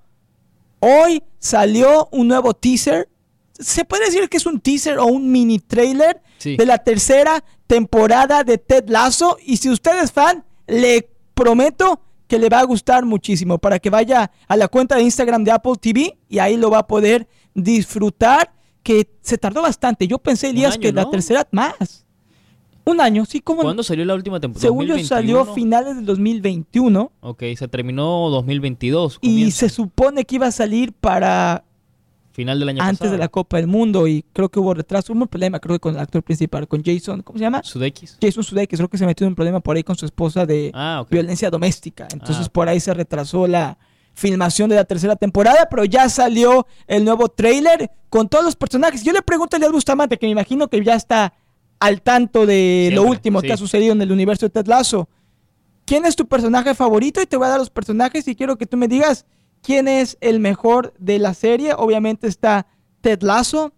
hoy 0.79 1.23
salió 1.39 2.07
un 2.11 2.27
nuevo 2.27 2.53
teaser. 2.53 3.09
Se 3.59 3.85
puede 3.85 4.05
decir 4.05 4.29
que 4.29 4.37
es 4.37 4.45
un 4.45 4.59
teaser 4.59 4.97
o 4.99 5.05
un 5.05 5.31
mini 5.31 5.59
trailer 5.59 6.21
Sí. 6.37 6.57
de 6.57 6.65
la 6.65 6.79
tercera 6.79 7.43
temporada 7.67 8.43
de 8.43 8.57
Ted 8.57 8.89
Lasso. 8.89 9.37
Y 9.45 9.57
si 9.57 9.69
usted 9.69 10.01
es 10.03 10.11
fan, 10.11 10.43
le 10.67 11.07
prometo 11.35 12.01
que 12.27 12.39
le 12.39 12.49
va 12.49 12.59
a 12.59 12.63
gustar 12.63 13.05
muchísimo 13.05 13.59
para 13.59 13.77
que 13.77 13.89
vaya 13.91 14.31
a 14.47 14.57
la 14.57 14.67
cuenta 14.67 14.95
de 14.95 15.03
Instagram 15.03 15.43
de 15.43 15.51
Apple 15.51 15.73
TV 15.79 16.17
y 16.29 16.39
ahí 16.39 16.57
lo 16.57 16.71
va 16.71 16.79
a 16.79 16.87
poder 16.87 17.27
disfrutar. 17.53 18.51
Que 18.83 19.07
se 19.21 19.37
tardó 19.37 19.61
bastante. 19.61 20.07
Yo 20.07 20.17
pensé, 20.17 20.49
Elías, 20.49 20.73
año, 20.73 20.81
que 20.81 20.91
la 20.93 21.09
tercera 21.09 21.47
más. 21.51 22.05
Un 22.83 22.99
año, 22.99 23.25
sí, 23.25 23.41
como. 23.41 23.61
¿Cuándo 23.61 23.83
salió 23.83 24.03
la 24.05 24.15
última 24.15 24.39
temporada? 24.39 24.61
Según 24.61 24.87
yo 24.87 24.97
salió 24.99 25.45
finales 25.53 25.95
del 25.97 26.05
2021 26.05 27.11
Ok, 27.21 27.43
se 27.55 27.67
terminó 27.67 28.29
2022. 28.31 29.19
y 29.21 29.27
comienza. 29.29 29.57
se 29.59 29.69
supone 29.69 30.25
que 30.25 30.35
iba 30.35 30.47
a 30.47 30.51
salir 30.51 30.91
para 30.93 31.63
Final 32.31 32.59
del 32.59 32.69
año 32.69 32.81
antes 32.81 32.97
pasado. 32.99 33.11
de 33.11 33.17
la 33.19 33.27
Copa 33.27 33.57
del 33.57 33.67
Mundo 33.67 34.07
y 34.07 34.23
creo 34.33 34.49
que 34.49 34.57
hubo 34.59 34.73
retraso, 34.73 35.13
hubo 35.13 35.21
un 35.21 35.27
problema 35.27 35.59
creo 35.59 35.75
que 35.75 35.79
con 35.81 35.93
el 35.93 35.99
actor 36.01 36.23
principal, 36.23 36.67
con 36.67 36.81
Jason, 36.83 37.21
¿cómo 37.21 37.37
se 37.37 37.43
llama? 37.43 37.61
Sudeikis. 37.61 38.17
Jason 38.19 38.43
Sudeikis, 38.43 38.79
creo 38.79 38.89
que 38.89 38.97
se 38.97 39.05
metió 39.05 39.27
en 39.27 39.31
un 39.33 39.35
problema 39.35 39.59
por 39.59 39.75
ahí 39.75 39.83
con 39.83 39.95
su 39.95 40.05
esposa 40.05 40.45
de 40.47 40.71
Ah, 40.73 41.05
violencia 41.11 41.51
doméstica. 41.51 42.07
Entonces 42.11 42.47
Ah. 42.47 42.51
por 42.51 42.67
ahí 42.67 42.79
se 42.79 42.93
retrasó 42.95 43.45
la 43.47 43.77
filmación 44.13 44.69
de 44.69 44.75
la 44.75 44.83
tercera 44.83 45.15
temporada, 45.15 45.67
pero 45.69 45.85
ya 45.85 46.09
salió 46.09 46.67
el 46.87 47.05
nuevo 47.05 47.29
tráiler 47.29 47.91
con 48.09 48.27
todos 48.29 48.43
los 48.43 48.55
personajes. 48.55 49.03
Yo 49.03 49.13
le 49.13 49.21
pregunto 49.21 49.55
a 49.55 49.57
Elias 49.57 49.71
Bustamante, 49.71 50.17
que 50.17 50.27
me 50.27 50.31
imagino 50.31 50.67
que 50.67 50.83
ya 50.83 50.95
está 50.95 51.33
al 51.79 52.01
tanto 52.01 52.45
de 52.45 52.91
lo 52.93 53.03
último 53.03 53.41
sí. 53.41 53.47
que 53.47 53.53
ha 53.53 53.57
sucedido 53.57 53.93
en 53.93 54.01
el 54.01 54.11
universo 54.11 54.45
de 54.45 54.51
Ted 54.51 54.67
Lasso. 54.67 55.09
¿Quién 55.85 56.05
es 56.05 56.15
tu 56.15 56.27
personaje 56.27 56.75
favorito? 56.75 57.21
Y 57.21 57.25
te 57.25 57.37
voy 57.37 57.47
a 57.47 57.49
dar 57.49 57.59
los 57.59 57.69
personajes 57.69 58.27
y 58.27 58.35
quiero 58.35 58.57
que 58.57 58.65
tú 58.65 58.77
me 58.77 58.87
digas 58.87 59.25
quién 59.61 59.87
es 59.87 60.17
el 60.21 60.39
mejor 60.39 60.93
de 60.99 61.19
la 61.19 61.33
serie. 61.33 61.73
Obviamente 61.73 62.27
está 62.27 62.67
Ted 63.01 63.21
Lasso, 63.23 63.73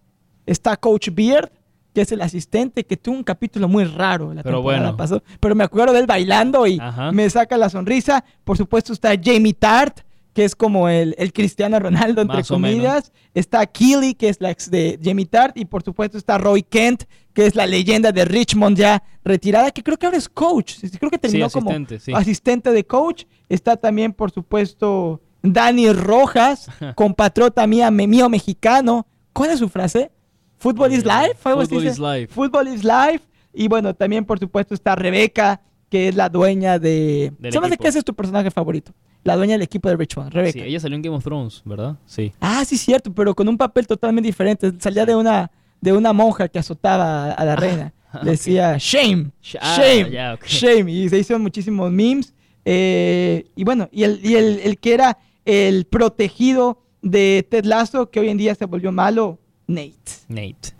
está 0.46 0.76
Coach 0.76 1.10
Beard, 1.14 1.52
que 1.94 2.02
es 2.02 2.12
el 2.12 2.22
asistente, 2.22 2.86
que 2.86 2.98
tuvo 2.98 3.16
un 3.16 3.24
capítulo 3.24 3.68
muy 3.68 3.86
raro 3.86 4.34
la 4.34 4.44
Pero 4.44 4.58
temporada 4.58 4.92
bueno. 4.92 5.24
Pero 5.40 5.56
me 5.56 5.64
acuerdo 5.64 5.94
de 5.94 6.00
él 6.00 6.08
bailando 6.08 6.68
y 6.68 6.80
Ajá. 6.80 7.12
me 7.12 7.30
saca 7.30 7.58
la 7.58 7.70
sonrisa. 7.70 8.26
Por 8.44 8.58
supuesto 8.58 8.94
está 8.94 9.14
Jamie 9.22 9.54
Tart, 9.54 10.02
que 10.34 10.44
es 10.44 10.56
como 10.56 10.90
el, 10.90 11.16
el 11.18 11.32
Cristiano 11.32 11.80
Ronaldo, 11.80 12.22
entre 12.22 12.38
Más 12.38 12.48
comillas. 12.48 13.12
Está 13.34 13.66
Keely, 13.66 14.16
que 14.16 14.30
es 14.30 14.42
la 14.42 14.50
ex 14.52 14.70
de 14.70 15.00
Jamie 15.02 15.26
Tart. 15.26 15.58
Y 15.58 15.66
por 15.66 15.84
supuesto 15.84 16.18
está 16.18 16.38
Roy 16.38 16.64
Kent, 16.64 17.04
que 17.34 17.46
es 17.46 17.56
la 17.56 17.68
leyenda 17.68 18.12
de 18.12 18.26
Richmond 18.26 18.78
ya 18.78 19.04
retirada, 19.24 19.72
que 19.72 19.84
creo 19.84 19.98
que 19.98 20.06
ahora 20.08 20.18
es 20.18 20.28
coach. 20.28 20.76
Creo 21.00 21.12
que 21.12 21.18
terminó 21.20 21.50
como 21.50 21.70
asistente, 21.70 22.00
sí. 22.00 22.14
asistente 22.14 22.72
de 22.72 22.86
coach. 22.86 23.26
Está 23.48 23.78
también, 23.78 24.12
por 24.14 24.32
supuesto, 24.32 25.22
Dani 25.44 25.92
Rojas, 25.94 26.68
compatriota 26.96 27.66
mía, 27.68 27.92
me- 27.92 28.08
mío 28.08 28.28
mexicano. 28.30 29.06
¿Cuál 29.34 29.52
es 29.52 29.60
su 29.60 29.70
frase? 29.70 30.12
Football 30.58 30.94
is 30.94 31.04
life. 31.06 31.36
dice. 31.70 31.88
is 31.88 32.00
life. 32.00 32.34
Football 32.34 32.68
is 32.70 32.84
life. 32.84 33.22
Y 33.54 33.68
bueno, 33.68 33.94
también, 33.94 34.26
por 34.26 34.40
supuesto, 34.40 34.74
está 34.74 34.96
Rebeca, 34.96 35.62
que 35.94 36.08
es 36.08 36.16
la 36.16 36.28
dueña 36.28 36.80
de. 36.80 37.32
Del 37.38 37.54
¿Sabes 37.54 37.70
de 37.70 37.76
equipo. 37.76 37.92
qué 37.92 38.00
es 38.00 38.04
tu 38.04 38.16
personaje 38.16 38.50
favorito? 38.50 38.92
La 39.24 39.36
dueña 39.36 39.54
del 39.54 39.62
equipo 39.62 39.90
de 39.90 39.96
Richmond, 39.96 40.32
Rebeca. 40.34 40.54
Sí, 40.54 40.62
ella 40.66 40.80
salió 40.80 40.96
en 40.96 41.04
Game 41.04 41.16
of 41.16 41.24
Thrones, 41.24 41.62
¿verdad? 41.66 41.98
Sí. 42.08 42.34
Ah, 42.42 42.66
sí, 42.66 42.80
cierto, 42.80 43.14
pero 43.14 43.36
con 43.36 43.48
un 43.48 43.58
papel 43.60 43.86
totalmente 43.86 44.26
diferente. 44.26 44.72
Salía 44.80 45.06
de 45.06 45.16
una, 45.16 45.52
de 45.80 45.94
una 45.94 46.12
monja 46.12 46.48
que 46.48 46.58
azotaba 46.58 47.32
a 47.32 47.46
la 47.46 47.56
reina. 47.56 47.94
ah, 48.12 48.22
Le 48.24 48.32
decía, 48.32 48.76
shame, 48.80 49.30
Sh- 49.44 49.60
ah, 49.62 49.76
shame, 49.78 50.10
ya, 50.10 50.34
ok. 50.34 50.46
shame. 50.48 50.92
Y 50.92 51.10
se 51.10 51.20
hizo 51.20 51.38
muchísimos 51.38 51.92
memes. 51.92 52.34
Eh, 52.66 53.46
y 53.56 53.64
bueno, 53.64 53.88
y, 53.92 54.02
el, 54.04 54.20
y 54.26 54.34
el, 54.36 54.60
el 54.64 54.80
que 54.80 54.94
era 54.96 55.20
el 55.46 55.86
protegido 55.86 56.80
de 57.04 57.46
Ted 57.50 57.66
Lasso, 57.66 58.10
que 58.10 58.20
hoy 58.20 58.30
en 58.30 58.38
día 58.38 58.56
se 58.56 58.66
volvió 58.66 58.92
malo, 58.92 59.38
Nate. 59.68 59.94
Nate. 60.28 60.74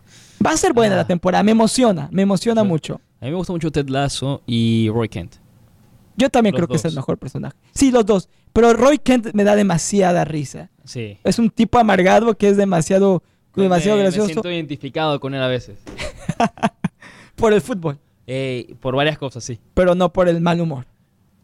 Va 0.44 0.50
a 0.50 0.56
ser 0.56 0.72
buena 0.72 0.94
Ah. 0.96 0.98
la 0.98 1.06
temporada, 1.06 1.42
me 1.44 1.52
emociona, 1.52 2.08
me 2.10 2.22
emociona 2.22 2.64
mucho. 2.64 3.00
A 3.24 3.28
mí 3.28 3.30
me 3.30 3.38
gusta 3.38 3.54
mucho 3.54 3.72
Ted 3.72 3.88
Lasso 3.88 4.42
y 4.46 4.90
Roy 4.90 5.08
Kent. 5.08 5.36
Yo 6.14 6.28
también 6.28 6.52
Los 6.52 6.58
creo 6.58 6.68
que 6.68 6.76
es 6.76 6.84
el 6.84 6.94
mejor 6.94 7.16
personaje. 7.16 7.56
Sí, 7.72 7.90
los 7.90 8.04
dos. 8.04 8.28
Pero 8.52 8.74
Roy 8.74 8.98
Kent 8.98 9.32
me 9.32 9.44
da 9.44 9.56
demasiada 9.56 10.26
risa. 10.26 10.68
Sí. 10.84 11.16
Es 11.24 11.38
un 11.38 11.48
tipo 11.48 11.78
amargado 11.78 12.36
que 12.36 12.50
es 12.50 12.58
demasiado, 12.58 13.22
demasiado 13.56 13.96
me, 13.96 14.02
gracioso 14.02 14.26
Me 14.26 14.32
siento 14.34 14.50
identificado 14.50 15.18
con 15.20 15.34
él 15.34 15.40
a 15.40 15.48
veces. 15.48 15.78
por 17.34 17.54
el 17.54 17.62
fútbol, 17.62 17.98
Eh, 18.26 18.74
por 18.80 18.94
varias 18.94 19.16
cosas, 19.16 19.42
sí. 19.42 19.58
pero 19.72 19.94
no 19.94 20.12
por 20.12 20.28
el 20.28 20.42
mal 20.42 20.60
humor. 20.60 20.84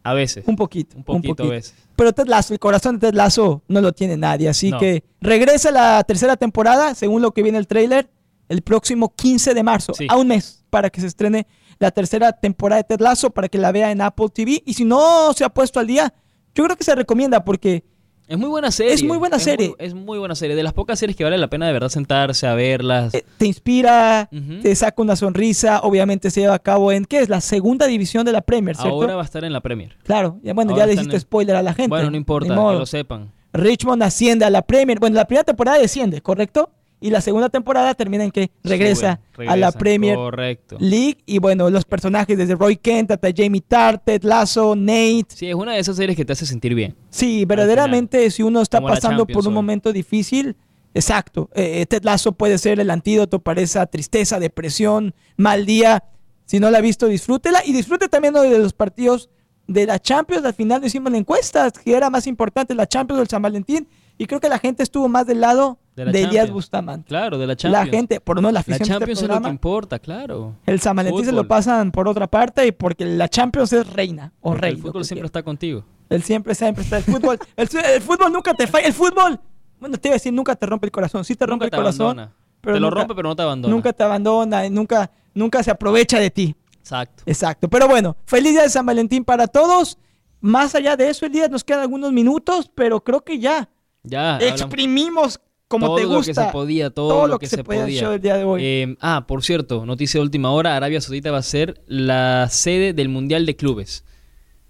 A 0.03 0.13
veces. 0.13 0.43
Un 0.47 0.57
poquito. 0.57 0.97
Un 0.97 1.03
poquito 1.03 1.45
a 1.45 1.47
veces. 1.47 1.73
Pero 1.95 2.13
Ted 2.13 2.27
Lasso, 2.27 2.53
el 2.53 2.59
corazón 2.59 2.99
de 2.99 3.07
Ted 3.07 3.15
Lasso 3.15 3.63
no 3.67 3.81
lo 3.81 3.91
tiene 3.91 4.17
nadie. 4.17 4.49
Así 4.49 4.69
No. 4.69 4.77
que 4.77 5.03
regresa 5.19 5.71
la 5.71 6.03
tercera 6.03 6.37
temporada, 6.37 6.93
según 6.93 7.23
lo 7.23 7.31
que 7.31 7.41
viene 7.41 7.57
el 7.57 7.65
tráiler, 7.65 8.07
el 8.49 8.61
próximo 8.61 9.11
15 9.15 9.55
de 9.55 9.63
marzo. 9.63 9.95
Sí. 9.95 10.05
A 10.07 10.15
un 10.17 10.27
mes 10.27 10.63
para 10.69 10.91
que 10.91 11.01
se 11.01 11.07
estrene 11.07 11.47
la 11.81 11.91
tercera 11.91 12.31
temporada 12.31 12.81
de 12.81 12.87
Ted 12.87 13.01
Lasso, 13.01 13.29
para 13.31 13.49
que 13.49 13.57
la 13.57 13.71
vea 13.71 13.91
en 13.91 13.99
Apple 14.01 14.27
TV. 14.33 14.61
Y 14.65 14.73
si 14.73 14.85
no 14.85 15.33
se 15.33 15.43
ha 15.43 15.49
puesto 15.49 15.79
al 15.79 15.87
día, 15.87 16.13
yo 16.55 16.63
creo 16.63 16.75
que 16.77 16.83
se 16.83 16.95
recomienda 16.95 17.43
porque 17.43 17.83
Es 18.27 18.37
muy 18.37 18.47
buena 18.47 18.71
serie. 18.71 18.93
Es 18.93 19.03
muy 19.03 19.17
buena 19.17 19.39
serie. 19.39 19.69
muy- 19.69 19.75
es 19.79 19.93
muy 19.93 20.17
buena 20.19 20.35
serie. 20.35 20.55
De 20.55 20.63
las 20.63 20.71
pocas 20.73 20.97
series 20.99 21.17
que 21.17 21.23
vale 21.25 21.37
la 21.37 21.49
pena 21.49 21.67
de 21.67 21.73
verdad 21.73 21.89
sentarse 21.89 22.47
a 22.47 22.53
verlas. 22.53 23.13
eh, 23.13 23.25
te 23.37 23.45
inspira, 23.45 24.29
te 24.61 24.73
saca 24.75 25.01
una 25.01 25.15
sonrisa. 25.17 25.81
Obviamente 25.81 26.29
se 26.31 26.39
lleva 26.41 26.53
a 26.53 26.59
cabo 26.59 26.91
en, 26.93 27.03
¿qué 27.05 27.19
es? 27.19 27.27
La 27.29 27.41
segunda 27.41 27.87
división 27.87 28.23
de 28.25 28.31
la 28.31 28.41
Premier, 28.41 28.75
¿cierto? 28.77 28.93
Ahora 28.93 29.15
va 29.15 29.23
a 29.23 29.25
estar 29.25 29.43
en 29.43 29.51
la 29.51 29.59
Premier. 29.61 29.97
Claro, 30.03 30.39
ya, 30.43 30.53
bueno, 30.53 30.71
ahora 30.71 30.83
ya 30.83 30.87
le 30.87 30.93
hiciste 30.93 31.15
en- 31.15 31.21
spoiler 31.21 31.55
a 31.57 31.61
la 31.63 31.73
gente. 31.73 31.89
Bueno, 31.89 32.09
no 32.11 32.15
importa, 32.17 32.49
que 32.49 32.55
lo 32.55 32.85
sepan. 32.85 33.31
Richmond 33.53 34.03
asciende 34.03 34.45
a 34.45 34.49
la 34.49 34.61
Premier. 34.61 34.97
Bueno, 34.99 35.15
la 35.17 35.25
primera 35.25 35.43
temporada 35.43 35.77
desciende, 35.79 36.21
¿correcto? 36.21 36.69
Y 37.03 37.09
la 37.09 37.19
segunda 37.19 37.49
temporada 37.49 37.95
termina 37.95 38.23
en 38.23 38.29
que 38.31 38.51
regresa 38.63 39.19
Sí, 39.23 39.31
bueno, 39.37 39.51
a 39.51 39.55
la 39.57 39.71
Premier 39.71 40.15
Correcto. 40.15 40.77
League. 40.79 41.17
Y 41.25 41.39
bueno, 41.39 41.67
los 41.71 41.83
personajes 41.83 42.37
desde 42.37 42.53
Roy 42.55 42.77
Kent 42.77 43.09
hasta 43.09 43.29
Jamie 43.35 43.61
Tart, 43.67 44.03
Ted 44.05 44.21
Lasso, 44.23 44.75
Nate. 44.75 45.25
Sí, 45.29 45.47
es 45.49 45.55
una 45.55 45.73
de 45.73 45.79
esas 45.79 45.95
series 45.95 46.15
que 46.15 46.23
te 46.25 46.33
hace 46.33 46.45
sentir 46.45 46.75
bien. 46.75 46.95
Sí, 47.09 47.43
verdaderamente, 47.45 48.29
si 48.29 48.43
uno 48.43 48.61
está 48.61 48.77
Como 48.79 48.93
pasando 48.93 49.25
por 49.25 49.41
un 49.41 49.47
hoy. 49.47 49.53
momento 49.55 49.91
difícil, 49.91 50.55
exacto. 50.93 51.49
eh, 51.55 51.85
Ted 51.87 52.03
Lasso 52.03 52.33
puede 52.33 52.59
ser 52.59 52.79
el 52.79 52.91
antídoto 52.91 53.39
para 53.39 53.61
esa 53.61 53.85
tristeza, 53.87 54.39
depresión, 54.39 55.15
mal 55.37 55.65
día. 55.65 56.03
Si 56.45 56.59
no 56.59 56.69
la 56.69 56.77
ha 56.77 56.81
visto, 56.81 57.07
disfrútela. 57.07 57.63
Y 57.65 57.73
disfrute 57.73 58.09
también 58.09 58.35
de 58.35 58.59
los 58.59 58.73
partidos 58.73 59.29
de 59.67 59.87
la 59.87 59.97
Champions. 59.99 60.45
Al 60.45 60.53
final 60.53 60.85
hicimos 60.85 61.11
la 61.11 61.17
encuesta, 61.17 61.71
que 61.71 61.95
era 61.95 62.11
más 62.11 62.27
importante 62.27 62.75
la 62.75 62.85
Champions 62.87 63.19
o 63.19 63.23
el 63.23 63.27
San 63.29 63.41
Valentín. 63.41 63.87
Y 64.21 64.27
creo 64.27 64.39
que 64.39 64.49
la 64.49 64.59
gente 64.59 64.83
estuvo 64.83 65.07
más 65.09 65.25
del 65.25 65.41
lado 65.41 65.79
De 65.95 66.05
de, 66.05 66.11
la 66.11 66.17
Elías 66.17 66.31
Champions. 66.33 66.51
Bustamante. 66.51 67.07
Claro, 67.07 67.37
de 67.37 67.47
la 67.47 67.51
La 67.53 67.55
Champions. 67.57 67.89
gente, 67.89 68.19
por 68.21 68.35
no 68.41 68.49
la 68.49 68.51
La 68.53 68.59
afición 68.59 68.77
de 68.79 68.83
este 68.83 68.93
Champions 68.93 69.17
es 69.19 69.23
lo 69.23 69.27
que 69.27 69.33
programa, 69.33 69.49
importa, 69.49 69.99
claro. 69.99 70.55
el 70.65 70.79
San 70.79 70.95
Valentín 70.95 71.25
se 71.25 71.31
lo 71.31 71.47
pasan 71.47 71.91
por 71.91 72.07
otra 72.07 72.27
parte 72.27 72.67
y 72.67 72.71
porque 72.71 73.05
la 73.05 73.27
Champions 73.27 73.73
es 73.73 73.91
reina 73.91 74.31
o 74.41 74.49
Porque 74.51 74.61
rey. 74.61 74.71
el 74.73 74.77
fútbol 74.77 75.01
que 75.01 75.05
siempre 75.05 75.15
quiera. 75.21 75.25
está 75.25 75.43
contigo. 75.43 75.83
Él 76.09 76.21
siempre, 76.23 76.53
siempre 76.55 76.83
está. 76.83 76.97
El 76.97 77.03
fútbol, 77.03 77.39
el, 77.55 77.67
fútbol 78.01 78.31
nunca 78.31 78.53
te 78.53 78.67
falla. 78.67 78.85
El 78.87 78.93
fútbol, 78.93 79.39
bueno, 79.79 79.97
te 79.97 80.07
iba 80.09 80.13
a 80.13 80.17
decir, 80.17 80.31
nunca 80.33 80.55
te 80.55 80.65
rompe 80.65 80.85
el 80.85 80.91
corazón. 80.91 81.25
Sí 81.25 81.35
te 81.35 81.45
rompe 81.45 81.65
Nunca 81.65 81.65
el 81.65 81.71
te 81.71 81.77
corazón, 81.77 82.19
abandona. 82.19 82.35
pero 82.61 82.75
te 82.75 82.79
lo 82.79 82.87
nunca- 82.89 82.99
rompe, 83.01 83.15
pero 83.15 83.29
no 83.29 83.35
te 83.35 83.41
abandona. 83.41 83.73
nunca 83.73 83.93
te 83.93 84.03
abandona, 84.03 84.69
nunca, 84.69 85.11
nunca 85.33 85.63
se 85.63 85.71
aprovecha 85.71 86.19
de 86.19 86.29
ti. 86.29 86.55
Exacto. 86.79 87.23
Exacto. 87.25 87.67
Pero 87.69 87.87
bueno, 87.87 88.15
feliz 88.25 88.51
día 88.53 88.61
de 88.63 88.69
San 88.69 88.85
Valentín 88.85 89.23
para 89.25 89.47
todos. 89.47 89.97
Más 90.41 90.73
allá 90.75 90.95
de 90.95 91.09
eso, 91.09 91.25
el 91.25 91.31
día 91.31 91.47
nos 91.47 91.63
quedan 91.63 91.81
algunos 91.81 92.11
minutos, 92.11 92.69
pero 92.73 93.03
creo 93.03 93.21
que 93.23 93.37
ya 93.39 93.69
Ya. 94.03 94.37
exprimimos 94.39 95.39
como 95.67 95.85
todo 95.87 95.95
te 95.97 96.03
lo 96.03 96.09
gusta. 96.15 96.31
que 96.31 96.33
se 96.47 96.51
podía, 96.51 96.89
todo, 96.89 97.27
lo 97.27 97.39
que, 97.39 97.47
se, 97.47 97.63
podía 97.63 97.85
del 97.85 97.93
show 97.95 98.11
el 98.11 98.19
día 98.21 98.35
de 98.37 98.43
hoy. 98.43 98.61
Eh, 98.63 98.97
ah, 98.99 99.25
por 99.27 99.41
cierto, 99.43 99.85
noticia 99.85 100.19
de 100.19 100.23
última 100.23 100.51
hora, 100.51 100.75
Arabia 100.75 100.99
Saudita 100.99 101.31
va 101.31 101.37
a 101.37 101.43
ser 101.43 101.81
la 101.87 102.49
sede 102.49 102.91
del 102.93 103.07
Mundial 103.09 103.45
de 103.45 103.55
Clubes. 103.55 104.03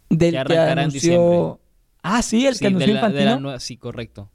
del 0.09 0.31
que 0.33 0.37
arrancará 0.37 0.83
en 0.83 0.89
diciembre. 0.89 1.53
Ah, 2.03 2.21
sí, 2.21 2.45
el 2.45 2.55
Sí, 2.55 2.59
que 2.59 2.67
anunció 2.67 2.87
de 2.87 2.93
la- 2.93 3.01
la 3.01 3.07
Infantino. 3.09 3.39
nueva- 3.39 3.59
sí, 3.59 3.77
correcto. 3.77 4.29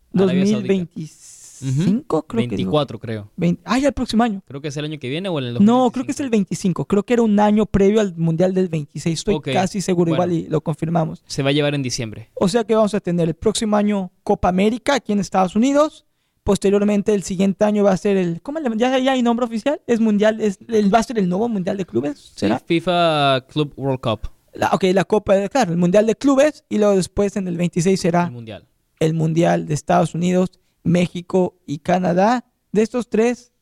Arabia 1.62 1.74
Saudita. 1.74 2.04
2025, 2.08 2.26
creo 2.26 2.42
que. 2.42 2.56
24, 2.56 2.98
creo. 2.98 3.30
20 3.36 3.62
ah, 3.64 3.78
ya 3.78 3.88
el 3.88 3.94
próximo 3.94 4.22
año. 4.22 4.42
Creo 4.46 4.60
que 4.60 4.68
es 4.68 4.76
el 4.76 4.84
año 4.84 4.98
que 4.98 5.08
viene 5.08 5.28
o 5.28 5.38
en 5.38 5.44
el 5.44 5.64
No, 5.64 5.90
creo 5.90 6.04
que 6.04 6.12
es 6.12 6.20
el 6.20 6.30
25. 6.30 6.84
Creo 6.86 7.02
que 7.02 7.14
era 7.14 7.22
un 7.22 7.38
año 7.40 7.66
previo 7.66 8.00
al 8.00 8.14
Mundial 8.16 8.54
del 8.54 8.68
26. 8.68 9.18
Estoy 9.18 9.40
casi 9.40 9.80
seguro, 9.80 10.10
bueno. 10.10 10.32
igual 10.32 10.46
y 10.46 10.48
lo 10.48 10.60
confirmamos. 10.60 11.22
Se 11.26 11.42
va 11.42 11.50
a 11.50 11.52
llevar 11.52 11.74
en 11.74 11.82
diciembre. 11.82 12.30
O 12.34 12.48
sea 12.48 12.64
que 12.64 12.74
vamos 12.74 12.94
a 12.94 13.00
tener 13.00 13.28
el 13.28 13.34
próximo 13.34 13.76
año 13.76 14.10
Copa 14.22 14.48
América 14.48 14.94
aquí 14.94 15.12
en 15.12 15.20
Estados 15.20 15.56
Unidos. 15.56 16.06
Posteriormente, 16.46 17.12
el 17.12 17.24
siguiente 17.24 17.64
año 17.64 17.82
va 17.82 17.90
a 17.90 17.96
ser 17.96 18.16
el. 18.16 18.40
¿Cómo 18.40 18.60
le 18.60 18.70
¿Ya, 18.76 18.96
ya 19.00 19.12
hay 19.12 19.20
nombre 19.20 19.44
oficial? 19.44 19.80
¿Es 19.88 19.98
mundial? 19.98 20.40
Es, 20.40 20.60
el- 20.68 20.94
¿Va 20.94 21.00
a 21.00 21.02
ser 21.02 21.18
el 21.18 21.28
nuevo 21.28 21.48
Mundial 21.48 21.76
de 21.76 21.84
Clubes? 21.84 22.34
¿Será? 22.36 22.60
Sí, 22.60 22.64
FIFA 22.68 23.46
Club 23.48 23.72
World 23.76 23.98
Cup, 24.00 24.30
La- 24.52 24.70
ok, 24.70 24.84
la 24.94 25.04
Copa, 25.04 25.48
claro, 25.48 25.72
el 25.72 25.76
Mundial 25.76 26.06
de 26.06 26.14
Clubes. 26.14 26.64
Y 26.68 26.78
luego 26.78 26.94
después 26.94 27.36
en 27.36 27.48
el 27.48 27.56
26 27.56 28.00
será 28.00 28.26
el 28.26 28.30
Mundial. 28.30 28.64
el 29.00 29.14
Mundial 29.14 29.66
de 29.66 29.74
Estados 29.74 30.14
Unidos, 30.14 30.52
México 30.86 31.58
y 31.66 31.78
Canadá. 31.78 32.44
De 32.72 32.82
estos 32.82 33.08
tres, 33.08 33.52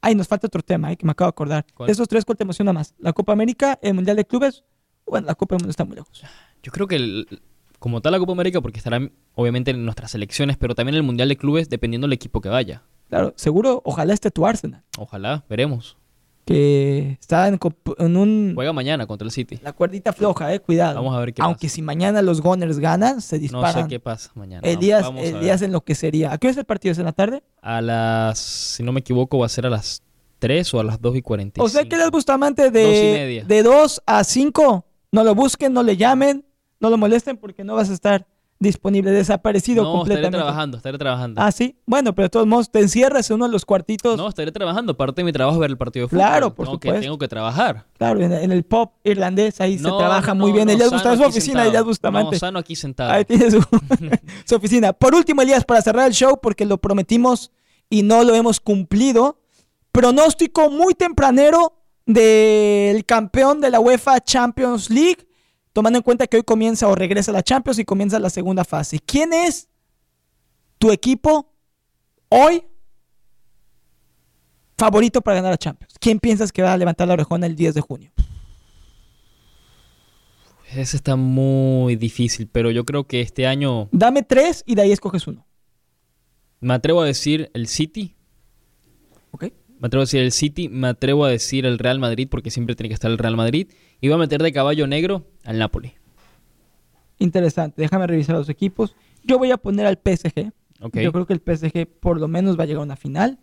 ay, 0.00 0.14
nos 0.14 0.28
falta 0.28 0.46
otro 0.46 0.62
tema, 0.62 0.92
eh, 0.92 0.96
que 0.96 1.06
me 1.06 1.12
acabo 1.12 1.26
de 1.28 1.30
acordar. 1.30 1.66
¿Cuál? 1.74 1.86
De 1.86 1.92
estos 1.92 2.08
tres, 2.08 2.24
¿cuál 2.24 2.36
te 2.36 2.44
emociona 2.44 2.72
más? 2.72 2.94
¿La 2.98 3.12
Copa 3.12 3.32
América, 3.32 3.78
el 3.82 3.94
Mundial 3.94 4.16
de 4.16 4.24
Clubes? 4.24 4.64
Bueno, 5.06 5.26
la 5.26 5.34
Copa 5.34 5.54
del 5.56 5.62
Mundo 5.62 5.70
está 5.70 5.84
muy 5.84 5.96
lejos. 5.96 6.22
Yo 6.62 6.72
creo 6.72 6.86
que 6.86 6.96
el- 6.96 7.42
como 7.78 8.00
tal 8.00 8.12
la 8.12 8.18
Copa 8.18 8.32
América, 8.32 8.60
porque 8.60 8.78
estarán 8.78 9.12
obviamente 9.34 9.72
en 9.72 9.84
nuestras 9.84 10.12
selecciones, 10.12 10.56
pero 10.56 10.74
también 10.74 10.94
el 10.94 11.02
Mundial 11.02 11.28
de 11.28 11.36
Clubes, 11.36 11.68
dependiendo 11.68 12.06
del 12.06 12.12
equipo 12.12 12.40
que 12.40 12.48
vaya. 12.48 12.82
Claro, 13.08 13.34
seguro, 13.36 13.82
ojalá 13.84 14.14
esté 14.14 14.30
tu 14.30 14.46
Arsenal, 14.46 14.82
Ojalá, 14.98 15.44
veremos. 15.48 15.96
Que 16.44 17.18
está 17.20 17.48
en, 17.48 17.58
un... 18.16 18.52
Juega 18.54 18.72
mañana 18.72 19.06
contra 19.06 19.24
el 19.24 19.30
City. 19.32 19.60
La 19.62 19.72
cuerdita 19.72 20.12
floja, 20.12 20.52
eh, 20.52 20.60
cuidado. 20.60 20.96
Vamos 20.96 21.14
a 21.16 21.20
ver 21.20 21.32
qué 21.32 21.42
Aunque 21.42 21.66
pasa. 21.66 21.74
si 21.74 21.82
mañana 21.82 22.20
los 22.22 22.40
Gunners 22.40 22.78
ganan, 22.78 23.20
se 23.20 23.36
No 23.36 23.42
disparan. 23.42 23.84
sé 23.84 23.88
qué 23.88 24.00
pasa 24.00 24.30
mañana. 24.34 24.66
Elías, 24.66 25.02
Vamos 25.02 25.20
a 25.20 25.24
ver. 25.24 25.36
Elías 25.36 25.62
en 25.62 25.72
lo 25.72 25.82
que 25.82 25.94
sería. 25.94 26.32
¿A 26.32 26.38
qué 26.38 26.48
hora 26.48 26.52
es 26.52 26.58
el 26.58 26.64
partido? 26.64 26.92
¿Es 26.92 26.98
en 26.98 27.04
la 27.04 27.12
tarde? 27.12 27.42
A 27.60 27.80
las, 27.80 28.38
si 28.38 28.82
no 28.82 28.92
me 28.92 29.00
equivoco, 29.00 29.38
va 29.38 29.46
a 29.46 29.48
ser 29.48 29.66
a 29.66 29.70
las 29.70 30.02
3 30.40 30.74
o 30.74 30.80
a 30.80 30.84
las 30.84 31.00
2 31.00 31.16
y 31.16 31.22
45. 31.22 31.64
O 31.64 31.68
sea 31.68 31.84
que 31.88 31.94
Elías 31.94 32.10
Bustamante 32.10 32.70
de, 32.70 33.44
de 33.46 33.62
2 33.62 34.02
a 34.06 34.24
5, 34.24 34.84
no 35.12 35.24
lo 35.24 35.34
busquen, 35.36 35.72
no 35.72 35.84
le 35.84 35.96
llamen, 35.96 36.44
no 36.80 36.90
lo 36.90 36.98
molesten 36.98 37.36
porque 37.36 37.62
no 37.62 37.76
vas 37.76 37.90
a 37.90 37.92
estar 37.92 38.26
disponible, 38.62 39.10
desaparecido 39.10 39.82
No, 39.82 39.88
estaré 39.88 39.98
completamente. 39.98 40.38
trabajando, 40.38 40.76
estaré 40.78 40.98
trabajando. 40.98 41.40
Ah, 41.42 41.52
sí. 41.52 41.76
Bueno, 41.84 42.14
pero 42.14 42.26
de 42.26 42.30
todos 42.30 42.46
modos, 42.46 42.70
te 42.70 42.80
encierras 42.80 43.28
en 43.30 43.36
uno 43.36 43.46
de 43.46 43.52
los 43.52 43.64
cuartitos. 43.64 44.16
No, 44.16 44.28
estaré 44.28 44.52
trabajando. 44.52 44.96
Parte 44.96 45.20
de 45.20 45.24
mi 45.24 45.32
trabajo 45.32 45.56
es 45.56 45.60
ver 45.60 45.70
el 45.70 45.76
partido 45.76 46.04
de 46.04 46.08
fútbol. 46.08 46.20
Claro, 46.20 46.54
por 46.54 46.66
tengo 46.66 46.74
supuesto. 46.76 47.00
Que, 47.00 47.04
tengo 47.04 47.18
que 47.18 47.28
trabajar. 47.28 47.86
Claro, 47.98 48.20
en, 48.20 48.32
en 48.32 48.52
el 48.52 48.64
pop 48.64 48.94
irlandés, 49.04 49.60
ahí 49.60 49.76
se 49.76 49.84
trabaja 49.84 50.32
muy 50.34 50.52
bien. 50.52 50.68
Elías 50.70 50.90
Bustamante, 50.90 51.24
su 51.24 51.28
oficina. 51.28 51.66
Elías 51.66 51.84
Bustamante. 51.84 52.36
No, 52.36 52.38
sano 52.38 52.58
aquí 52.58 52.76
sentado. 52.76 53.12
Ahí 53.12 53.24
tiene 53.24 53.50
su, 53.50 53.62
su 54.46 54.54
oficina. 54.54 54.92
Por 54.92 55.14
último, 55.14 55.42
Elías, 55.42 55.64
para 55.64 55.82
cerrar 55.82 56.06
el 56.06 56.14
show, 56.14 56.38
porque 56.40 56.64
lo 56.64 56.78
prometimos 56.78 57.50
y 57.90 58.02
no 58.02 58.24
lo 58.24 58.34
hemos 58.34 58.60
cumplido. 58.60 59.38
Pronóstico 59.90 60.70
muy 60.70 60.94
tempranero 60.94 61.74
del 62.06 63.04
campeón 63.04 63.60
de 63.60 63.70
la 63.70 63.80
UEFA 63.80 64.20
Champions 64.20 64.90
League, 64.90 65.28
tomando 65.72 65.98
en 65.98 66.02
cuenta 66.02 66.26
que 66.26 66.36
hoy 66.36 66.42
comienza 66.42 66.88
o 66.88 66.94
regresa 66.94 67.32
la 67.32 67.42
Champions 67.42 67.78
y 67.78 67.84
comienza 67.84 68.18
la 68.18 68.30
segunda 68.30 68.64
fase. 68.64 68.98
¿Quién 69.00 69.32
es 69.32 69.68
tu 70.78 70.92
equipo 70.92 71.52
hoy 72.28 72.64
favorito 74.76 75.20
para 75.20 75.36
ganar 75.36 75.52
la 75.52 75.58
Champions? 75.58 75.94
¿Quién 75.98 76.18
piensas 76.18 76.52
que 76.52 76.62
va 76.62 76.72
a 76.72 76.76
levantar 76.76 77.08
la 77.08 77.14
orejona 77.14 77.46
el 77.46 77.56
10 77.56 77.74
de 77.74 77.80
junio? 77.80 78.12
Ese 80.74 80.96
está 80.96 81.16
muy 81.16 81.96
difícil, 81.96 82.48
pero 82.50 82.70
yo 82.70 82.84
creo 82.84 83.04
que 83.04 83.20
este 83.20 83.46
año 83.46 83.88
Dame 83.92 84.22
tres 84.22 84.64
y 84.66 84.74
de 84.74 84.82
ahí 84.82 84.92
escoges 84.92 85.26
uno. 85.26 85.46
me 86.60 86.72
atrevo 86.72 87.02
a 87.02 87.06
decir 87.06 87.50
el 87.52 87.66
City. 87.66 88.16
¿Ok? 89.32 89.52
Me 89.78 89.86
atrevo 89.86 90.02
a 90.02 90.04
decir 90.04 90.22
el 90.22 90.32
City, 90.32 90.70
me 90.70 90.88
atrevo 90.88 91.26
a 91.26 91.30
decir 91.30 91.66
el 91.66 91.78
Real 91.78 91.98
Madrid, 91.98 92.26
porque 92.30 92.50
siempre 92.50 92.74
tiene 92.74 92.88
que 92.88 92.94
estar 92.94 93.10
el 93.10 93.18
Real 93.18 93.36
Madrid. 93.36 93.68
Voy 94.00 94.12
a 94.12 94.16
meter 94.16 94.42
de 94.42 94.52
caballo 94.52 94.86
negro 94.86 95.26
al 95.44 95.58
Napoli. 95.58 95.92
Interesante. 97.18 97.80
Déjame 97.82 98.06
revisar 98.06 98.36
los 98.36 98.48
equipos. 98.48 98.96
Yo 99.24 99.38
voy 99.38 99.50
a 99.50 99.56
poner 99.56 99.86
al 99.86 99.96
PSG. 99.98 100.52
Ok. 100.80 100.98
Yo 100.98 101.12
creo 101.12 101.26
que 101.26 101.32
el 101.34 101.40
PSG 101.40 101.86
por 101.86 102.18
lo 102.18 102.26
menos 102.28 102.58
va 102.58 102.64
a 102.64 102.66
llegar 102.66 102.80
a 102.80 102.84
una 102.84 102.96
final. 102.96 103.38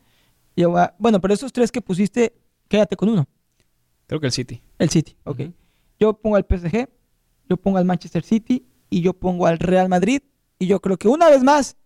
Yo 0.56 0.72
va- 0.72 0.96
Bueno, 1.00 1.22
pero 1.22 1.34
esos 1.34 1.54
tres 1.54 1.72
que 1.72 1.82
pusiste, 1.82 2.34
quédate 2.68 2.96
con 2.96 3.10
uno. 3.10 3.28
Creo 4.08 4.20
que 4.20 4.26
el 4.28 4.34
City. 4.34 4.62
El 4.78 4.90
City, 4.90 5.16
ok. 5.24 5.40
Ujú. 5.40 5.54
Yo 6.00 6.14
pongo 6.14 6.36
al 6.36 6.46
PSG, 6.46 6.88
yo 7.50 7.58
pongo 7.58 7.78
al 7.78 7.86
Manchester 7.86 8.24
City 8.24 8.66
y 8.90 9.02
yo 9.02 9.14
pongo 9.14 9.46
al 9.48 9.60
Real 9.60 9.88
Madrid. 9.88 10.22
Y 10.58 10.68
yo 10.68 10.82
creo 10.82 10.98
que 10.98 11.08
una 11.08 11.30
vez 11.30 11.44
más, 11.44 11.78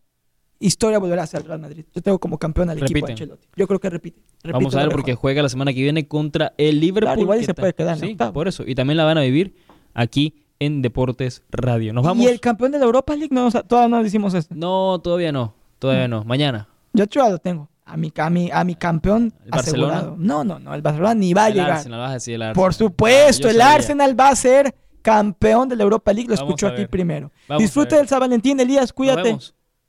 historia 0.60 0.98
volverá 0.98 1.24
a 1.24 1.28
ser 1.28 1.42
el 1.42 1.48
Real 1.48 1.60
Madrid. 1.60 1.86
Yo 1.94 2.02
tengo 2.02 2.18
como 2.20 2.40
campeón 2.40 2.70
al 2.72 2.82
equipo 2.82 3.06
de. 3.06 3.12
Ancelotti. 3.14 3.48
Yo 3.56 3.68
creo 3.68 3.80
que 3.80 3.90
repite. 3.90 4.20
repite 4.42 4.52
Vamos 4.54 4.74
a 4.76 4.80
ver 4.80 4.90
porque 4.90 5.14
juega 5.14 5.44
la 5.44 5.50
semana 5.50 5.74
que 5.74 5.82
viene 5.82 6.08
contra 6.08 6.54
el 6.58 6.80
Liverpool. 6.80 7.08
Claro, 7.10 7.22
igual 7.22 7.42
y 7.42 7.46
se 7.46 7.54
puede 7.54 7.74
quedar 7.74 8.00
Sí, 8.00 8.16
por 8.34 8.48
eso. 8.48 8.64
Y 8.66 8.74
también 8.74 8.98
la 8.98 9.04
van 9.04 9.18
a 9.20 9.22
vivir 9.22 9.56
aquí 9.94 10.36
en 10.60 10.82
Deportes 10.82 11.44
Radio. 11.52 11.94
Nos 11.94 12.04
vamos. 12.06 12.24
Y 12.24 12.28
el 12.28 12.40
campeón 12.40 12.72
de 12.72 12.80
la 12.80 12.86
Europa 12.86 13.16
League, 13.16 13.34
no, 13.34 13.48
o 13.48 13.52
sea, 13.52 13.64
todavía 13.64 13.90
no 13.98 14.04
decimos 14.04 14.34
eso. 14.34 14.50
No, 14.56 15.00
todavía 15.04 15.32
no. 15.32 15.54
Todavía 15.80 16.08
no. 16.08 16.24
Mañana. 16.24 16.68
Yo 16.94 17.06
lo 17.30 17.38
tengo. 17.40 17.70
A 17.86 17.98
mi, 17.98 18.14
a 18.18 18.30
mi, 18.30 18.50
a 18.50 18.64
mi 18.64 18.76
campeón 18.76 19.34
¿El 19.44 19.52
Barcelona? 19.52 19.94
asegurado. 19.98 20.16
No, 20.18 20.44
no, 20.46 20.58
no. 20.58 20.74
El 20.74 20.82
Barcelona 20.82 21.16
ni 21.16 21.34
va 21.34 21.46
a 21.46 21.48
el 21.50 21.56
llegar. 21.56 21.72
Arsenal, 21.72 22.00
vas 22.00 22.12
a 22.12 22.14
decir 22.14 22.36
el 22.36 22.42
Arsenal. 22.44 22.64
Por 22.64 22.74
supuesto, 22.74 23.48
Ah, 23.48 23.52
yo 23.52 23.56
el 23.56 23.58
sabía. 23.62 23.76
Arsenal 23.76 24.20
va 24.20 24.30
a 24.30 24.36
ser 24.38 24.74
campeón 25.02 25.68
de 25.68 25.76
la 25.76 25.84
Europa 25.84 26.14
League. 26.14 26.30
Lo 26.30 26.36
Vamos 26.36 26.50
escuchó 26.50 26.68
aquí 26.68 26.86
primero. 26.88 27.30
Vamos 27.50 27.62
a 27.62 27.64
Disfrute 27.64 27.90
ver. 27.96 28.00
del 28.00 28.08
San 28.08 28.20
Valentín, 28.22 28.58
Elías. 28.60 28.94
Cuídate. 28.94 29.38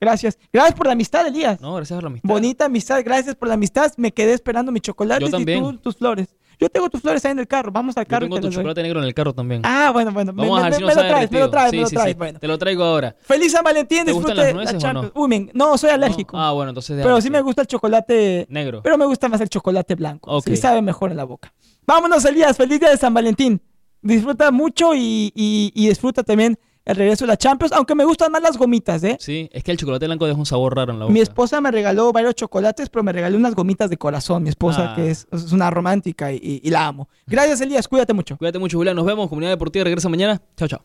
Gracias. 0.00 0.38
Gracias 0.52 0.74
por 0.74 0.86
la 0.86 0.92
amistad, 0.92 1.26
Elías. 1.26 1.60
No, 1.60 1.74
gracias 1.76 1.96
por 1.96 2.02
la 2.02 2.08
amistad. 2.08 2.28
Bonita 2.28 2.64
amistad. 2.64 3.00
Gracias 3.04 3.36
por 3.36 3.46
la 3.48 3.54
amistad. 3.54 3.92
Me 3.96 4.12
quedé 4.12 4.32
esperando 4.32 4.72
mi 4.72 4.80
chocolate 4.80 5.26
y 5.26 5.44
tú 5.44 5.76
tus 5.78 5.96
flores. 5.96 6.34
Yo 6.60 6.68
tengo 6.68 6.88
tus 6.90 7.00
flores 7.00 7.24
ahí 7.24 7.32
en 7.32 7.38
el 7.40 7.46
carro. 7.48 7.70
Vamos 7.72 7.96
al 7.96 8.04
Yo 8.04 8.08
carro 8.10 8.26
y 8.26 8.28
tengo 8.28 8.36
te 8.36 8.40
tu 8.42 8.46
las 8.48 8.54
doy. 8.54 8.62
chocolate 8.62 8.82
negro 8.82 9.00
en 9.00 9.06
el 9.06 9.14
carro 9.14 9.32
también. 9.32 9.62
Ah, 9.64 9.90
bueno, 9.92 10.12
bueno. 10.12 10.32
Me, 10.32 10.42
Vamos 10.42 10.62
a 10.62 10.70
me- 10.70 10.76
si 10.76 10.82
me 10.84 10.88
no 10.94 10.94
lo 11.02 11.08
traes, 11.08 11.30
me 11.30 11.38
lo 11.40 11.50
traes, 11.50 11.70
Sí, 11.70 11.76
me 11.76 11.82
lo 11.82 11.88
traes. 11.90 12.16
Bueno. 12.16 12.38
Te 12.38 12.48
lo 12.48 12.58
traigo 12.58 12.84
ahora. 12.84 13.16
Feliz 13.20 13.52
San 13.52 13.64
Valentín. 13.64 14.04
¿Te 14.04 14.12
gustan 14.12 14.36
disfrute 14.36 14.46
las 14.46 14.54
nueces 14.54 14.82
la 14.82 14.90
o 14.90 15.28
no? 15.28 15.46
No, 15.54 15.78
soy 15.78 15.90
alérgico. 15.90 16.36
No. 16.36 16.42
Ah, 16.42 16.52
bueno, 16.52 16.70
entonces 16.70 17.00
pero 17.02 17.20
sí 17.20 17.30
me 17.30 17.40
gusta 17.40 17.62
el 17.62 17.68
chocolate 17.68 18.46
Negro. 18.48 18.82
Pero 18.82 18.96
me 18.98 19.06
gusta 19.06 19.28
más 19.28 19.40
el 19.40 19.48
chocolate 19.48 19.94
blanco. 19.94 20.30
Ok. 20.30 20.44
Sí, 20.46 20.56
sabe 20.56 20.82
mejor 20.82 21.10
en 21.10 21.16
la 21.16 21.24
boca. 21.24 21.52
Vámonos, 21.86 22.24
Elías. 22.24 22.56
Feliz 22.56 22.80
día 22.80 22.90
de 22.90 22.96
San 22.96 23.12
Valentín. 23.14 23.60
Disfruta 24.00 24.50
mucho 24.50 24.94
y, 24.94 25.32
y- 25.34 25.72
y 25.74 25.88
disfruta 25.88 26.22
también 26.22 26.58
el 26.84 26.96
regreso 26.96 27.24
de 27.24 27.28
la 27.28 27.36
Champions. 27.36 27.72
Aunque 27.72 27.94
me 27.94 28.04
gustan 28.04 28.30
más 28.32 28.42
las 28.42 28.56
gomitas, 28.58 29.02
¿eh? 29.04 29.16
Sí, 29.20 29.48
es 29.52 29.62
que 29.64 29.70
el 29.72 29.76
chocolate 29.78 30.06
blanco 30.06 30.26
deja 30.26 30.38
un 30.38 30.46
sabor 30.46 30.76
raro 30.76 30.92
en 30.92 30.98
la 30.98 31.04
boca. 31.06 31.12
Mi 31.14 31.20
esposa 31.20 31.60
me 31.60 31.70
regaló 31.70 32.12
varios 32.12 32.34
chocolates, 32.34 32.88
pero 32.90 33.02
me 33.02 33.12
regaló 33.12 33.36
unas 33.36 33.54
gomitas 33.54 33.88
de 33.90 33.96
corazón. 33.96 34.42
Mi 34.42 34.48
esposa, 34.50 34.92
Ah. 34.92 34.96
que 34.96 35.10
es, 35.10 35.26
es 35.32 35.52
una 35.52 35.70
romántica 35.70 36.32
y, 36.32 36.36
y- 36.36 36.60
y 36.62 36.70
la 36.70 36.86
amo. 36.86 37.08
Gracias, 37.26 37.60
Elías. 37.60 37.88
Cuídate 37.88 38.12
mucho. 38.12 38.36
Cuídate 38.36 38.58
mucho, 38.58 38.76
Julián. 38.78 38.96
Nos 38.96 39.06
vemos. 39.06 39.28
Comunidad 39.28 39.52
Deportiva 39.52 39.84
regresa 39.84 40.08
mañana. 40.08 40.40
Chao, 40.56 40.68
chao. 40.68 40.84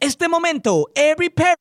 Este 0.00 0.28
momento, 0.28 0.88
Every 0.94 1.30
Parent 1.30 1.56